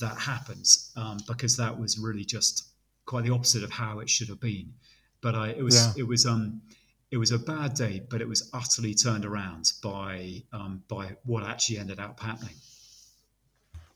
that 0.00 0.18
happens, 0.18 0.92
um, 0.96 1.18
because 1.26 1.56
that 1.56 1.78
was 1.78 1.98
really 1.98 2.24
just 2.24 2.71
quite 3.12 3.24
the 3.24 3.30
opposite 3.30 3.62
of 3.62 3.70
how 3.70 3.98
it 3.98 4.08
should 4.08 4.28
have 4.28 4.40
been. 4.40 4.72
But 5.20 5.34
I, 5.34 5.48
it 5.50 5.62
was, 5.62 5.76
yeah. 5.76 6.02
it 6.02 6.08
was, 6.08 6.24
um, 6.24 6.62
it 7.10 7.18
was 7.18 7.30
a 7.30 7.38
bad 7.38 7.74
day, 7.74 8.00
but 8.08 8.22
it 8.22 8.28
was 8.28 8.48
utterly 8.54 8.94
turned 8.94 9.26
around 9.26 9.70
by, 9.82 10.42
um, 10.50 10.82
by 10.88 11.16
what 11.26 11.44
actually 11.44 11.76
ended 11.78 12.00
up 12.00 12.18
happening. 12.18 12.54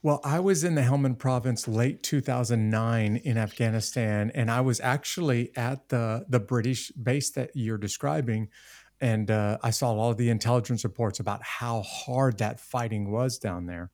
Well, 0.02 0.20
I 0.22 0.38
was 0.40 0.64
in 0.64 0.74
the 0.74 0.82
Helmand 0.82 1.18
province 1.18 1.66
late 1.66 2.02
2009 2.02 3.16
in 3.16 3.38
Afghanistan, 3.38 4.30
and 4.34 4.50
I 4.50 4.60
was 4.60 4.80
actually 4.80 5.50
at 5.56 5.88
the 5.88 6.26
the 6.28 6.38
British 6.38 6.92
base 6.92 7.30
that 7.30 7.50
you're 7.54 7.78
describing, 7.78 8.50
and 9.00 9.30
uh, 9.30 9.56
I 9.62 9.70
saw 9.70 9.94
all 9.94 10.14
the 10.14 10.28
intelligence 10.28 10.84
reports 10.84 11.18
about 11.18 11.42
how 11.42 11.82
hard 11.82 12.38
that 12.38 12.60
fighting 12.60 13.10
was 13.10 13.38
down 13.38 13.66
there. 13.66 13.90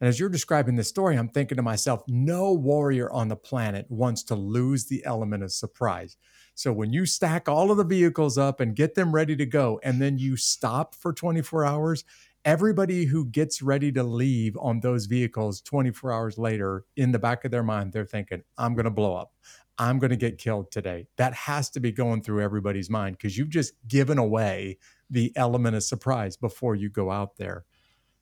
And 0.00 0.08
as 0.08 0.18
you're 0.18 0.28
describing 0.28 0.76
this 0.76 0.88
story, 0.88 1.16
I'm 1.16 1.28
thinking 1.28 1.56
to 1.56 1.62
myself, 1.62 2.02
no 2.08 2.52
warrior 2.52 3.10
on 3.12 3.28
the 3.28 3.36
planet 3.36 3.86
wants 3.90 4.22
to 4.24 4.34
lose 4.34 4.86
the 4.86 5.04
element 5.04 5.42
of 5.42 5.52
surprise. 5.52 6.16
So 6.54 6.72
when 6.72 6.92
you 6.92 7.06
stack 7.06 7.48
all 7.48 7.70
of 7.70 7.76
the 7.76 7.84
vehicles 7.84 8.38
up 8.38 8.60
and 8.60 8.74
get 8.74 8.94
them 8.94 9.14
ready 9.14 9.36
to 9.36 9.46
go, 9.46 9.80
and 9.82 10.00
then 10.00 10.18
you 10.18 10.36
stop 10.36 10.94
for 10.94 11.12
24 11.12 11.64
hours 11.64 12.04
everybody 12.44 13.04
who 13.04 13.26
gets 13.26 13.60
ready 13.60 13.92
to 13.92 14.02
leave 14.02 14.56
on 14.58 14.80
those 14.80 15.06
vehicles 15.06 15.60
24 15.60 16.12
hours 16.12 16.38
later, 16.38 16.84
in 16.96 17.12
the 17.12 17.18
back 17.18 17.44
of 17.44 17.50
their 17.50 17.62
mind, 17.62 17.92
they're 17.92 18.04
thinking, 18.04 18.42
I'm 18.56 18.74
going 18.74 18.84
to 18.84 18.90
blow 18.90 19.14
up. 19.14 19.32
I'm 19.78 19.98
going 19.98 20.10
to 20.10 20.16
get 20.16 20.38
killed 20.38 20.70
today. 20.70 21.06
That 21.16 21.32
has 21.32 21.70
to 21.70 21.80
be 21.80 21.92
going 21.92 22.22
through 22.22 22.42
everybody's 22.42 22.90
mind 22.90 23.16
because 23.16 23.36
you've 23.38 23.48
just 23.48 23.74
given 23.88 24.18
away 24.18 24.78
the 25.08 25.32
element 25.36 25.74
of 25.76 25.82
surprise 25.82 26.36
before 26.36 26.74
you 26.74 26.90
go 26.90 27.10
out 27.10 27.36
there. 27.36 27.64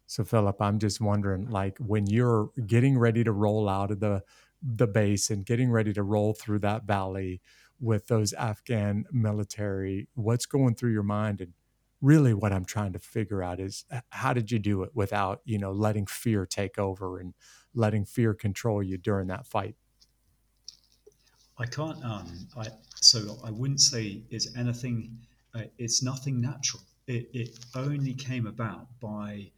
So, 0.09 0.25
Philip, 0.25 0.61
I'm 0.63 0.79
just 0.79 1.03
wondering, 1.03 1.51
like, 1.51 1.77
when 1.79 2.07
you're 2.07 2.51
getting 2.67 2.99
ready 2.99 3.23
to 3.25 3.31
roll 3.31 3.69
out 3.69 3.91
of 3.91 4.01
the 4.01 4.23
the 4.61 4.87
base 4.87 5.31
and 5.31 5.47
getting 5.47 5.71
ready 5.71 5.93
to 5.93 6.03
roll 6.03 6.33
through 6.33 6.59
that 6.61 6.85
valley 6.85 7.41
with 7.79 8.09
those 8.09 8.33
Afghan 8.33 9.05
military, 9.13 10.09
what's 10.15 10.47
going 10.47 10.75
through 10.75 10.93
your 10.93 11.03
mind, 11.05 11.43
and 11.43 11.53
really 12.01 12.33
what 12.33 12.53
I'm 12.55 12.65
trying 12.65 12.95
to 12.95 12.99
figure 12.99 13.43
out 13.43 13.61
is 13.61 13.85
how 14.09 14.33
did 14.33 14.51
you 14.51 14.59
do 14.59 14.83
it 14.83 14.91
without, 14.95 15.43
you 15.45 15.59
know, 15.59 15.73
letting 15.73 16.07
fear 16.07 16.47
take 16.47 16.79
over 16.79 17.19
and 17.19 17.35
letting 17.75 18.07
fear 18.07 18.33
control 18.33 18.83
you 18.83 18.97
during 18.97 19.29
that 19.29 19.47
fight? 19.47 19.77
I 21.59 21.67
can't. 21.67 22.03
Um, 22.03 22.49
I 22.57 22.69
so 22.95 23.39
I 23.45 23.51
wouldn't 23.51 23.81
say 23.81 24.23
it's 24.31 24.57
anything. 24.57 25.19
Uh, 25.55 25.65
it's 25.77 26.03
nothing 26.03 26.41
natural. 26.41 26.83
It, 27.07 27.29
it 27.35 27.59
only 27.75 28.15
came 28.15 28.47
about 28.47 28.87
by 29.01 29.51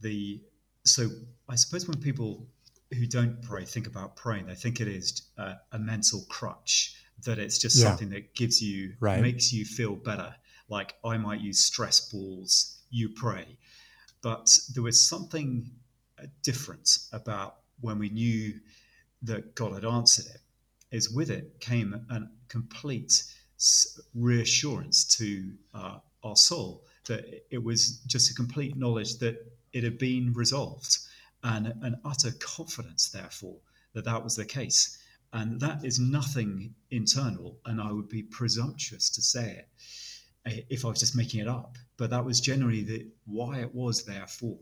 the. 0.00 0.40
So 0.84 1.08
I 1.48 1.56
suppose 1.56 1.86
when 1.86 1.98
people 1.98 2.46
who 2.94 3.06
don't 3.06 3.42
pray 3.42 3.64
think 3.64 3.86
about 3.86 4.16
praying, 4.16 4.46
they 4.46 4.54
think 4.54 4.80
it 4.80 4.88
is 4.88 5.22
a 5.36 5.78
mental 5.78 6.24
crutch. 6.28 6.94
That 7.24 7.40
it's 7.40 7.58
just 7.58 7.76
yeah. 7.76 7.88
something 7.88 8.10
that 8.10 8.34
gives 8.34 8.62
you 8.62 8.94
right. 9.00 9.20
makes 9.20 9.52
you 9.52 9.64
feel 9.64 9.96
better 9.96 10.32
Like 10.68 10.94
I 11.04 11.16
might 11.16 11.40
use 11.40 11.58
stress 11.58 12.12
balls, 12.12 12.78
you 12.90 13.08
pray. 13.08 13.56
But 14.22 14.56
there 14.74 14.82
was 14.82 15.04
something 15.04 15.70
uh, 16.22 16.26
different 16.42 16.98
about 17.12 17.56
when 17.80 17.98
we 17.98 18.08
knew 18.08 18.54
that 19.22 19.54
God 19.54 19.72
had 19.72 19.84
answered 19.84 20.26
it, 20.26 20.40
is 20.90 21.10
with 21.10 21.30
it 21.30 21.60
came 21.60 22.06
a 22.10 22.22
complete 22.48 23.24
reassurance 24.14 25.04
to 25.16 25.52
uh, 25.74 25.98
our 26.22 26.36
soul 26.36 26.84
that 27.06 27.44
it 27.50 27.62
was 27.62 27.98
just 28.06 28.30
a 28.30 28.34
complete 28.34 28.76
knowledge 28.76 29.18
that 29.18 29.44
it 29.72 29.84
had 29.84 29.98
been 29.98 30.32
resolved 30.32 30.98
and 31.42 31.66
an 31.82 32.00
utter 32.04 32.32
confidence, 32.32 33.08
therefore, 33.08 33.58
that 33.92 34.04
that 34.04 34.24
was 34.24 34.36
the 34.36 34.44
case. 34.44 34.98
And 35.32 35.60
that 35.60 35.84
is 35.84 35.98
nothing 35.98 36.74
internal, 36.90 37.58
and 37.66 37.80
I 37.80 37.92
would 37.92 38.08
be 38.08 38.22
presumptuous 38.22 39.10
to 39.10 39.22
say 39.22 39.58
it 39.58 39.68
eh, 40.46 40.60
if 40.70 40.84
I 40.84 40.88
was 40.88 41.00
just 41.00 41.16
making 41.16 41.40
it 41.40 41.48
up. 41.48 41.76
But 41.96 42.10
that 42.10 42.24
was 42.24 42.40
generally 42.40 42.82
the, 42.82 43.06
why 43.26 43.60
it 43.60 43.74
was, 43.74 44.04
therefore, 44.04 44.58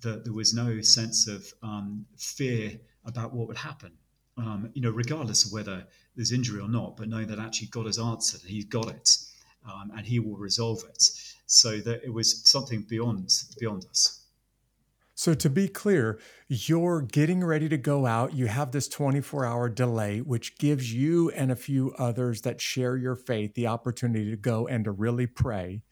that 0.00 0.24
there 0.24 0.32
was 0.32 0.54
no 0.54 0.80
sense 0.80 1.28
of 1.28 1.52
um, 1.62 2.06
fear 2.16 2.78
about 3.04 3.34
what 3.34 3.48
would 3.48 3.58
happen. 3.58 3.92
Um, 4.38 4.70
you 4.72 4.80
know, 4.80 4.90
regardless 4.90 5.44
of 5.44 5.52
whether 5.52 5.86
there's 6.14 6.32
injury 6.32 6.60
or 6.60 6.68
not, 6.68 6.96
but 6.96 7.08
knowing 7.08 7.26
that 7.26 7.40
actually 7.40 7.68
God 7.68 7.86
has 7.86 7.98
answered, 7.98 8.40
He's 8.46 8.64
got 8.64 8.88
it, 8.88 9.10
um, 9.66 9.92
and 9.96 10.06
He 10.06 10.20
will 10.20 10.36
resolve 10.36 10.84
it. 10.88 11.02
So 11.46 11.78
that 11.78 12.04
it 12.04 12.12
was 12.12 12.48
something 12.48 12.82
beyond 12.82 13.30
beyond 13.58 13.84
us. 13.90 14.18
So, 15.18 15.34
to 15.34 15.50
be 15.50 15.66
clear, 15.66 16.20
you're 16.46 17.02
getting 17.02 17.42
ready 17.42 17.68
to 17.70 17.76
go 17.76 18.06
out. 18.06 18.34
You 18.34 18.46
have 18.46 18.70
this 18.70 18.86
24 18.86 19.44
hour 19.44 19.68
delay, 19.68 20.20
which 20.20 20.56
gives 20.58 20.94
you 20.94 21.28
and 21.30 21.50
a 21.50 21.56
few 21.56 21.92
others 21.98 22.42
that 22.42 22.60
share 22.60 22.96
your 22.96 23.16
faith 23.16 23.54
the 23.54 23.66
opportunity 23.66 24.30
to 24.30 24.36
go 24.36 24.68
and 24.68 24.84
to 24.84 24.92
really 24.92 25.26
pray. 25.26 25.82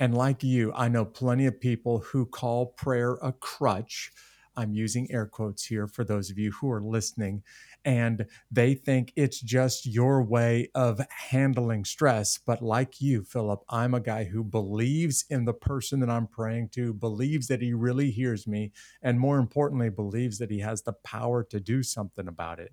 And 0.00 0.12
like 0.16 0.42
you, 0.42 0.72
I 0.74 0.88
know 0.88 1.04
plenty 1.04 1.46
of 1.46 1.60
people 1.60 2.00
who 2.00 2.26
call 2.26 2.66
prayer 2.66 3.12
a 3.22 3.32
crutch. 3.32 4.10
I'm 4.56 4.72
using 4.74 5.10
air 5.10 5.26
quotes 5.26 5.64
here 5.64 5.86
for 5.86 6.04
those 6.04 6.30
of 6.30 6.38
you 6.38 6.52
who 6.52 6.70
are 6.70 6.82
listening 6.82 7.42
and 7.84 8.26
they 8.50 8.74
think 8.74 9.12
it's 9.16 9.40
just 9.40 9.86
your 9.86 10.22
way 10.22 10.70
of 10.74 11.00
handling 11.10 11.84
stress. 11.84 12.38
But 12.38 12.62
like 12.62 13.00
you, 13.00 13.24
Philip, 13.24 13.62
I'm 13.68 13.94
a 13.94 14.00
guy 14.00 14.24
who 14.24 14.42
believes 14.42 15.24
in 15.28 15.44
the 15.44 15.52
person 15.52 16.00
that 16.00 16.10
I'm 16.10 16.26
praying 16.26 16.70
to, 16.70 16.94
believes 16.94 17.48
that 17.48 17.60
he 17.60 17.74
really 17.74 18.10
hears 18.10 18.46
me, 18.46 18.72
and 19.02 19.20
more 19.20 19.38
importantly, 19.38 19.90
believes 19.90 20.38
that 20.38 20.50
he 20.50 20.60
has 20.60 20.82
the 20.82 20.94
power 20.94 21.44
to 21.44 21.60
do 21.60 21.82
something 21.82 22.26
about 22.28 22.58
it 22.58 22.72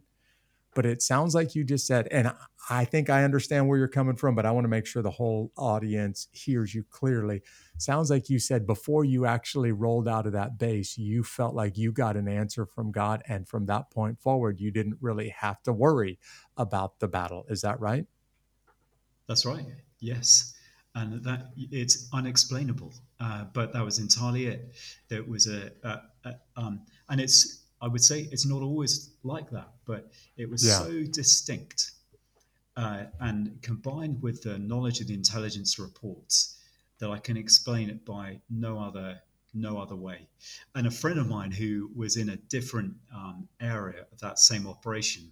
but 0.73 0.85
it 0.85 1.01
sounds 1.01 1.35
like 1.35 1.53
you 1.53 1.63
just 1.63 1.85
said, 1.85 2.07
and 2.11 2.31
I 2.69 2.85
think 2.85 3.09
I 3.09 3.23
understand 3.23 3.67
where 3.67 3.77
you're 3.77 3.87
coming 3.89 4.15
from, 4.15 4.35
but 4.35 4.45
I 4.45 4.51
want 4.51 4.63
to 4.63 4.69
make 4.69 4.85
sure 4.85 5.01
the 5.01 5.11
whole 5.11 5.51
audience 5.57 6.27
hears 6.31 6.73
you 6.73 6.83
clearly. 6.89 7.41
Sounds 7.81 8.09
like 8.09 8.29
you 8.29 8.39
said 8.39 8.67
before 8.67 9.03
you 9.03 9.25
actually 9.25 9.71
rolled 9.71 10.07
out 10.07 10.27
of 10.27 10.33
that 10.33 10.57
base, 10.57 10.97
you 10.97 11.23
felt 11.23 11.55
like 11.55 11.77
you 11.77 11.91
got 11.91 12.15
an 12.15 12.27
answer 12.27 12.65
from 12.65 12.91
God. 12.91 13.23
And 13.27 13.47
from 13.47 13.65
that 13.65 13.89
point 13.89 14.19
forward, 14.19 14.59
you 14.59 14.71
didn't 14.71 14.97
really 15.01 15.29
have 15.29 15.61
to 15.63 15.73
worry 15.73 16.19
about 16.57 16.99
the 16.99 17.07
battle. 17.07 17.45
Is 17.49 17.61
that 17.61 17.79
right? 17.79 18.05
That's 19.27 19.45
right. 19.45 19.65
Yes. 19.99 20.53
And 20.93 21.23
that 21.23 21.51
it's 21.57 22.09
unexplainable, 22.13 22.93
uh, 23.19 23.45
but 23.53 23.71
that 23.73 23.83
was 23.83 23.97
entirely 23.97 24.47
it. 24.47 24.75
There 25.07 25.23
was 25.23 25.47
a, 25.47 25.71
a, 25.83 26.01
a 26.25 26.35
um, 26.57 26.81
and 27.09 27.21
it's 27.21 27.63
I 27.81 27.87
would 27.87 28.03
say 28.03 28.27
it's 28.31 28.45
not 28.45 28.61
always 28.61 29.11
like 29.23 29.49
that, 29.51 29.69
but 29.85 30.11
it 30.37 30.49
was 30.49 30.65
yeah. 30.65 30.79
so 30.79 31.03
distinct. 31.03 31.91
Uh, 32.77 33.03
and 33.19 33.61
combined 33.61 34.21
with 34.21 34.43
the 34.43 34.57
knowledge 34.57 35.01
of 35.01 35.07
the 35.07 35.13
intelligence 35.13 35.77
reports, 35.77 36.57
that 37.01 37.09
I 37.09 37.17
can 37.17 37.35
explain 37.35 37.89
it 37.89 38.05
by 38.05 38.39
no 38.49 38.79
other 38.79 39.19
no 39.53 39.77
other 39.77 39.97
way. 39.97 40.29
And 40.75 40.87
a 40.87 40.91
friend 40.91 41.19
of 41.19 41.27
mine 41.27 41.51
who 41.51 41.89
was 41.93 42.15
in 42.15 42.29
a 42.29 42.37
different 42.37 42.93
um, 43.13 43.49
area 43.59 44.05
of 44.13 44.19
that 44.21 44.39
same 44.39 44.65
operation, 44.65 45.29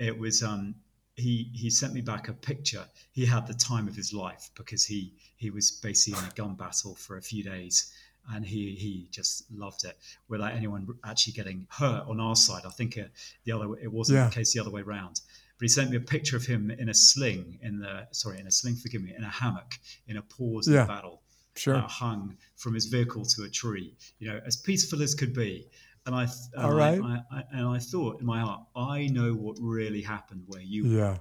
it 0.00 0.18
was 0.18 0.42
um, 0.42 0.74
he 1.14 1.50
he 1.52 1.70
sent 1.70 1.94
me 1.94 2.00
back 2.00 2.28
a 2.28 2.32
picture. 2.32 2.84
He 3.12 3.24
had 3.26 3.46
the 3.46 3.54
time 3.54 3.86
of 3.86 3.94
his 3.94 4.12
life 4.12 4.50
because 4.56 4.84
he 4.84 5.14
he 5.36 5.50
was 5.50 5.70
basically 5.70 6.18
in 6.18 6.28
a 6.28 6.34
gun 6.34 6.54
battle 6.54 6.96
for 6.96 7.16
a 7.16 7.22
few 7.22 7.44
days, 7.44 7.92
and 8.32 8.44
he 8.44 8.74
he 8.74 9.06
just 9.10 9.44
loved 9.52 9.84
it 9.84 9.96
without 10.28 10.52
anyone 10.52 10.88
actually 11.04 11.34
getting 11.34 11.66
hurt 11.70 12.04
on 12.08 12.18
our 12.18 12.34
side. 12.34 12.62
I 12.66 12.70
think 12.70 12.96
it, 12.96 13.04
uh, 13.04 13.08
the 13.44 13.52
other 13.52 13.76
it 13.76 13.92
wasn't 13.92 14.16
yeah. 14.16 14.28
the 14.28 14.34
case 14.34 14.52
the 14.52 14.60
other 14.60 14.70
way 14.70 14.80
around. 14.80 15.20
He 15.64 15.68
sent 15.68 15.90
me 15.90 15.96
a 15.96 16.00
picture 16.00 16.36
of 16.36 16.44
him 16.44 16.70
in 16.70 16.90
a 16.90 16.94
sling 16.94 17.58
in 17.62 17.78
the 17.78 18.06
sorry 18.12 18.38
in 18.38 18.46
a 18.46 18.50
sling, 18.50 18.76
forgive 18.76 19.02
me, 19.02 19.14
in 19.16 19.24
a 19.24 19.30
hammock 19.30 19.78
in 20.06 20.18
a 20.18 20.22
pause 20.22 20.68
yeah. 20.68 20.82
of 20.82 20.88
battle, 20.88 21.22
sure. 21.56 21.76
uh, 21.76 21.88
hung 21.88 22.36
from 22.56 22.74
his 22.74 22.84
vehicle 22.86 23.24
to 23.24 23.44
a 23.44 23.48
tree. 23.48 23.94
You 24.18 24.28
know, 24.28 24.40
as 24.46 24.56
peaceful 24.56 25.02
as 25.02 25.14
could 25.14 25.32
be. 25.32 25.66
And 26.06 26.14
I, 26.14 26.24
and 26.54 26.64
All 26.66 26.74
right. 26.74 27.00
I, 27.00 27.22
I, 27.30 27.44
and 27.52 27.66
I 27.66 27.78
thought 27.78 28.20
in 28.20 28.26
my 28.26 28.40
heart, 28.40 28.60
I 28.76 29.06
know 29.06 29.32
what 29.32 29.56
really 29.58 30.02
happened 30.02 30.42
where 30.48 30.60
you 30.60 30.84
yeah. 30.84 31.00
were 31.00 31.18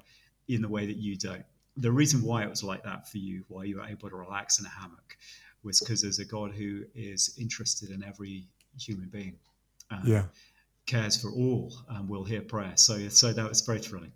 in 0.50 0.62
the 0.62 0.68
way 0.68 0.86
that 0.88 0.98
you 0.98 1.16
don't. 1.16 1.46
The 1.78 1.92
reason 1.92 2.22
why 2.22 2.44
it 2.44 2.50
was 2.50 2.64
like 2.64 2.84
that 2.84 3.08
for 3.08 3.20
you, 3.20 3.46
why 3.48 3.64
you 3.64 3.78
were 3.78 3.86
able 3.86 4.10
to 4.10 4.16
relax 4.18 4.60
in 4.60 4.66
a 4.66 4.70
hammock, 4.70 5.18
was 5.64 5.80
because 5.80 6.02
there's 6.02 6.20
a 6.20 6.26
God 6.26 6.52
who 6.52 6.84
is 6.94 7.34
interested 7.40 7.92
in 7.92 8.04
every 8.04 8.50
human 8.78 9.08
being. 9.08 9.38
yeah. 10.04 10.24
Cares 10.86 11.16
for 11.22 11.32
all 11.32 11.72
and 11.88 12.10
will 12.10 12.26
hear 12.26 12.42
prayer. 12.42 12.74
So, 12.76 13.08
so 13.08 13.32
that 13.32 13.48
was 13.48 13.62
very 13.62 13.80
thrilling. 13.80 14.12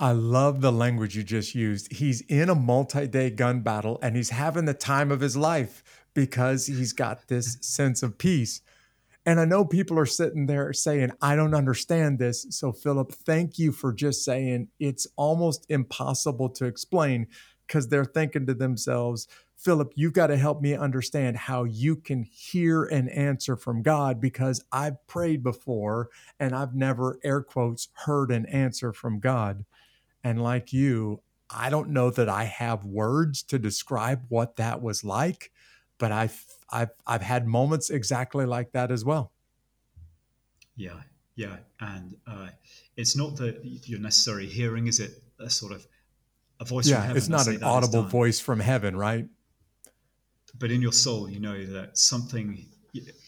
I 0.00 0.12
love 0.12 0.60
the 0.60 0.70
language 0.70 1.16
you 1.16 1.24
just 1.24 1.56
used. 1.56 1.92
He's 1.92 2.20
in 2.22 2.48
a 2.48 2.54
multi 2.54 3.08
day 3.08 3.30
gun 3.30 3.60
battle 3.62 3.98
and 4.00 4.14
he's 4.14 4.30
having 4.30 4.64
the 4.64 4.74
time 4.74 5.10
of 5.10 5.20
his 5.20 5.36
life 5.36 5.82
because 6.14 6.66
he's 6.66 6.92
got 6.92 7.26
this 7.26 7.58
sense 7.60 8.02
of 8.04 8.16
peace. 8.16 8.60
And 9.26 9.40
I 9.40 9.44
know 9.44 9.64
people 9.64 9.98
are 9.98 10.06
sitting 10.06 10.46
there 10.46 10.72
saying, 10.72 11.10
I 11.20 11.34
don't 11.34 11.54
understand 11.54 12.18
this. 12.18 12.46
So, 12.50 12.72
Philip, 12.72 13.12
thank 13.12 13.58
you 13.58 13.72
for 13.72 13.92
just 13.92 14.24
saying 14.24 14.68
it's 14.78 15.06
almost 15.16 15.66
impossible 15.68 16.48
to 16.50 16.64
explain 16.64 17.26
because 17.66 17.88
they're 17.88 18.04
thinking 18.04 18.46
to 18.46 18.54
themselves, 18.54 19.26
Philip, 19.56 19.92
you've 19.96 20.12
got 20.12 20.28
to 20.28 20.36
help 20.36 20.62
me 20.62 20.74
understand 20.74 21.36
how 21.36 21.64
you 21.64 21.96
can 21.96 22.22
hear 22.22 22.84
an 22.84 23.08
answer 23.08 23.56
from 23.56 23.82
God 23.82 24.20
because 24.20 24.64
I've 24.70 25.04
prayed 25.08 25.42
before 25.42 26.08
and 26.38 26.54
I've 26.54 26.74
never, 26.74 27.18
air 27.24 27.42
quotes, 27.42 27.88
heard 27.92 28.30
an 28.30 28.46
answer 28.46 28.92
from 28.92 29.18
God. 29.18 29.64
And 30.24 30.42
like 30.42 30.72
you, 30.72 31.22
I 31.50 31.70
don't 31.70 31.90
know 31.90 32.10
that 32.10 32.28
I 32.28 32.44
have 32.44 32.84
words 32.84 33.42
to 33.44 33.58
describe 33.58 34.22
what 34.28 34.56
that 34.56 34.82
was 34.82 35.04
like, 35.04 35.50
but 35.98 36.12
I've 36.12 36.44
I've 36.70 36.90
I've 37.06 37.22
had 37.22 37.46
moments 37.46 37.90
exactly 37.90 38.44
like 38.46 38.72
that 38.72 38.90
as 38.90 39.04
well. 39.04 39.32
Yeah, 40.76 41.00
yeah, 41.34 41.56
and 41.80 42.16
uh, 42.26 42.48
it's 42.96 43.16
not 43.16 43.36
that 43.36 43.60
you're 43.64 44.00
necessarily 44.00 44.46
hearing, 44.46 44.86
is 44.86 45.00
it? 45.00 45.22
A 45.40 45.50
sort 45.50 45.72
of 45.72 45.86
a 46.60 46.64
voice. 46.64 46.88
Yeah, 46.88 47.12
it's 47.14 47.28
not 47.28 47.46
an 47.46 47.62
audible 47.62 48.02
voice 48.02 48.40
from 48.40 48.60
heaven, 48.60 48.96
right? 48.96 49.28
but 50.58 50.70
in 50.70 50.82
your 50.82 50.92
soul, 50.92 51.28
you 51.28 51.40
know 51.40 51.64
that 51.66 51.98
something. 51.98 52.66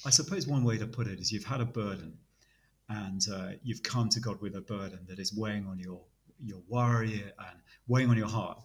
I 0.05 0.11
suppose 0.11 0.47
one 0.47 0.65
way 0.65 0.79
to 0.79 0.87
put 0.87 1.07
it 1.07 1.21
is 1.21 1.31
you've 1.31 1.45
had 1.45 1.61
a 1.61 1.65
burden, 1.65 2.19
and 2.89 3.23
uh, 3.33 3.51
you've 3.63 3.83
come 3.83 4.09
to 4.11 4.21
God 4.21 4.41
with 4.41 4.57
a 4.57 4.61
burden 4.61 5.01
that 5.09 5.19
is 5.19 5.35
weighing 5.35 5.67
on 5.67 5.79
your 5.79 6.01
your 6.43 6.63
worry 6.69 7.23
and 7.39 7.61
weighing 7.89 8.11
on 8.11 8.17
your 8.17 8.29
heart, 8.29 8.63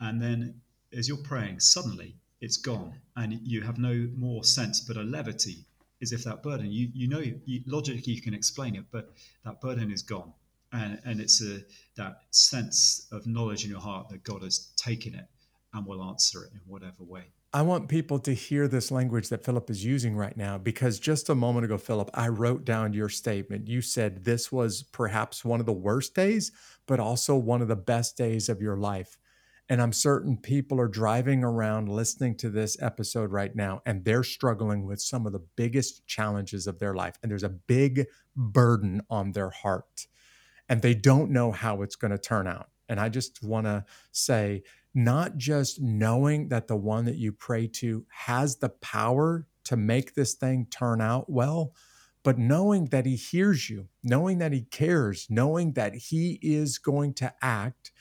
and 0.00 0.20
then 0.20 0.60
as 0.92 1.08
you're 1.08 1.16
praying, 1.18 1.60
suddenly 1.60 2.16
it's 2.40 2.56
gone, 2.56 2.94
and 3.16 3.32
you 3.42 3.62
have 3.62 3.78
no 3.78 4.08
more 4.16 4.44
sense 4.44 4.80
but 4.80 4.96
a 4.96 5.02
levity, 5.02 5.64
as 6.02 6.12
if 6.12 6.24
that 6.24 6.42
burden 6.42 6.70
you 6.70 6.88
you 6.94 7.08
know 7.08 7.20
you, 7.20 7.62
logically 7.66 8.12
you 8.12 8.22
can 8.22 8.34
explain 8.34 8.74
it, 8.76 8.84
but 8.90 9.12
that 9.44 9.60
burden 9.60 9.90
is 9.90 10.02
gone, 10.02 10.32
and 10.72 11.00
and 11.04 11.20
it's 11.20 11.42
a 11.42 11.60
that 11.96 12.22
sense 12.30 13.06
of 13.12 13.26
knowledge 13.26 13.64
in 13.64 13.70
your 13.70 13.80
heart 13.80 14.08
that 14.10 14.22
God 14.24 14.42
has 14.42 14.72
taken 14.76 15.14
it 15.14 15.26
and 15.72 15.86
will 15.86 16.02
answer 16.02 16.44
it 16.44 16.52
in 16.52 16.60
whatever 16.66 17.02
way. 17.02 17.24
I 17.54 17.62
want 17.62 17.88
people 17.88 18.18
to 18.18 18.34
hear 18.34 18.66
this 18.66 18.90
language 18.90 19.28
that 19.28 19.44
Philip 19.44 19.70
is 19.70 19.84
using 19.84 20.16
right 20.16 20.36
now 20.36 20.58
because 20.58 20.98
just 20.98 21.28
a 21.28 21.36
moment 21.36 21.64
ago, 21.64 21.78
Philip, 21.78 22.10
I 22.12 22.26
wrote 22.26 22.64
down 22.64 22.92
your 22.92 23.08
statement. 23.08 23.68
You 23.68 23.80
said 23.80 24.24
this 24.24 24.50
was 24.50 24.82
perhaps 24.82 25.44
one 25.44 25.60
of 25.60 25.66
the 25.66 25.72
worst 25.72 26.16
days, 26.16 26.50
but 26.88 26.98
also 26.98 27.36
one 27.36 27.62
of 27.62 27.68
the 27.68 27.76
best 27.76 28.16
days 28.16 28.48
of 28.48 28.60
your 28.60 28.76
life. 28.76 29.18
And 29.68 29.80
I'm 29.80 29.92
certain 29.92 30.36
people 30.36 30.80
are 30.80 30.88
driving 30.88 31.44
around 31.44 31.88
listening 31.88 32.34
to 32.38 32.50
this 32.50 32.76
episode 32.82 33.30
right 33.30 33.54
now, 33.54 33.82
and 33.86 34.04
they're 34.04 34.24
struggling 34.24 34.84
with 34.84 35.00
some 35.00 35.24
of 35.24 35.32
the 35.32 35.46
biggest 35.54 36.08
challenges 36.08 36.66
of 36.66 36.80
their 36.80 36.92
life. 36.92 37.20
And 37.22 37.30
there's 37.30 37.44
a 37.44 37.48
big 37.50 38.06
burden 38.34 39.00
on 39.08 39.30
their 39.30 39.50
heart, 39.50 40.08
and 40.68 40.82
they 40.82 40.94
don't 40.94 41.30
know 41.30 41.52
how 41.52 41.82
it's 41.82 41.94
going 41.94 42.10
to 42.10 42.18
turn 42.18 42.48
out. 42.48 42.70
And 42.88 42.98
I 42.98 43.08
just 43.08 43.44
want 43.44 43.66
to 43.66 43.84
say, 44.10 44.64
not 44.94 45.36
just 45.36 45.80
knowing 45.80 46.48
that 46.48 46.68
the 46.68 46.76
one 46.76 47.04
that 47.04 47.16
you 47.16 47.32
pray 47.32 47.66
to 47.66 48.06
has 48.10 48.56
the 48.56 48.68
power 48.68 49.46
to 49.64 49.76
make 49.76 50.14
this 50.14 50.34
thing 50.34 50.66
turn 50.70 51.00
out 51.00 51.28
well, 51.28 51.72
but 52.22 52.38
knowing 52.38 52.86
that 52.86 53.04
he 53.04 53.16
hears 53.16 53.68
you, 53.68 53.88
knowing 54.02 54.38
that 54.38 54.52
he 54.52 54.62
cares, 54.62 55.26
knowing 55.28 55.72
that 55.72 55.94
he 55.94 56.38
is 56.40 56.78
going 56.78 57.12
to 57.14 57.32
act 57.42 57.92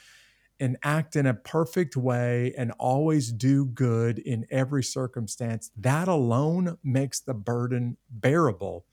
and 0.60 0.78
act 0.84 1.16
in 1.16 1.26
a 1.26 1.34
perfect 1.34 1.98
way 1.98 2.54
and 2.58 2.72
always 2.80 3.32
do 3.34 3.66
good 3.66 4.20
in 4.20 4.46
every 4.50 4.84
circumstance, 4.84 5.72
that 5.76 6.08
alone 6.08 6.78
makes 6.84 7.20
the 7.20 7.34
burden 7.34 7.98
bearable. 8.10 8.86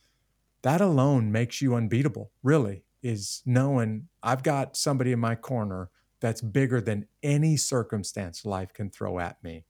That 0.63 0.81
alone 0.81 1.31
makes 1.31 1.61
you 1.63 1.75
unbeatable, 1.75 2.33
really, 2.43 2.85
is 3.03 3.43
knowing 3.47 4.09
I've 4.23 4.43
got 4.43 4.77
somebody 4.77 5.13
in 5.13 5.21
my 5.21 5.35
corner 5.37 5.91
that's 6.21 6.41
bigger 6.41 6.81
than 6.81 7.07
any 7.23 7.57
circumstance 7.57 8.45
life 8.45 8.73
can 8.73 8.91
throw 8.91 9.19
at 9.19 9.43
me. 9.43 9.65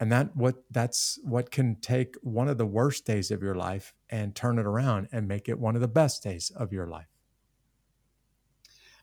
And 0.00 0.10
that 0.12 0.36
what 0.36 0.64
that's 0.70 1.18
what 1.22 1.50
can 1.50 1.76
take 1.76 2.16
one 2.22 2.48
of 2.48 2.58
the 2.58 2.66
worst 2.66 3.04
days 3.04 3.30
of 3.30 3.42
your 3.42 3.54
life 3.54 3.94
and 4.10 4.34
turn 4.34 4.58
it 4.58 4.66
around 4.66 5.08
and 5.12 5.28
make 5.28 5.48
it 5.48 5.58
one 5.58 5.74
of 5.74 5.80
the 5.80 5.88
best 5.88 6.22
days 6.22 6.50
of 6.50 6.72
your 6.72 6.86
life. 6.86 7.08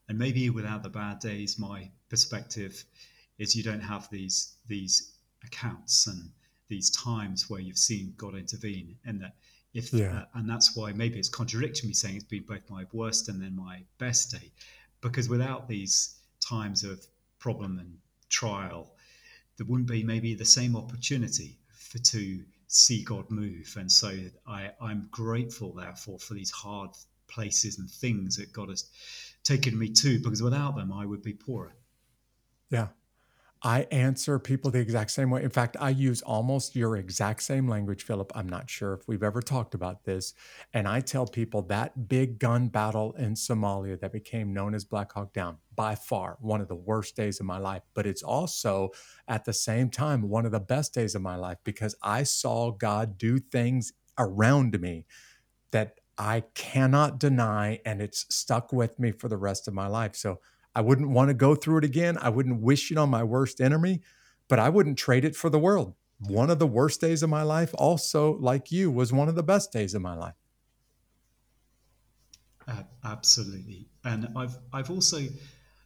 And 0.09 0.19
maybe 0.19 0.49
without 0.49 0.83
the 0.83 0.89
bad 0.89 1.19
days 1.19 1.57
my 1.57 1.89
perspective 2.09 2.83
is 3.37 3.55
you 3.55 3.63
don't 3.63 3.81
have 3.81 4.09
these 4.09 4.55
these 4.67 5.13
accounts 5.45 6.07
and 6.07 6.29
these 6.67 6.89
times 6.91 7.49
where 7.49 7.59
you've 7.59 7.77
seen 7.77 8.13
god 8.17 8.35
intervene 8.35 8.95
and 9.05 9.21
that 9.21 9.35
if 9.73 9.93
yeah. 9.93 10.19
uh, 10.19 10.25
and 10.35 10.49
that's 10.49 10.75
why 10.75 10.91
maybe 10.91 11.17
it's 11.17 11.29
contradicting 11.29 11.87
me 11.87 11.93
saying 11.93 12.15
it's 12.15 12.25
been 12.25 12.43
both 12.43 12.69
my 12.69 12.85
worst 12.91 13.29
and 13.29 13.41
then 13.41 13.55
my 13.55 13.83
best 13.97 14.31
day. 14.31 14.51
Because 15.01 15.29
without 15.29 15.67
these 15.67 16.17
times 16.55 16.83
of 16.83 16.97
problem 17.39 17.79
and 17.79 17.97
trial 18.29 18.83
there 19.61 19.67
wouldn't 19.67 19.89
be 19.89 20.03
maybe 20.03 20.33
the 20.33 20.45
same 20.45 20.75
opportunity 20.75 21.57
for 21.71 21.99
to 21.99 22.43
see 22.67 23.03
God 23.03 23.29
move. 23.29 23.75
And 23.77 23.91
so 23.91 24.11
I, 24.47 24.71
I'm 24.81 25.07
grateful, 25.11 25.73
therefore, 25.73 26.17
for 26.17 26.33
these 26.33 26.49
hard 26.49 26.89
places 27.27 27.77
and 27.77 27.87
things 27.89 28.37
that 28.37 28.51
God 28.53 28.69
has 28.69 28.89
taken 29.43 29.77
me 29.77 29.89
to, 29.89 30.19
because 30.19 30.41
without 30.41 30.75
them, 30.75 30.91
I 30.91 31.05
would 31.05 31.21
be 31.21 31.33
poorer. 31.33 31.73
Yeah. 32.71 32.87
I 33.63 33.81
answer 33.91 34.39
people 34.39 34.71
the 34.71 34.79
exact 34.79 35.11
same 35.11 35.29
way. 35.29 35.43
In 35.43 35.51
fact, 35.51 35.77
I 35.79 35.91
use 35.91 36.23
almost 36.23 36.75
your 36.75 36.97
exact 36.97 37.43
same 37.43 37.67
language, 37.67 38.03
Philip. 38.03 38.31
I'm 38.33 38.49
not 38.49 38.71
sure 38.71 38.93
if 38.93 39.07
we've 39.07 39.21
ever 39.21 39.39
talked 39.39 39.75
about 39.75 40.03
this. 40.03 40.33
And 40.73 40.87
I 40.87 40.99
tell 40.99 41.27
people 41.27 41.61
that 41.63 42.07
big 42.07 42.39
gun 42.39 42.69
battle 42.69 43.13
in 43.13 43.35
Somalia 43.35 43.99
that 43.99 44.13
became 44.13 44.51
known 44.51 44.73
as 44.73 44.83
Black 44.83 45.11
Hawk 45.11 45.33
Down, 45.33 45.57
by 45.75 45.93
far 45.93 46.37
one 46.41 46.59
of 46.59 46.69
the 46.69 46.75
worst 46.75 47.15
days 47.15 47.39
of 47.39 47.45
my 47.45 47.59
life. 47.59 47.83
But 47.93 48.07
it's 48.07 48.23
also 48.23 48.89
at 49.27 49.45
the 49.45 49.53
same 49.53 49.89
time 49.89 50.27
one 50.27 50.45
of 50.47 50.51
the 50.51 50.59
best 50.59 50.93
days 50.95 51.13
of 51.13 51.21
my 51.21 51.35
life 51.35 51.57
because 51.63 51.95
I 52.01 52.23
saw 52.23 52.71
God 52.71 53.17
do 53.19 53.37
things 53.37 53.93
around 54.17 54.79
me 54.81 55.05
that 55.71 55.99
I 56.17 56.45
cannot 56.55 57.19
deny. 57.19 57.79
And 57.85 58.01
it's 58.01 58.25
stuck 58.33 58.73
with 58.73 58.99
me 58.99 59.11
for 59.11 59.27
the 59.27 59.37
rest 59.37 59.67
of 59.67 59.73
my 59.75 59.87
life. 59.87 60.15
So 60.15 60.39
I 60.75 60.81
wouldn't 60.81 61.09
want 61.09 61.29
to 61.29 61.33
go 61.33 61.55
through 61.55 61.79
it 61.79 61.83
again. 61.83 62.17
I 62.21 62.29
wouldn't 62.29 62.61
wish 62.61 62.91
it 62.91 62.97
on 62.97 63.09
my 63.09 63.23
worst 63.23 63.59
enemy, 63.59 64.01
but 64.47 64.59
I 64.59 64.69
wouldn't 64.69 64.97
trade 64.97 65.25
it 65.25 65.35
for 65.35 65.49
the 65.49 65.59
world. 65.59 65.95
One 66.19 66.49
of 66.49 66.59
the 66.59 66.67
worst 66.67 67.01
days 67.01 67.23
of 67.23 67.29
my 67.29 67.43
life, 67.43 67.71
also, 67.73 68.37
like 68.37 68.71
you, 68.71 68.91
was 68.91 69.11
one 69.11 69.27
of 69.27 69.35
the 69.35 69.43
best 69.43 69.71
days 69.71 69.93
of 69.95 70.01
my 70.01 70.15
life. 70.15 70.35
Uh, 72.67 72.83
absolutely. 73.03 73.89
And 74.03 74.27
I've, 74.35 74.55
I've 74.71 74.91
also 74.91 75.21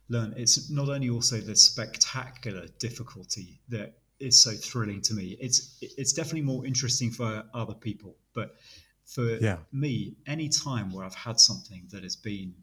learned 0.10 0.36
it's 0.38 0.70
not 0.70 0.90
only 0.90 1.10
also 1.10 1.38
the 1.38 1.56
spectacular 1.56 2.68
difficulty 2.80 3.62
that 3.70 3.98
is 4.20 4.42
so 4.42 4.52
thrilling 4.52 5.02
to 5.02 5.14
me. 5.14 5.38
It's 5.40 5.78
it's 5.82 6.14
definitely 6.14 6.44
more 6.44 6.66
interesting 6.66 7.12
for 7.12 7.44
other 7.54 7.74
people, 7.74 8.16
but 8.34 8.56
for 9.06 9.38
yeah. 9.38 9.58
me, 9.72 10.16
any 10.26 10.50
time 10.50 10.92
where 10.92 11.06
I've 11.06 11.16
had 11.16 11.40
something 11.40 11.88
that 11.92 12.04
has 12.04 12.16
been 12.16 12.56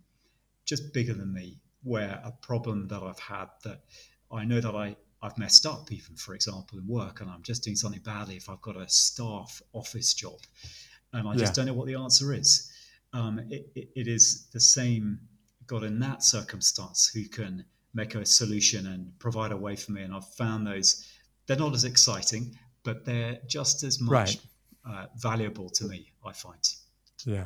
just 0.65 0.93
bigger 0.93 1.15
than 1.15 1.33
me, 1.33 1.61
where 1.83 2.21
a 2.25 2.33
problem 2.33 2.89
that 2.89 3.03
I've 3.03 3.19
had 3.19 3.49
that 3.65 3.81
I 4.31 4.45
know 4.45 4.61
that 4.61 4.75
I, 4.75 4.97
I've 5.21 5.37
messed 5.39 5.67
up, 5.67 5.93
even 5.93 6.17
for 6.17 6.35
example, 6.35 6.79
in 6.79 6.87
work, 6.87 7.21
and 7.21 7.31
I'm 7.31 7.43
just 7.43 7.63
doing 7.65 7.77
something 7.77 8.01
badly. 8.01 8.37
If 8.37 8.49
I've 8.49 8.63
got 8.63 8.77
a 8.77 8.89
staff 8.89 9.63
office 9.73 10.15
job 10.15 10.39
and 11.13 11.29
I 11.29 11.35
just 11.35 11.53
yeah. 11.53 11.65
don't 11.65 11.67
know 11.67 11.75
what 11.75 11.87
the 11.87 11.95
answer 11.95 12.33
is, 12.33 12.71
um, 13.13 13.41
it, 13.51 13.71
it, 13.75 13.89
it 13.95 14.09
is 14.09 14.47
the 14.53 14.61
same 14.61 15.21
God 15.67 15.85
in 15.85 15.99
that 16.01 16.23
circumstance 16.23 17.11
who 17.13 17.29
can 17.29 17.65
make 17.95 18.15
a 18.15 18.25
solution 18.25 18.87
and 18.87 19.17
provide 19.19 19.53
a 19.53 19.57
way 19.57 19.77
for 19.77 19.93
me. 19.93 20.03
And 20.03 20.15
I've 20.15 20.29
found 20.35 20.67
those, 20.67 21.07
they're 21.47 21.59
not 21.59 21.75
as 21.75 21.85
exciting, 21.85 22.59
but 22.83 23.05
they're 23.05 23.39
just 23.47 23.83
as 23.83 24.01
much 24.01 24.39
right. 24.87 24.97
uh, 24.97 25.07
valuable 25.17 25.69
to 25.71 25.85
me, 25.85 26.11
I 26.25 26.33
find. 26.33 26.59
Yeah. 27.25 27.45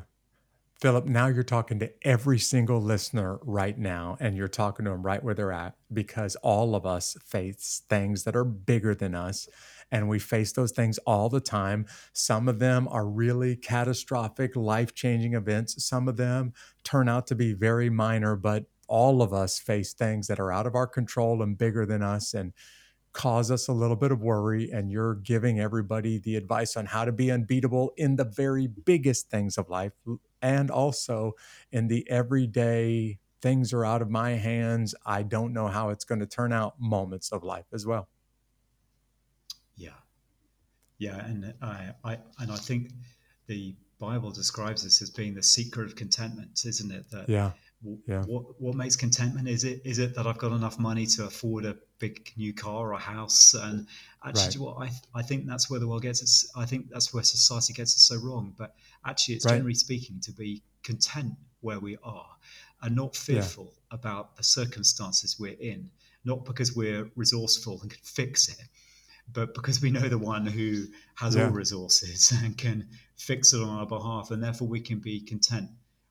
Philip, 0.80 1.06
now 1.06 1.26
you're 1.26 1.42
talking 1.42 1.78
to 1.78 1.90
every 2.06 2.38
single 2.38 2.80
listener 2.82 3.38
right 3.42 3.78
now, 3.78 4.18
and 4.20 4.36
you're 4.36 4.46
talking 4.46 4.84
to 4.84 4.90
them 4.90 5.02
right 5.02 5.24
where 5.24 5.34
they're 5.34 5.52
at 5.52 5.74
because 5.90 6.36
all 6.36 6.74
of 6.74 6.84
us 6.84 7.16
face 7.24 7.82
things 7.88 8.24
that 8.24 8.36
are 8.36 8.44
bigger 8.44 8.94
than 8.94 9.14
us, 9.14 9.48
and 9.90 10.06
we 10.06 10.18
face 10.18 10.52
those 10.52 10.72
things 10.72 10.98
all 11.06 11.30
the 11.30 11.40
time. 11.40 11.86
Some 12.12 12.46
of 12.46 12.58
them 12.58 12.88
are 12.88 13.06
really 13.08 13.56
catastrophic, 13.56 14.54
life 14.54 14.94
changing 14.94 15.32
events, 15.32 15.82
some 15.82 16.08
of 16.08 16.18
them 16.18 16.52
turn 16.84 17.08
out 17.08 17.26
to 17.28 17.34
be 17.34 17.54
very 17.54 17.88
minor, 17.88 18.36
but 18.36 18.66
all 18.86 19.22
of 19.22 19.32
us 19.32 19.58
face 19.58 19.94
things 19.94 20.26
that 20.26 20.38
are 20.38 20.52
out 20.52 20.66
of 20.66 20.74
our 20.74 20.86
control 20.86 21.42
and 21.42 21.56
bigger 21.56 21.86
than 21.86 22.02
us. 22.02 22.34
And 22.34 22.52
cause 23.16 23.50
us 23.50 23.66
a 23.66 23.72
little 23.72 23.96
bit 23.96 24.12
of 24.12 24.22
worry 24.22 24.70
and 24.70 24.90
you're 24.90 25.14
giving 25.14 25.58
everybody 25.58 26.18
the 26.18 26.36
advice 26.36 26.76
on 26.76 26.84
how 26.84 27.02
to 27.02 27.12
be 27.12 27.30
unbeatable 27.30 27.90
in 27.96 28.16
the 28.16 28.26
very 28.26 28.66
biggest 28.66 29.30
things 29.30 29.56
of 29.56 29.70
life 29.70 29.92
and 30.42 30.70
also 30.70 31.32
in 31.72 31.88
the 31.88 32.08
everyday 32.10 33.18
things 33.40 33.72
are 33.72 33.86
out 33.86 34.02
of 34.02 34.10
my 34.10 34.32
hands. 34.32 34.94
I 35.06 35.22
don't 35.22 35.54
know 35.54 35.68
how 35.68 35.88
it's 35.88 36.04
going 36.04 36.18
to 36.18 36.26
turn 36.26 36.52
out 36.52 36.74
moments 36.78 37.32
of 37.32 37.42
life 37.42 37.64
as 37.72 37.86
well. 37.86 38.10
Yeah. 39.76 39.88
Yeah. 40.98 41.24
And 41.24 41.54
I, 41.62 41.92
I, 42.04 42.18
and 42.38 42.52
I 42.52 42.56
think 42.56 42.90
the 43.46 43.74
Bible 43.98 44.30
describes 44.30 44.84
this 44.84 45.00
as 45.00 45.08
being 45.08 45.34
the 45.34 45.42
secret 45.42 45.86
of 45.86 45.96
contentment, 45.96 46.60
isn't 46.66 46.92
it? 46.92 47.10
That 47.10 47.30
yeah. 47.30 47.52
Yeah. 48.06 48.22
What 48.22 48.60
what 48.60 48.74
makes 48.74 48.96
contentment? 48.96 49.48
Is 49.48 49.64
it 49.64 49.82
is 49.84 49.98
it 49.98 50.14
that 50.14 50.26
I've 50.26 50.38
got 50.38 50.52
enough 50.52 50.78
money 50.78 51.06
to 51.06 51.24
afford 51.24 51.64
a 51.64 51.76
big 51.98 52.32
new 52.36 52.52
car 52.54 52.88
or 52.88 52.92
a 52.92 52.98
house? 52.98 53.54
And 53.54 53.86
actually, 54.24 54.64
right. 54.64 54.76
what 54.76 54.88
I 54.88 54.90
I 55.14 55.22
think 55.22 55.46
that's 55.46 55.70
where 55.70 55.78
the 55.78 55.86
world 55.86 56.02
gets 56.02 56.22
it. 56.22 56.58
I 56.58 56.64
think 56.64 56.88
that's 56.90 57.12
where 57.12 57.22
society 57.22 57.72
gets 57.72 57.94
it 57.94 58.00
so 58.00 58.16
wrong. 58.16 58.54
But 58.56 58.74
actually, 59.04 59.36
it's 59.36 59.44
right. 59.44 59.52
generally 59.52 59.74
speaking 59.74 60.20
to 60.20 60.32
be 60.32 60.62
content 60.82 61.34
where 61.60 61.78
we 61.78 61.96
are 62.02 62.28
and 62.82 62.94
not 62.94 63.14
fearful 63.16 63.72
yeah. 63.74 63.96
about 63.96 64.36
the 64.36 64.42
circumstances 64.42 65.36
we're 65.38 65.58
in. 65.60 65.90
Not 66.24 66.44
because 66.44 66.74
we're 66.74 67.08
resourceful 67.14 67.80
and 67.82 67.90
can 67.90 68.00
fix 68.02 68.48
it, 68.48 68.66
but 69.32 69.54
because 69.54 69.80
we 69.80 69.92
know 69.92 70.08
the 70.08 70.18
one 70.18 70.44
who 70.44 70.86
has 71.14 71.36
yeah. 71.36 71.44
all 71.44 71.50
resources 71.50 72.32
and 72.42 72.56
can 72.58 72.88
fix 73.16 73.52
it 73.52 73.62
on 73.62 73.68
our 73.68 73.86
behalf, 73.86 74.30
and 74.30 74.42
therefore 74.42 74.66
we 74.66 74.80
can 74.80 74.98
be 74.98 75.20
content 75.20 75.68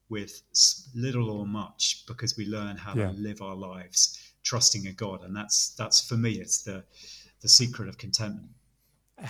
with 0.10 0.42
little 0.94 1.30
or 1.32 1.46
much 1.46 2.04
because 2.08 2.38
we 2.38 2.46
learn 2.46 2.78
how 2.78 2.94
yeah. 2.96 3.08
to 3.08 3.14
live 3.14 3.42
our 3.42 3.56
lives 3.56 4.34
trusting 4.44 4.88
a 4.88 4.94
God, 4.94 5.24
and 5.24 5.36
that's 5.36 5.76
that's 5.76 6.08
for 6.08 6.16
me 6.16 6.34
it's 6.34 6.62
the 6.62 6.84
the 7.42 7.50
secret 7.50 7.90
of 7.90 7.98
contentment. 7.98 8.50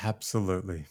Absolutely. 0.04 0.86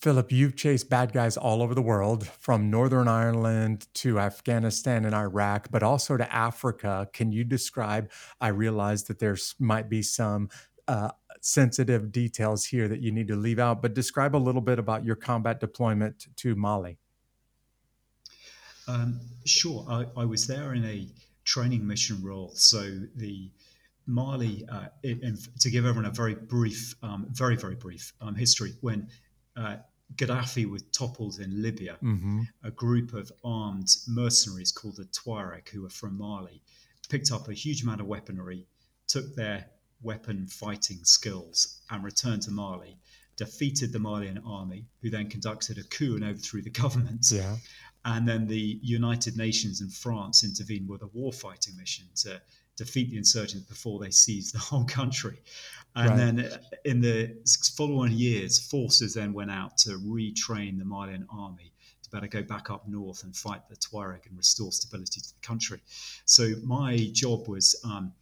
Philip, 0.00 0.32
you've 0.32 0.56
chased 0.56 0.90
bad 0.90 1.12
guys 1.12 1.36
all 1.36 1.62
over 1.62 1.76
the 1.76 1.82
world, 1.82 2.26
from 2.26 2.70
Northern 2.70 3.06
Ireland 3.06 3.86
to 3.94 4.18
Afghanistan 4.18 5.04
and 5.04 5.14
Iraq, 5.14 5.68
but 5.70 5.84
also 5.84 6.16
to 6.16 6.34
Africa. 6.34 7.08
Can 7.12 7.30
you 7.30 7.44
describe? 7.44 8.10
I 8.40 8.48
realize 8.48 9.04
that 9.04 9.20
there 9.20 9.36
might 9.60 9.88
be 9.88 10.02
some 10.02 10.48
uh, 10.88 11.10
sensitive 11.40 12.10
details 12.10 12.64
here 12.64 12.88
that 12.88 13.00
you 13.00 13.12
need 13.12 13.28
to 13.28 13.36
leave 13.36 13.60
out, 13.60 13.80
but 13.80 13.94
describe 13.94 14.34
a 14.34 14.38
little 14.38 14.60
bit 14.60 14.80
about 14.80 15.04
your 15.04 15.14
combat 15.14 15.60
deployment 15.60 16.26
to 16.34 16.56
Mali. 16.56 16.98
Um, 18.88 19.20
sure. 19.44 19.86
I, 19.88 20.06
I, 20.20 20.24
was 20.24 20.46
there 20.46 20.74
in 20.74 20.84
a 20.84 21.08
training 21.44 21.86
mission 21.86 22.22
role. 22.22 22.50
So 22.54 22.80
the 23.16 23.50
Mali, 24.06 24.64
uh, 24.70 24.86
to 25.60 25.70
give 25.70 25.86
everyone 25.86 26.06
a 26.06 26.14
very 26.14 26.34
brief, 26.34 26.94
um, 27.02 27.26
very, 27.30 27.56
very 27.56 27.76
brief 27.76 28.12
um, 28.20 28.34
history, 28.34 28.74
when 28.80 29.08
uh, 29.56 29.76
Gaddafi 30.16 30.68
was 30.68 30.82
toppled 30.92 31.38
in 31.38 31.62
Libya, 31.62 31.96
mm-hmm. 32.02 32.42
a 32.64 32.70
group 32.70 33.14
of 33.14 33.30
armed 33.44 33.94
mercenaries 34.08 34.72
called 34.72 34.96
the 34.96 35.04
Tuareg, 35.04 35.68
who 35.68 35.82
were 35.82 35.90
from 35.90 36.18
Mali, 36.18 36.62
picked 37.08 37.30
up 37.30 37.48
a 37.48 37.54
huge 37.54 37.82
amount 37.82 38.00
of 38.00 38.06
weaponry, 38.06 38.66
took 39.06 39.34
their 39.36 39.66
weapon 40.02 40.46
fighting 40.48 40.98
skills, 41.04 41.80
and 41.90 42.02
returned 42.02 42.42
to 42.42 42.50
Mali 42.50 42.98
defeated 43.36 43.92
the 43.92 43.98
Malian 43.98 44.40
army, 44.46 44.86
who 45.00 45.10
then 45.10 45.28
conducted 45.28 45.78
a 45.78 45.82
coup 45.84 46.14
and 46.14 46.24
overthrew 46.24 46.62
the 46.62 46.70
government. 46.82 47.26
Yeah. 47.30 47.56
And 48.04 48.26
then 48.26 48.46
the 48.46 48.78
United 48.82 49.36
Nations 49.36 49.80
and 49.80 49.92
France 49.92 50.42
intervened 50.44 50.88
with 50.88 51.02
a 51.02 51.06
warfighting 51.06 51.76
mission 51.78 52.06
to 52.16 52.40
defeat 52.76 53.10
the 53.10 53.16
insurgents 53.16 53.66
before 53.66 53.98
they 54.00 54.10
seized 54.10 54.54
the 54.54 54.58
whole 54.58 54.84
country. 54.84 55.38
And 55.94 56.08
right. 56.08 56.16
then 56.16 56.58
in 56.84 57.00
the 57.00 57.36
following 57.76 58.12
years, 58.12 58.58
forces 58.58 59.14
then 59.14 59.32
went 59.32 59.50
out 59.50 59.76
to 59.78 59.90
retrain 59.98 60.78
the 60.78 60.84
Malian 60.84 61.26
army 61.30 61.72
to 62.02 62.10
better 62.10 62.26
go 62.26 62.42
back 62.42 62.70
up 62.70 62.88
north 62.88 63.24
and 63.24 63.36
fight 63.36 63.68
the 63.68 63.76
Tuareg 63.76 64.26
and 64.26 64.36
restore 64.36 64.72
stability 64.72 65.20
to 65.20 65.28
the 65.28 65.46
country. 65.46 65.80
So 66.24 66.54
my 66.64 67.10
job 67.12 67.46
was 67.46 67.78
um, 67.84 68.12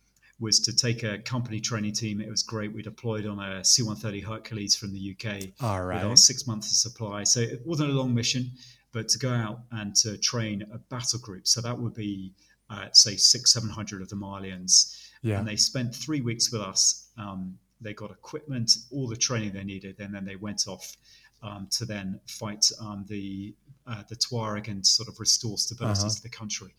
was 0.40 0.58
to 0.60 0.74
take 0.74 1.02
a 1.02 1.18
company 1.18 1.60
training 1.60 1.92
team. 1.92 2.20
It 2.20 2.30
was 2.30 2.42
great. 2.42 2.72
We 2.72 2.82
deployed 2.82 3.26
on 3.26 3.38
a 3.38 3.62
C 3.62 3.82
130 3.82 4.20
Hercules 4.20 4.74
from 4.74 4.92
the 4.92 5.14
UK. 5.14 5.50
All 5.60 5.84
right. 5.84 6.02
With 6.02 6.10
our 6.10 6.16
six 6.16 6.46
months 6.46 6.70
of 6.70 6.76
supply. 6.76 7.24
So 7.24 7.40
it 7.40 7.60
wasn't 7.64 7.90
a 7.90 7.92
long 7.92 8.14
mission, 8.14 8.50
but 8.92 9.08
to 9.08 9.18
go 9.18 9.30
out 9.30 9.60
and 9.72 9.94
to 9.96 10.18
train 10.18 10.64
a 10.72 10.78
battle 10.78 11.18
group. 11.18 11.46
So 11.46 11.60
that 11.60 11.78
would 11.78 11.94
be, 11.94 12.32
uh, 12.68 12.86
say, 12.92 13.16
six, 13.16 13.52
700 13.52 14.02
of 14.02 14.08
the 14.08 14.16
Malians. 14.16 15.10
Yeah. 15.22 15.38
And 15.38 15.46
they 15.46 15.56
spent 15.56 15.94
three 15.94 16.20
weeks 16.20 16.50
with 16.52 16.62
us. 16.62 17.08
Um, 17.16 17.58
they 17.80 17.94
got 17.94 18.10
equipment, 18.10 18.72
all 18.90 19.08
the 19.08 19.16
training 19.16 19.52
they 19.52 19.64
needed, 19.64 20.00
and 20.00 20.14
then 20.14 20.24
they 20.24 20.36
went 20.36 20.66
off 20.68 20.96
um, 21.42 21.68
to 21.70 21.84
then 21.84 22.20
fight 22.26 22.70
um, 22.80 23.04
the 23.08 23.54
uh, 23.86 24.02
the 24.08 24.14
Tuareg 24.14 24.68
and 24.68 24.86
sort 24.86 25.08
of 25.08 25.18
restore 25.18 25.56
stability 25.58 26.00
uh-huh. 26.00 26.10
to 26.10 26.22
the 26.22 26.28
country. 26.28 26.74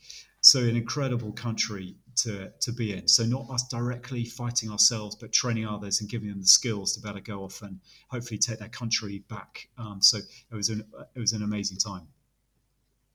So 0.52 0.60
an 0.60 0.76
incredible 0.76 1.32
country 1.32 1.96
to 2.24 2.52
to 2.60 2.74
be 2.74 2.92
in. 2.92 3.08
So 3.08 3.24
not 3.24 3.50
us 3.50 3.66
directly 3.70 4.26
fighting 4.26 4.70
ourselves, 4.70 5.16
but 5.16 5.32
training 5.32 5.66
others 5.66 6.02
and 6.02 6.10
giving 6.10 6.28
them 6.28 6.42
the 6.42 6.48
skills 6.60 6.94
to 6.94 7.00
better 7.00 7.22
go 7.22 7.46
off 7.46 7.62
and 7.62 7.80
hopefully 8.10 8.38
take 8.38 8.60
their 8.60 8.68
country 8.68 9.24
back. 9.30 9.70
Um, 9.78 10.02
so 10.02 10.18
it 10.18 10.54
was 10.54 10.68
an 10.68 10.84
it 11.16 11.20
was 11.22 11.32
an 11.32 11.42
amazing 11.42 11.78
time. 11.78 12.10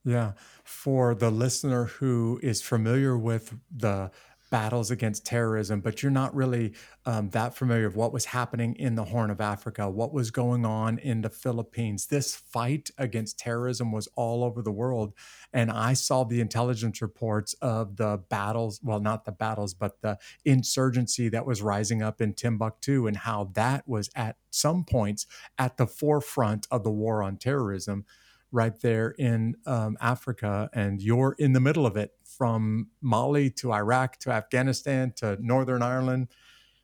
Yeah, 0.03 0.33
for 0.65 1.15
the 1.15 1.31
listener 1.31 1.85
who 1.85 2.41
is 2.43 2.63
familiar 2.63 3.19
with 3.19 3.55
the 3.71 4.13
battles 4.51 4.91
against 4.91 5.25
terrorism, 5.25 5.81
but 5.81 6.03
you're 6.03 6.13
not 6.13 6.35
really 6.35 6.73
um, 7.05 7.31
that 7.31 7.55
familiar 7.55 7.89
with 7.89 7.97
what 7.97 8.13
was 8.13 8.27
happening 8.27 8.75
in 8.77 8.95
the 8.95 9.05
Horn 9.05 9.31
of 9.31 9.41
Africa, 9.41 9.89
what 9.89 10.13
was 10.13 10.31
going 10.31 10.65
on 10.65 10.99
in 10.99 11.23
the 11.23 11.31
Philippines. 11.31 12.07
This 12.07 12.35
fight 12.35 12.91
against 12.99 13.39
terrorism 13.39 13.93
was 13.93 14.09
all 14.17 14.45
over 14.45 14.63
the 14.63 14.73
world. 14.73 15.15
And 15.53 15.71
I 15.71 15.95
saw 15.95 16.25
the 16.25 16.41
intelligence 16.41 17.03
reports 17.03 17.55
of 17.55 17.97
the 17.97 18.21
battles, 18.29 18.81
well, 18.83 19.01
not 19.01 19.25
the 19.25 19.33
battles, 19.33 19.75
but 19.75 20.01
the 20.01 20.19
insurgency 20.45 21.29
that 21.29 21.47
was 21.47 21.63
rising 21.63 22.03
up 22.03 22.21
in 22.21 22.35
Timbuktu 22.35 23.07
and 23.07 23.17
how 23.17 23.51
that 23.55 23.87
was 23.89 24.11
at 24.15 24.37
some 24.51 24.85
points 24.85 25.27
at 25.59 25.77
the 25.77 25.87
forefront 25.87 26.67
of 26.71 26.83
the 26.83 26.91
war 26.91 27.23
on 27.23 27.37
terrorism 27.37 28.05
right 28.53 28.79
there 28.81 29.11
in 29.11 29.57
um, 29.67 29.97
Africa, 30.01 30.71
and 30.73 31.03
you're 31.03 31.35
in 31.39 31.53
the 31.53 31.61
middle 31.61 31.87
of 31.87 31.97
it 31.97 32.13
from 32.25 32.89
Mali 33.01 33.51
to 33.51 33.73
Iraq 33.73 34.19
to 34.21 34.31
Afghanistan 34.31 35.13
to 35.17 35.37
Northern 35.41 35.83
Ireland. 35.83 36.29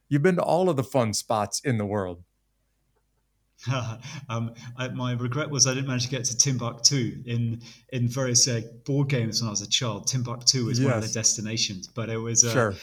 You've 0.09 0.23
been 0.23 0.37
to 0.37 0.43
all 0.43 0.69
of 0.69 0.77
the 0.77 0.85
fun 0.85 1.15
spots 1.15 1.61
in 1.61 1.79
the 1.79 1.87
world. 1.87 2.23
um, 4.29 4.55
I, 4.77 4.89
my 4.89 5.13
regret 5.13 5.51
was 5.51 5.67
I 5.67 5.75
didn't 5.75 5.87
manage 5.87 6.05
to 6.05 6.11
get 6.11 6.25
to 6.25 6.37
Timbuktu 6.37 7.23
in 7.25 7.61
in 7.91 8.09
various 8.09 8.49
uh, 8.49 8.63
board 8.85 9.09
games 9.09 9.41
when 9.41 9.49
I 9.49 9.51
was 9.51 9.63
a 9.63 9.69
child. 9.69 10.09
Timbuktu 10.09 10.65
was 10.65 10.81
yes. 10.81 10.87
one 10.87 10.97
of 10.97 11.03
the 11.07 11.13
destinations, 11.13 11.87
but 11.87 12.09
it 12.09 12.17
was 12.17 12.45
uh, 12.45 12.53
sure. 12.53 12.75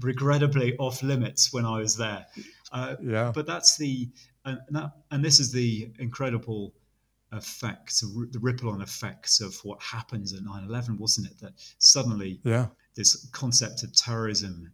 regrettably 0.00 0.76
off 0.78 1.02
limits 1.02 1.52
when 1.52 1.64
I 1.64 1.80
was 1.80 1.96
there. 1.96 2.26
Uh, 2.70 2.96
yeah. 3.02 3.32
But 3.34 3.46
that's 3.46 3.76
the 3.78 4.08
and 4.44 4.58
that 4.70 4.92
and 5.10 5.24
this 5.24 5.40
is 5.40 5.52
the 5.52 5.90
incredible 5.98 6.72
effects, 7.32 8.00
the 8.00 8.38
ripple 8.40 8.70
on 8.70 8.80
effects 8.80 9.40
of 9.40 9.56
what 9.64 9.80
happens 9.82 10.32
at 10.32 10.40
9-11, 10.40 10.98
wasn't 10.98 11.26
it? 11.26 11.38
That 11.40 11.52
suddenly 11.78 12.40
yeah. 12.44 12.66
this 12.94 13.28
concept 13.32 13.82
of 13.82 13.94
terrorism 13.94 14.72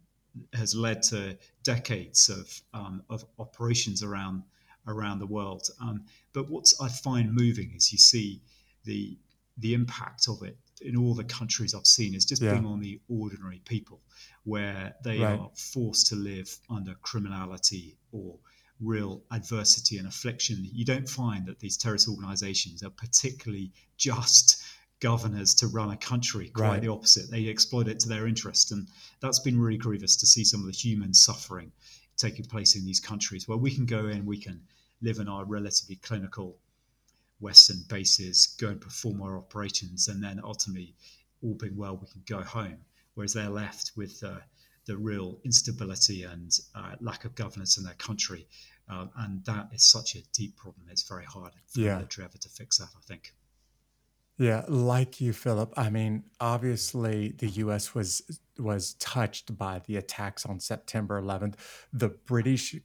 has 0.53 0.75
led 0.75 1.01
to 1.03 1.37
decades 1.63 2.29
of, 2.29 2.61
um, 2.73 3.03
of 3.09 3.25
operations 3.39 4.03
around 4.03 4.43
around 4.87 5.19
the 5.19 5.25
world. 5.25 5.67
Um, 5.81 6.03
but 6.33 6.49
what 6.49 6.71
I 6.79 6.87
find 6.89 7.33
moving 7.33 7.73
is 7.75 7.91
you 7.91 7.97
see 7.97 8.41
the 8.83 9.17
the 9.57 9.73
impact 9.73 10.27
of 10.27 10.43
it 10.43 10.57
in 10.81 10.97
all 10.97 11.13
the 11.13 11.23
countries 11.23 11.73
I've 11.73 11.87
seen 11.87 12.13
is 12.13 12.25
just 12.25 12.41
yeah. 12.41 12.51
being 12.51 12.65
on 12.65 12.81
the 12.81 12.99
ordinary 13.07 13.61
people, 13.65 14.01
where 14.43 14.93
they 15.03 15.19
right. 15.19 15.39
are 15.39 15.49
forced 15.55 16.07
to 16.07 16.15
live 16.15 16.55
under 16.69 16.93
criminality 16.95 17.97
or 18.11 18.37
real 18.81 19.21
adversity 19.31 19.97
and 19.97 20.07
affliction. 20.07 20.67
You 20.73 20.85
don't 20.85 21.07
find 21.07 21.45
that 21.45 21.59
these 21.59 21.77
terrorist 21.77 22.09
organizations 22.09 22.83
are 22.83 22.89
particularly 22.89 23.71
just 23.97 24.63
governors 24.99 25.53
to 25.55 25.67
run 25.67 25.91
a 25.91 25.97
country. 25.97 26.49
Quite 26.49 26.67
right. 26.67 26.81
the 26.81 26.91
opposite. 26.91 27.29
They 27.29 27.47
exploit 27.49 27.87
it 27.87 27.99
to 28.01 28.09
their 28.09 28.27
interest. 28.27 28.71
And 28.71 28.87
that's 29.21 29.39
been 29.39 29.59
really 29.59 29.77
grievous 29.77 30.15
to 30.17 30.25
see 30.25 30.43
some 30.43 30.61
of 30.61 30.65
the 30.65 30.71
human 30.71 31.13
suffering 31.13 31.71
taking 32.17 32.45
place 32.45 32.75
in 32.75 32.85
these 32.85 32.99
countries 32.99 33.47
where 33.47 33.57
we 33.57 33.73
can 33.73 33.85
go 33.85 34.07
in, 34.07 34.25
we 34.25 34.37
can 34.37 34.61
live 35.01 35.19
in 35.19 35.27
our 35.27 35.45
relatively 35.45 35.97
clinical 35.97 36.57
Western 37.39 37.83
bases, 37.89 38.55
go 38.59 38.69
and 38.69 38.79
perform 38.79 39.21
our 39.21 39.37
operations, 39.37 40.07
and 40.07 40.23
then 40.23 40.39
ultimately, 40.43 40.95
all 41.43 41.53
being 41.53 41.75
well, 41.75 41.97
we 41.97 42.07
can 42.07 42.23
go 42.25 42.41
home. 42.41 42.77
Whereas 43.13 43.33
they're 43.33 43.49
left 43.49 43.91
with 43.95 44.23
uh, 44.23 44.39
the 44.85 44.97
real 44.97 45.39
instability 45.43 46.23
and 46.23 46.57
uh, 46.75 46.95
lack 46.99 47.25
of 47.25 47.35
governance 47.35 47.77
in 47.77 47.83
their 47.83 47.95
country. 47.95 48.47
Um, 48.87 49.09
and 49.17 49.43
that 49.45 49.69
is 49.73 49.83
such 49.83 50.15
a 50.15 50.21
deep 50.33 50.55
problem. 50.57 50.87
It's 50.89 51.07
very 51.07 51.25
hard 51.25 51.53
for 51.67 51.79
yeah. 51.79 51.85
the 51.85 51.95
military 51.97 52.25
ever 52.25 52.37
to 52.37 52.49
fix 52.49 52.77
that, 52.77 52.89
I 52.95 53.01
think. 53.07 53.33
Yeah, 54.37 54.65
like 54.67 55.21
you, 55.21 55.31
Philip. 55.31 55.73
I 55.77 55.89
mean, 55.89 56.25
obviously, 56.41 57.29
the 57.37 57.47
U.S. 57.47 57.95
was 57.95 58.21
was 58.59 58.95
touched 58.95 59.57
by 59.57 59.81
the 59.85 59.95
attacks 59.95 60.45
on 60.45 60.59
September 60.59 61.21
11th. 61.21 61.55
The 61.93 62.09
British, 62.09 62.75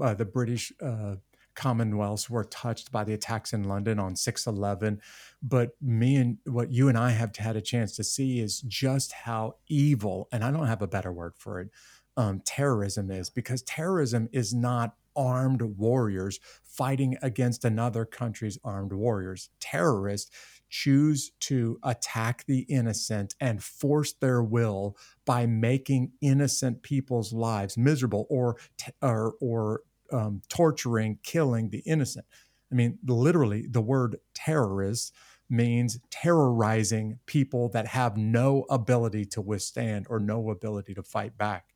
uh, 0.00 0.14
the 0.14 0.26
British 0.26 0.70
uh, 0.82 1.16
commonwealths 1.58 2.30
were 2.30 2.44
touched 2.44 2.92
by 2.92 3.02
the 3.02 3.12
attacks 3.12 3.52
in 3.52 3.64
London 3.64 3.98
on 3.98 4.14
6/11 4.14 5.00
but 5.42 5.70
me 5.82 6.16
and 6.16 6.38
what 6.44 6.70
you 6.70 6.88
and 6.88 6.96
I 6.96 7.10
have 7.10 7.34
had 7.36 7.56
a 7.56 7.60
chance 7.60 7.96
to 7.96 8.04
see 8.04 8.38
is 8.38 8.60
just 8.60 9.10
how 9.12 9.56
evil 9.66 10.28
and 10.30 10.44
I 10.44 10.52
don't 10.52 10.68
have 10.68 10.82
a 10.82 10.86
better 10.86 11.12
word 11.12 11.34
for 11.36 11.60
it 11.60 11.70
um, 12.16 12.40
terrorism 12.44 13.10
is 13.10 13.28
because 13.28 13.62
terrorism 13.62 14.28
is 14.32 14.54
not 14.54 14.94
armed 15.18 15.60
warriors 15.62 16.38
fighting 16.62 17.16
against 17.22 17.64
another 17.64 18.04
country's 18.04 18.56
armed 18.62 18.92
warriors. 18.92 19.50
Terrorists 19.58 20.30
choose 20.70 21.32
to 21.40 21.78
attack 21.82 22.44
the 22.46 22.60
innocent 22.68 23.34
and 23.40 23.62
force 23.62 24.12
their 24.12 24.42
will 24.42 24.96
by 25.26 25.44
making 25.44 26.12
innocent 26.20 26.82
people's 26.82 27.32
lives 27.32 27.76
miserable 27.76 28.26
or 28.30 28.56
or, 29.02 29.34
or 29.40 29.80
um, 30.12 30.42
torturing, 30.48 31.18
killing 31.22 31.70
the 31.70 31.80
innocent. 31.80 32.26
I 32.70 32.74
mean, 32.74 32.98
literally, 33.06 33.66
the 33.68 33.80
word 33.80 34.16
terrorist 34.34 35.14
means 35.50 35.98
terrorizing 36.10 37.18
people 37.26 37.70
that 37.70 37.86
have 37.86 38.16
no 38.16 38.66
ability 38.68 39.24
to 39.24 39.40
withstand 39.40 40.06
or 40.10 40.20
no 40.20 40.50
ability 40.50 40.94
to 40.94 41.02
fight 41.02 41.38
back. 41.38 41.74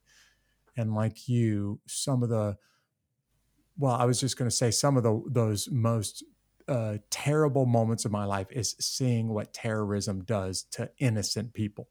And 0.77 0.95
like 0.95 1.29
you, 1.29 1.81
some 1.87 2.23
of 2.23 2.29
the, 2.29 2.57
well, 3.79 3.95
I 3.95 4.05
was 4.05 4.21
just 4.21 4.37
going 4.37 4.51
to 4.51 4.55
say 4.57 4.71
some 4.71 4.97
of 4.97 5.03
the 5.03 5.23
those 5.29 5.71
most 5.71 6.25
uh, 6.69 6.99
terrible 7.11 7.67
moments 7.67 8.05
of 8.05 8.13
my 8.13 8.25
life 8.25 8.47
is 8.51 8.77
seeing 8.79 9.29
what 9.29 9.53
terrorism 9.53 10.25
does 10.25 10.65
to 10.73 10.91
innocent 10.99 11.55
people. 11.55 11.89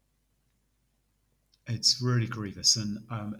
It's 1.72 2.02
really 2.02 2.26
grievous, 2.26 2.76
and 2.76 2.98
um, 3.10 3.36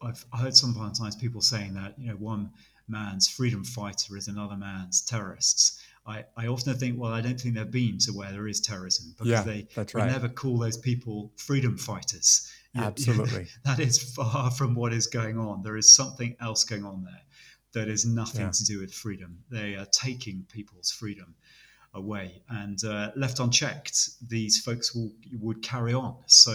I've 0.00 0.24
heard 0.32 0.56
sometimes 0.56 1.16
people 1.16 1.40
saying 1.40 1.74
that 1.74 1.98
you 1.98 2.08
know 2.08 2.16
one 2.16 2.50
man's 2.88 3.28
freedom 3.28 3.64
fighter 3.64 4.16
is 4.16 4.28
another 4.28 4.56
man's 4.56 5.02
terrorists. 5.02 5.80
I, 6.04 6.24
I 6.36 6.48
often 6.48 6.76
think, 6.76 6.98
well, 6.98 7.12
I 7.12 7.20
don't 7.20 7.40
think 7.40 7.54
they've 7.54 7.70
been 7.70 7.98
to 7.98 8.12
where 8.12 8.32
there 8.32 8.48
is 8.48 8.60
terrorism 8.60 9.14
because 9.16 9.28
yeah, 9.28 9.42
they 9.42 9.68
right. 9.94 10.10
never 10.10 10.28
call 10.28 10.58
those 10.58 10.76
people 10.76 11.32
freedom 11.36 11.78
fighters. 11.78 12.50
Absolutely, 12.76 13.46
that 13.64 13.78
is 13.78 14.14
far 14.14 14.50
from 14.50 14.74
what 14.74 14.92
is 14.92 15.06
going 15.06 15.38
on. 15.38 15.62
There 15.62 15.76
is 15.76 15.94
something 15.94 16.36
else 16.40 16.64
going 16.64 16.84
on 16.84 17.04
there 17.04 17.22
that 17.72 17.88
is 17.88 18.04
nothing 18.04 18.42
yeah. 18.42 18.50
to 18.50 18.64
do 18.64 18.80
with 18.80 18.92
freedom. 18.92 19.38
They 19.50 19.74
are 19.74 19.86
taking 19.86 20.44
people's 20.52 20.90
freedom 20.90 21.34
away. 21.94 22.42
And 22.48 22.82
uh, 22.84 23.10
left 23.16 23.38
unchecked 23.40 24.10
these 24.28 24.60
folks 24.60 24.94
will 24.94 25.12
would 25.40 25.62
carry 25.62 25.94
on. 25.94 26.16
So 26.26 26.52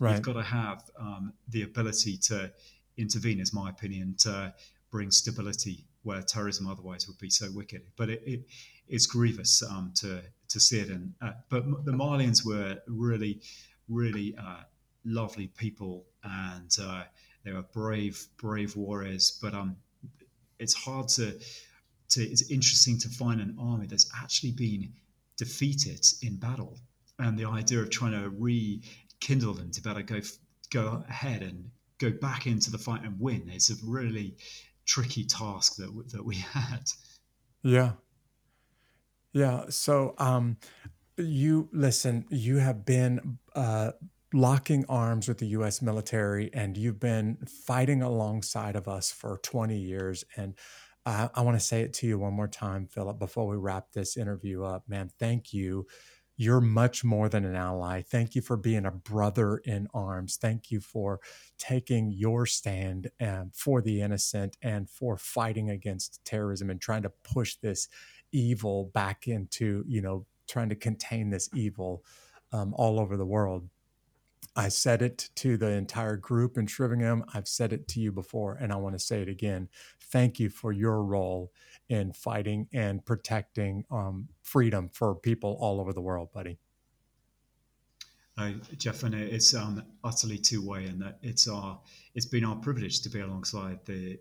right. 0.00 0.12
you've 0.12 0.22
got 0.22 0.34
to 0.34 0.42
have 0.42 0.82
um, 0.98 1.32
the 1.48 1.62
ability 1.62 2.16
to 2.28 2.50
intervene 2.96 3.40
is 3.40 3.52
my 3.52 3.70
opinion 3.70 4.14
to 4.18 4.54
bring 4.90 5.10
stability 5.10 5.84
where 6.02 6.22
terrorism 6.22 6.66
otherwise 6.66 7.06
would 7.06 7.18
be 7.18 7.30
so 7.30 7.46
wicked. 7.52 7.82
But 7.96 8.10
it, 8.10 8.22
it 8.26 8.40
it's 8.88 9.06
grievous 9.06 9.62
um, 9.62 9.92
to 9.96 10.22
to 10.48 10.60
see 10.60 10.80
it. 10.80 10.88
And 10.88 11.14
uh, 11.20 11.32
but 11.48 11.64
the 11.84 11.92
Malians 11.92 12.44
were 12.44 12.78
really 12.86 13.40
really 13.88 14.34
uh, 14.36 14.62
lovely 15.04 15.48
people. 15.48 16.06
And 16.24 16.70
uh, 16.80 17.04
they 17.44 17.52
were 17.52 17.62
brave 17.62 18.26
brave 18.36 18.76
warriors. 18.76 19.38
But 19.42 19.54
um 19.54 19.76
it's 20.58 20.74
hard 20.74 21.08
to 21.08 21.38
to, 22.10 22.22
it's 22.22 22.50
interesting 22.50 22.98
to 22.98 23.08
find 23.08 23.40
an 23.40 23.56
army 23.58 23.86
that's 23.86 24.10
actually 24.20 24.52
been 24.52 24.92
defeated 25.36 26.04
in 26.22 26.36
battle, 26.36 26.78
and 27.18 27.38
the 27.38 27.44
idea 27.44 27.80
of 27.80 27.90
trying 27.90 28.12
to 28.12 28.30
rekindle 28.30 29.54
them 29.54 29.70
to 29.72 29.82
better 29.82 30.02
go 30.02 30.20
go 30.70 31.04
ahead 31.08 31.42
and 31.42 31.70
go 31.98 32.10
back 32.10 32.46
into 32.46 32.70
the 32.70 32.78
fight 32.78 33.02
and 33.02 33.18
win 33.18 33.50
is 33.50 33.70
a 33.70 33.74
really 33.86 34.36
tricky 34.86 35.24
task 35.24 35.76
that 35.76 35.90
that 36.12 36.24
we 36.24 36.34
had. 36.52 36.84
Yeah, 37.62 37.92
yeah. 39.32 39.64
So, 39.68 40.14
um, 40.18 40.56
you 41.16 41.68
listen. 41.72 42.24
You 42.30 42.56
have 42.56 42.84
been 42.84 43.38
uh, 43.54 43.92
locking 44.32 44.84
arms 44.88 45.28
with 45.28 45.38
the 45.38 45.46
US 45.48 45.82
military 45.82 46.50
and 46.54 46.76
you've 46.76 47.00
been 47.00 47.38
fighting 47.66 48.02
alongside 48.02 48.76
of 48.76 48.86
us 48.86 49.10
for 49.10 49.38
20 49.42 49.76
years. 49.76 50.24
And 50.36 50.54
I, 51.06 51.40
want 51.40 51.58
to 51.58 51.64
say 51.64 51.80
it 51.82 51.92
to 51.94 52.06
you 52.06 52.18
one 52.18 52.34
more 52.34 52.48
time, 52.48 52.86
Philip, 52.86 53.18
before 53.18 53.46
we 53.46 53.56
wrap 53.56 53.92
this 53.92 54.16
interview 54.16 54.64
up. 54.64 54.84
Man, 54.88 55.10
thank 55.18 55.52
you. 55.52 55.86
You're 56.36 56.60
much 56.60 57.04
more 57.04 57.28
than 57.28 57.44
an 57.44 57.54
ally. 57.54 58.02
Thank 58.02 58.34
you 58.34 58.42
for 58.42 58.56
being 58.56 58.86
a 58.86 58.90
brother 58.90 59.58
in 59.58 59.88
arms. 59.92 60.38
Thank 60.40 60.70
you 60.70 60.80
for 60.80 61.20
taking 61.58 62.10
your 62.10 62.46
stand 62.46 63.10
um, 63.20 63.50
for 63.54 63.82
the 63.82 64.00
innocent 64.00 64.56
and 64.62 64.88
for 64.88 65.16
fighting 65.16 65.70
against 65.70 66.24
terrorism 66.24 66.70
and 66.70 66.80
trying 66.80 67.02
to 67.02 67.12
push 67.22 67.56
this 67.56 67.88
evil 68.32 68.90
back 68.94 69.28
into, 69.28 69.84
you 69.86 70.00
know, 70.00 70.24
trying 70.48 70.70
to 70.70 70.76
contain 70.76 71.30
this 71.30 71.50
evil 71.54 72.04
um, 72.52 72.72
all 72.74 72.98
over 72.98 73.16
the 73.16 73.26
world. 73.26 73.68
I 74.56 74.68
said 74.68 75.00
it 75.02 75.30
to 75.36 75.56
the 75.56 75.70
entire 75.70 76.16
group 76.16 76.58
in 76.58 76.66
Shrivenham. 76.66 77.22
I've 77.34 77.48
said 77.48 77.72
it 77.72 77.86
to 77.88 78.00
you 78.00 78.10
before, 78.10 78.54
and 78.54 78.72
I 78.72 78.76
want 78.76 78.94
to 78.94 78.98
say 78.98 79.22
it 79.22 79.28
again. 79.28 79.68
Thank 80.10 80.40
you 80.40 80.50
for 80.50 80.72
your 80.72 81.02
role 81.04 81.52
in 81.88 82.12
fighting 82.12 82.68
and 82.72 83.04
protecting 83.04 83.84
um, 83.90 84.28
freedom 84.42 84.88
for 84.92 85.14
people 85.14 85.56
all 85.60 85.80
over 85.80 85.92
the 85.92 86.00
world, 86.00 86.32
buddy. 86.32 86.58
Uh, 88.36 88.52
Jeff, 88.76 89.02
and 89.02 89.14
it's 89.14 89.54
um, 89.54 89.82
utterly 90.02 90.38
two 90.38 90.66
way, 90.66 90.86
and 90.86 91.02
that 91.02 91.18
it's 91.22 91.46
our 91.46 91.78
it's 92.14 92.26
been 92.26 92.44
our 92.44 92.56
privilege 92.56 93.02
to 93.02 93.10
be 93.10 93.20
alongside 93.20 93.80
the 93.84 94.18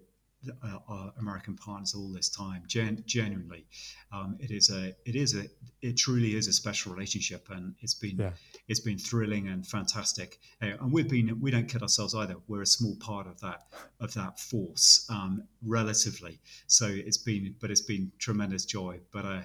uh, 0.64 0.78
our 0.88 1.14
American 1.20 1.56
partners 1.56 1.94
all 1.94 2.10
this 2.10 2.30
time. 2.30 2.64
Gen- 2.68 3.04
genuinely, 3.06 3.66
um, 4.12 4.38
it 4.40 4.52
is 4.52 4.70
a 4.70 4.96
it 5.06 5.16
is 5.16 5.36
a 5.36 5.46
it 5.82 5.98
truly 5.98 6.36
is 6.36 6.48
a 6.48 6.54
special 6.54 6.94
relationship, 6.94 7.48
and 7.50 7.76
it's 7.82 7.94
been 7.94 8.18
yeah. 8.18 8.32
it's 8.68 8.80
been 8.80 8.98
thrilling 8.98 9.48
and 9.48 9.66
fantastic. 9.66 10.40
Uh, 10.62 10.78
and 10.82 10.92
we've 10.92 11.10
been 11.10 11.40
we 11.42 11.52
don't 11.52 11.68
kid 11.68 11.82
ourselves 11.82 12.16
either. 12.16 12.36
We're 12.48 12.62
a 12.62 12.68
small 12.68 12.96
part 12.96 13.28
of 13.28 13.40
that 13.42 13.68
of 14.00 14.14
that 14.14 14.40
force, 14.40 15.06
um, 15.10 15.44
relatively. 15.66 16.40
So 16.68 16.88
it's 16.88 17.18
been, 17.18 17.56
but 17.60 17.72
it's 17.72 17.82
been 17.82 18.12
tremendous 18.18 18.66
joy. 18.66 19.00
But 19.12 19.26
uh, 19.26 19.42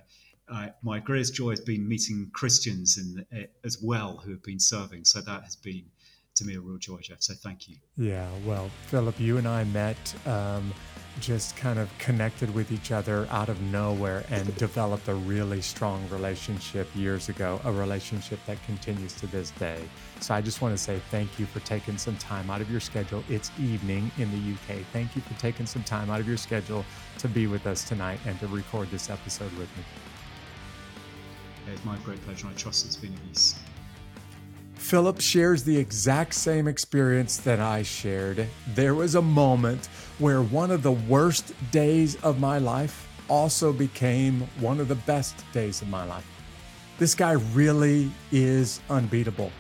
uh, 0.49 0.69
my 0.83 0.99
greatest 0.99 1.35
joy 1.35 1.51
has 1.51 1.61
been 1.61 1.89
meeting 1.89 2.31
Christians 2.33 2.99
in, 2.99 3.27
uh, 3.37 3.47
as 3.65 3.83
well 3.83 4.19
who 4.19 4.31
have 4.33 4.43
been 4.43 4.61
serving. 4.61 5.05
So 5.05 5.21
that 5.23 5.43
has 5.43 5.57
been 5.57 5.85
to 6.37 6.45
me 6.45 6.55
a 6.55 6.61
real 6.61 6.79
joy, 6.79 6.99
Jeff. 6.99 7.23
So 7.23 7.35
thank 7.35 7.69
you. 7.69 7.77
Yeah, 7.97 8.29
well, 8.45 8.71
Philip, 8.87 9.19
you 9.21 9.39
and 9.39 9.47
I 9.47 9.65
met, 9.65 10.15
um, 10.27 10.73
just 11.21 11.57
kind 11.57 11.79
of 11.79 11.97
connected 11.99 12.53
with 12.53 12.73
each 12.73 12.91
other 12.91 13.29
out 13.31 13.49
of 13.49 13.61
nowhere 13.63 14.25
and 14.31 14.55
developed 14.59 15.09
a 15.09 15.15
really 15.15 15.61
strong 15.61 16.07
relationship 16.11 16.89
years 16.95 17.29
ago, 17.29 17.61
a 17.65 17.73
relationship 17.73 18.41
that 18.47 18.63
continues 18.65 19.13
to 19.15 19.27
this 19.29 19.51
day. 19.53 19.81
So 20.21 20.35
I 20.35 20.41
just 20.41 20.61
want 20.61 20.77
to 20.77 20.83
say 20.83 21.01
thank 21.11 21.39
you 21.39 21.47
for 21.47 21.61
taking 21.61 21.99
some 21.99 22.17
time 22.17 22.51
out 22.51 22.61
of 22.61 22.71
your 22.71 22.81
schedule. 22.81 23.23
It's 23.29 23.51
evening 23.61 24.11
in 24.19 24.31
the 24.31 24.55
UK. 24.55 24.83
Thank 24.93 25.15
you 25.15 25.23
for 25.23 25.39
taking 25.41 25.67
some 25.67 25.85
time 25.85 26.11
out 26.11 26.21
of 26.21 26.27
your 26.27 26.37
schedule 26.37 26.85
to 27.19 27.29
be 27.29 27.47
with 27.47 27.67
us 27.67 27.85
tonight 27.85 28.19
and 28.27 28.39
to 28.41 28.47
record 28.49 28.91
this 28.91 29.11
episode 29.11 29.53
with 29.53 29.69
me. 29.77 29.85
It's 31.73 31.85
my 31.85 31.97
great 31.99 32.21
pleasure. 32.23 32.47
I 32.49 32.53
trust 32.55 32.85
it's 32.85 32.97
been 32.97 33.15
a 33.15 33.29
use. 33.29 33.55
Philip 34.85 35.19
shares 35.19 35.65
the 35.65 35.79
exact 35.79 36.35
same 36.35 36.69
experience 36.69 37.39
that 37.39 37.59
I 37.59 37.83
shared. 37.83 38.47
There 38.75 38.95
was 38.95 39.15
a 39.15 39.23
moment 39.23 39.87
where 40.19 40.43
one 40.43 40.71
of 40.71 40.83
the 40.83 40.93
worst 40.93 41.55
days 41.71 42.17
of 42.17 42.39
my 42.39 42.59
life 42.59 43.09
also 43.27 43.73
became 43.73 44.43
one 44.61 44.81
of 44.81 44.89
the 44.89 44.95
best 44.95 45.43
days 45.55 45.81
of 45.81 45.89
my 45.89 46.05
life. 46.05 46.27
This 46.99 47.15
guy 47.15 47.33
really 47.55 48.13
is 48.31 48.83
unbeatable. 48.91 49.51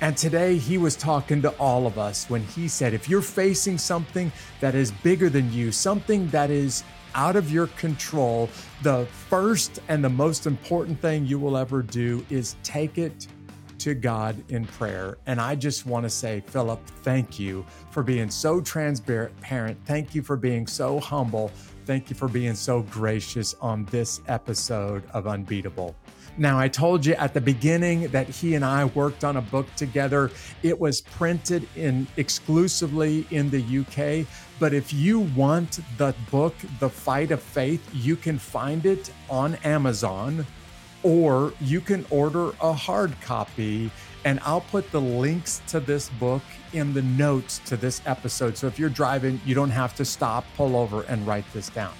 And 0.00 0.16
today 0.16 0.56
he 0.56 0.78
was 0.78 0.94
talking 0.94 1.42
to 1.42 1.50
all 1.58 1.84
of 1.84 1.98
us 1.98 2.30
when 2.30 2.44
he 2.44 2.68
said, 2.68 2.94
if 2.94 3.08
you're 3.08 3.22
facing 3.22 3.76
something 3.76 4.30
that 4.60 4.76
is 4.76 4.92
bigger 4.92 5.28
than 5.28 5.52
you, 5.52 5.72
something 5.72 6.28
that 6.28 6.50
is 6.50 6.84
out 7.16 7.34
of 7.34 7.50
your 7.50 7.66
control, 7.66 8.48
the 8.82 9.04
first 9.28 9.80
and 9.88 10.04
the 10.04 10.08
most 10.08 10.46
important 10.46 11.00
thing 11.00 11.26
you 11.26 11.40
will 11.40 11.56
ever 11.56 11.82
do 11.82 12.24
is 12.30 12.54
take 12.62 12.98
it 12.98 13.26
to 13.84 13.94
God 13.94 14.42
in 14.48 14.64
prayer. 14.64 15.18
And 15.26 15.38
I 15.38 15.54
just 15.54 15.84
want 15.84 16.04
to 16.04 16.10
say, 16.10 16.42
Philip, 16.46 16.80
thank 17.02 17.38
you 17.38 17.66
for 17.90 18.02
being 18.02 18.30
so 18.30 18.62
transparent. 18.62 19.76
Thank 19.84 20.14
you 20.14 20.22
for 20.22 20.36
being 20.38 20.66
so 20.66 20.98
humble. 20.98 21.52
Thank 21.84 22.08
you 22.08 22.16
for 22.16 22.26
being 22.26 22.54
so 22.54 22.80
gracious 22.80 23.54
on 23.60 23.84
this 23.86 24.22
episode 24.26 25.02
of 25.12 25.26
Unbeatable. 25.26 25.94
Now, 26.38 26.58
I 26.58 26.66
told 26.66 27.04
you 27.04 27.12
at 27.16 27.34
the 27.34 27.42
beginning 27.42 28.08
that 28.08 28.26
he 28.26 28.54
and 28.54 28.64
I 28.64 28.86
worked 28.86 29.22
on 29.22 29.36
a 29.36 29.42
book 29.42 29.66
together. 29.76 30.30
It 30.62 30.80
was 30.80 31.02
printed 31.02 31.68
in 31.76 32.06
exclusively 32.16 33.26
in 33.30 33.50
the 33.50 33.60
UK, 33.62 34.26
but 34.58 34.72
if 34.72 34.94
you 34.94 35.20
want 35.36 35.80
the 35.98 36.14
book, 36.30 36.54
The 36.80 36.88
Fight 36.88 37.32
of 37.32 37.42
Faith, 37.42 37.86
you 37.92 38.16
can 38.16 38.38
find 38.38 38.86
it 38.86 39.12
on 39.28 39.56
Amazon 39.56 40.46
or 41.04 41.52
you 41.60 41.80
can 41.80 42.04
order 42.10 42.50
a 42.60 42.72
hard 42.72 43.14
copy. 43.20 43.90
And 44.24 44.40
I'll 44.42 44.62
put 44.62 44.90
the 44.90 45.00
links 45.00 45.62
to 45.68 45.78
this 45.78 46.08
book 46.08 46.42
in 46.72 46.94
the 46.94 47.02
notes 47.02 47.60
to 47.66 47.76
this 47.76 48.00
episode. 48.06 48.56
So 48.56 48.66
if 48.66 48.78
you're 48.78 48.88
driving, 48.88 49.40
you 49.44 49.54
don't 49.54 49.70
have 49.70 49.94
to 49.96 50.04
stop, 50.04 50.46
pull 50.56 50.74
over, 50.74 51.02
and 51.02 51.24
write 51.26 51.44
this 51.52 51.68
down. 51.68 51.92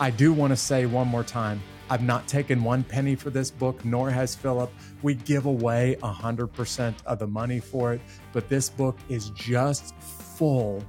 I 0.00 0.10
do 0.10 0.32
want 0.32 0.52
to 0.52 0.56
say 0.56 0.86
one 0.86 1.06
more 1.06 1.22
time 1.22 1.60
I've 1.88 2.02
not 2.02 2.26
taken 2.26 2.64
one 2.64 2.82
penny 2.82 3.14
for 3.14 3.30
this 3.30 3.50
book, 3.50 3.84
nor 3.84 4.10
has 4.10 4.34
Philip. 4.34 4.72
We 5.02 5.14
give 5.14 5.46
away 5.46 5.96
100% 6.02 6.94
of 7.06 7.18
the 7.18 7.26
money 7.26 7.60
for 7.60 7.92
it, 7.92 8.00
but 8.32 8.48
this 8.48 8.68
book 8.68 8.98
is 9.08 9.30
just 9.30 9.94
full 10.00 10.82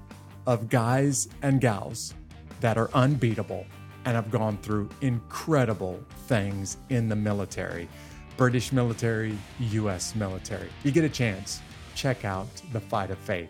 of 0.47 0.69
guys 0.69 1.27
and 1.43 1.61
gals 1.61 2.15
that 2.61 2.77
are 2.77 2.89
unbeatable 2.95 3.65
and 4.07 4.15
have 4.15 4.31
gone 4.31 4.57
through 4.59 4.87
incredible 5.01 5.99
things 6.27 6.77
in 6.87 7.09
the 7.09 7.15
military 7.15 7.89
British 8.37 8.71
military, 8.71 9.37
US 9.59 10.15
military. 10.15 10.69
You 10.83 10.91
get 10.91 11.03
a 11.03 11.09
chance, 11.09 11.59
check 11.95 12.23
out 12.23 12.47
The 12.71 12.79
Fight 12.79 13.09
of 13.09 13.17
Faith. 13.17 13.49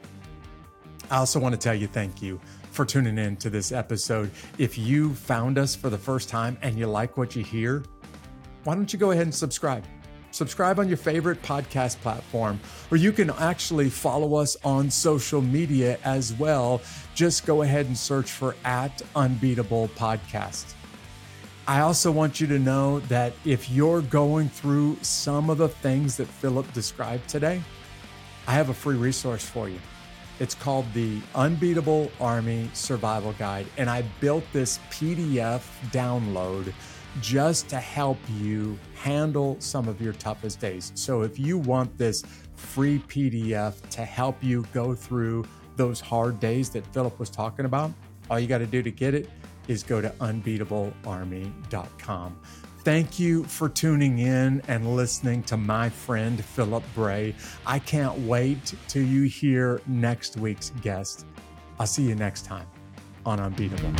I 1.12 1.18
also 1.18 1.40
want 1.40 1.54
to 1.54 1.60
tell 1.60 1.76
you 1.76 1.88
thank 1.88 2.22
you 2.22 2.40
for 2.72 2.86
tuning 2.86 3.18
in 3.18 3.36
to 3.38 3.50
this 3.50 3.72
episode. 3.72 4.32
If 4.58 4.78
you 4.78 5.14
found 5.14 5.58
us 5.58 5.76
for 5.76 5.90
the 5.90 5.98
first 5.98 6.30
time 6.30 6.58
and 6.62 6.78
you 6.78 6.88
like 6.88 7.18
what 7.18 7.36
you 7.36 7.44
hear, 7.44 7.84
why 8.64 8.76
don't 8.76 8.92
you 8.92 8.98
go 8.98 9.12
ahead 9.12 9.28
and 9.28 9.36
subscribe? 9.36 9.84
Subscribe 10.38 10.80
on 10.80 10.88
your 10.88 10.98
favorite 10.98 11.42
podcast 11.42 12.00
platform, 12.02 12.60
or 12.92 12.98
you 12.98 13.12
can 13.12 13.32
actually 13.32 13.90
follow 13.90 14.36
us 14.36 14.56
on 14.64 14.90
social 14.90 15.42
media 15.42 15.98
as 16.04 16.32
well. 16.34 16.80
Just 17.16 17.46
go 17.46 17.64
ahead 17.64 17.88
and 17.88 17.98
search 17.98 18.32
for 18.32 18.56
at 18.64 19.02
Unbeatable 19.16 19.90
Podcast. 19.90 20.74
I 21.68 21.82
also 21.82 22.12
want 22.12 22.40
you 22.40 22.48
to 22.48 22.60
know 22.60 23.00
that 23.02 23.34
if 23.44 23.70
you're 23.70 24.02
going 24.02 24.48
through 24.48 24.98
some 25.02 25.50
of 25.50 25.58
the 25.58 25.68
things 25.68 26.16
that 26.18 26.28
Philip 26.28 26.72
described 26.72 27.28
today, 27.28 27.62
I 28.48 28.54
have 28.54 28.70
a 28.70 28.74
free 28.74 28.96
resource 28.96 29.44
for 29.44 29.68
you. 29.68 29.80
It's 30.40 30.54
called 30.54 30.86
the 30.94 31.20
Unbeatable 31.34 32.12
Army 32.22 32.70
Survival 32.74 33.34
Guide. 33.34 33.66
And 33.78 33.90
I 33.90 34.04
built 34.22 34.44
this 34.54 34.80
PDF 34.92 35.64
download 35.92 36.72
just 37.22 37.70
to 37.70 37.78
help 37.78 38.18
you 38.40 38.78
handle 38.96 39.56
some 39.60 39.88
of 39.88 40.02
your 40.02 40.14
toughest 40.14 40.60
days. 40.60 40.92
So 40.96 41.22
if 41.22 41.40
you 41.40 41.58
want 41.58 41.98
this 41.98 42.24
free 42.56 43.00
PDF 43.08 43.88
to 43.90 44.06
help 44.06 44.44
you 44.44 44.66
go 44.74 44.94
through 44.96 45.46
those 45.76 46.00
hard 46.00 46.40
days 46.40 46.70
that 46.72 46.86
Philip 46.94 47.20
was 47.20 47.30
talking 47.30 47.66
about, 47.66 47.92
all 48.30 48.40
you 48.40 48.48
got 48.48 48.60
to 48.60 48.66
do 48.66 48.82
to 48.82 48.92
get 48.92 49.14
it 49.14 49.30
is 49.68 49.84
go 49.84 50.00
to 50.02 50.10
unbeatablearmy.com. 50.10 52.40
Thank 52.80 53.20
you 53.20 53.44
for 53.44 53.68
tuning 53.68 54.20
in 54.20 54.62
and 54.70 54.96
listening 54.96 55.44
to 55.44 55.58
my 55.58 55.90
friend 55.90 56.42
Philip 56.44 56.84
Bray. 56.96 57.36
I 57.66 57.80
can't 57.80 58.18
wait 58.20 58.74
till 58.88 59.04
you 59.04 59.24
hear 59.24 59.82
next 59.88 60.38
week's 60.38 60.70
guest. 60.82 61.26
I'll 61.80 61.88
see 61.88 62.04
you 62.04 62.16
next 62.16 62.46
time 62.46 62.66
on 63.26 63.42
Unbeatable. 63.42 63.92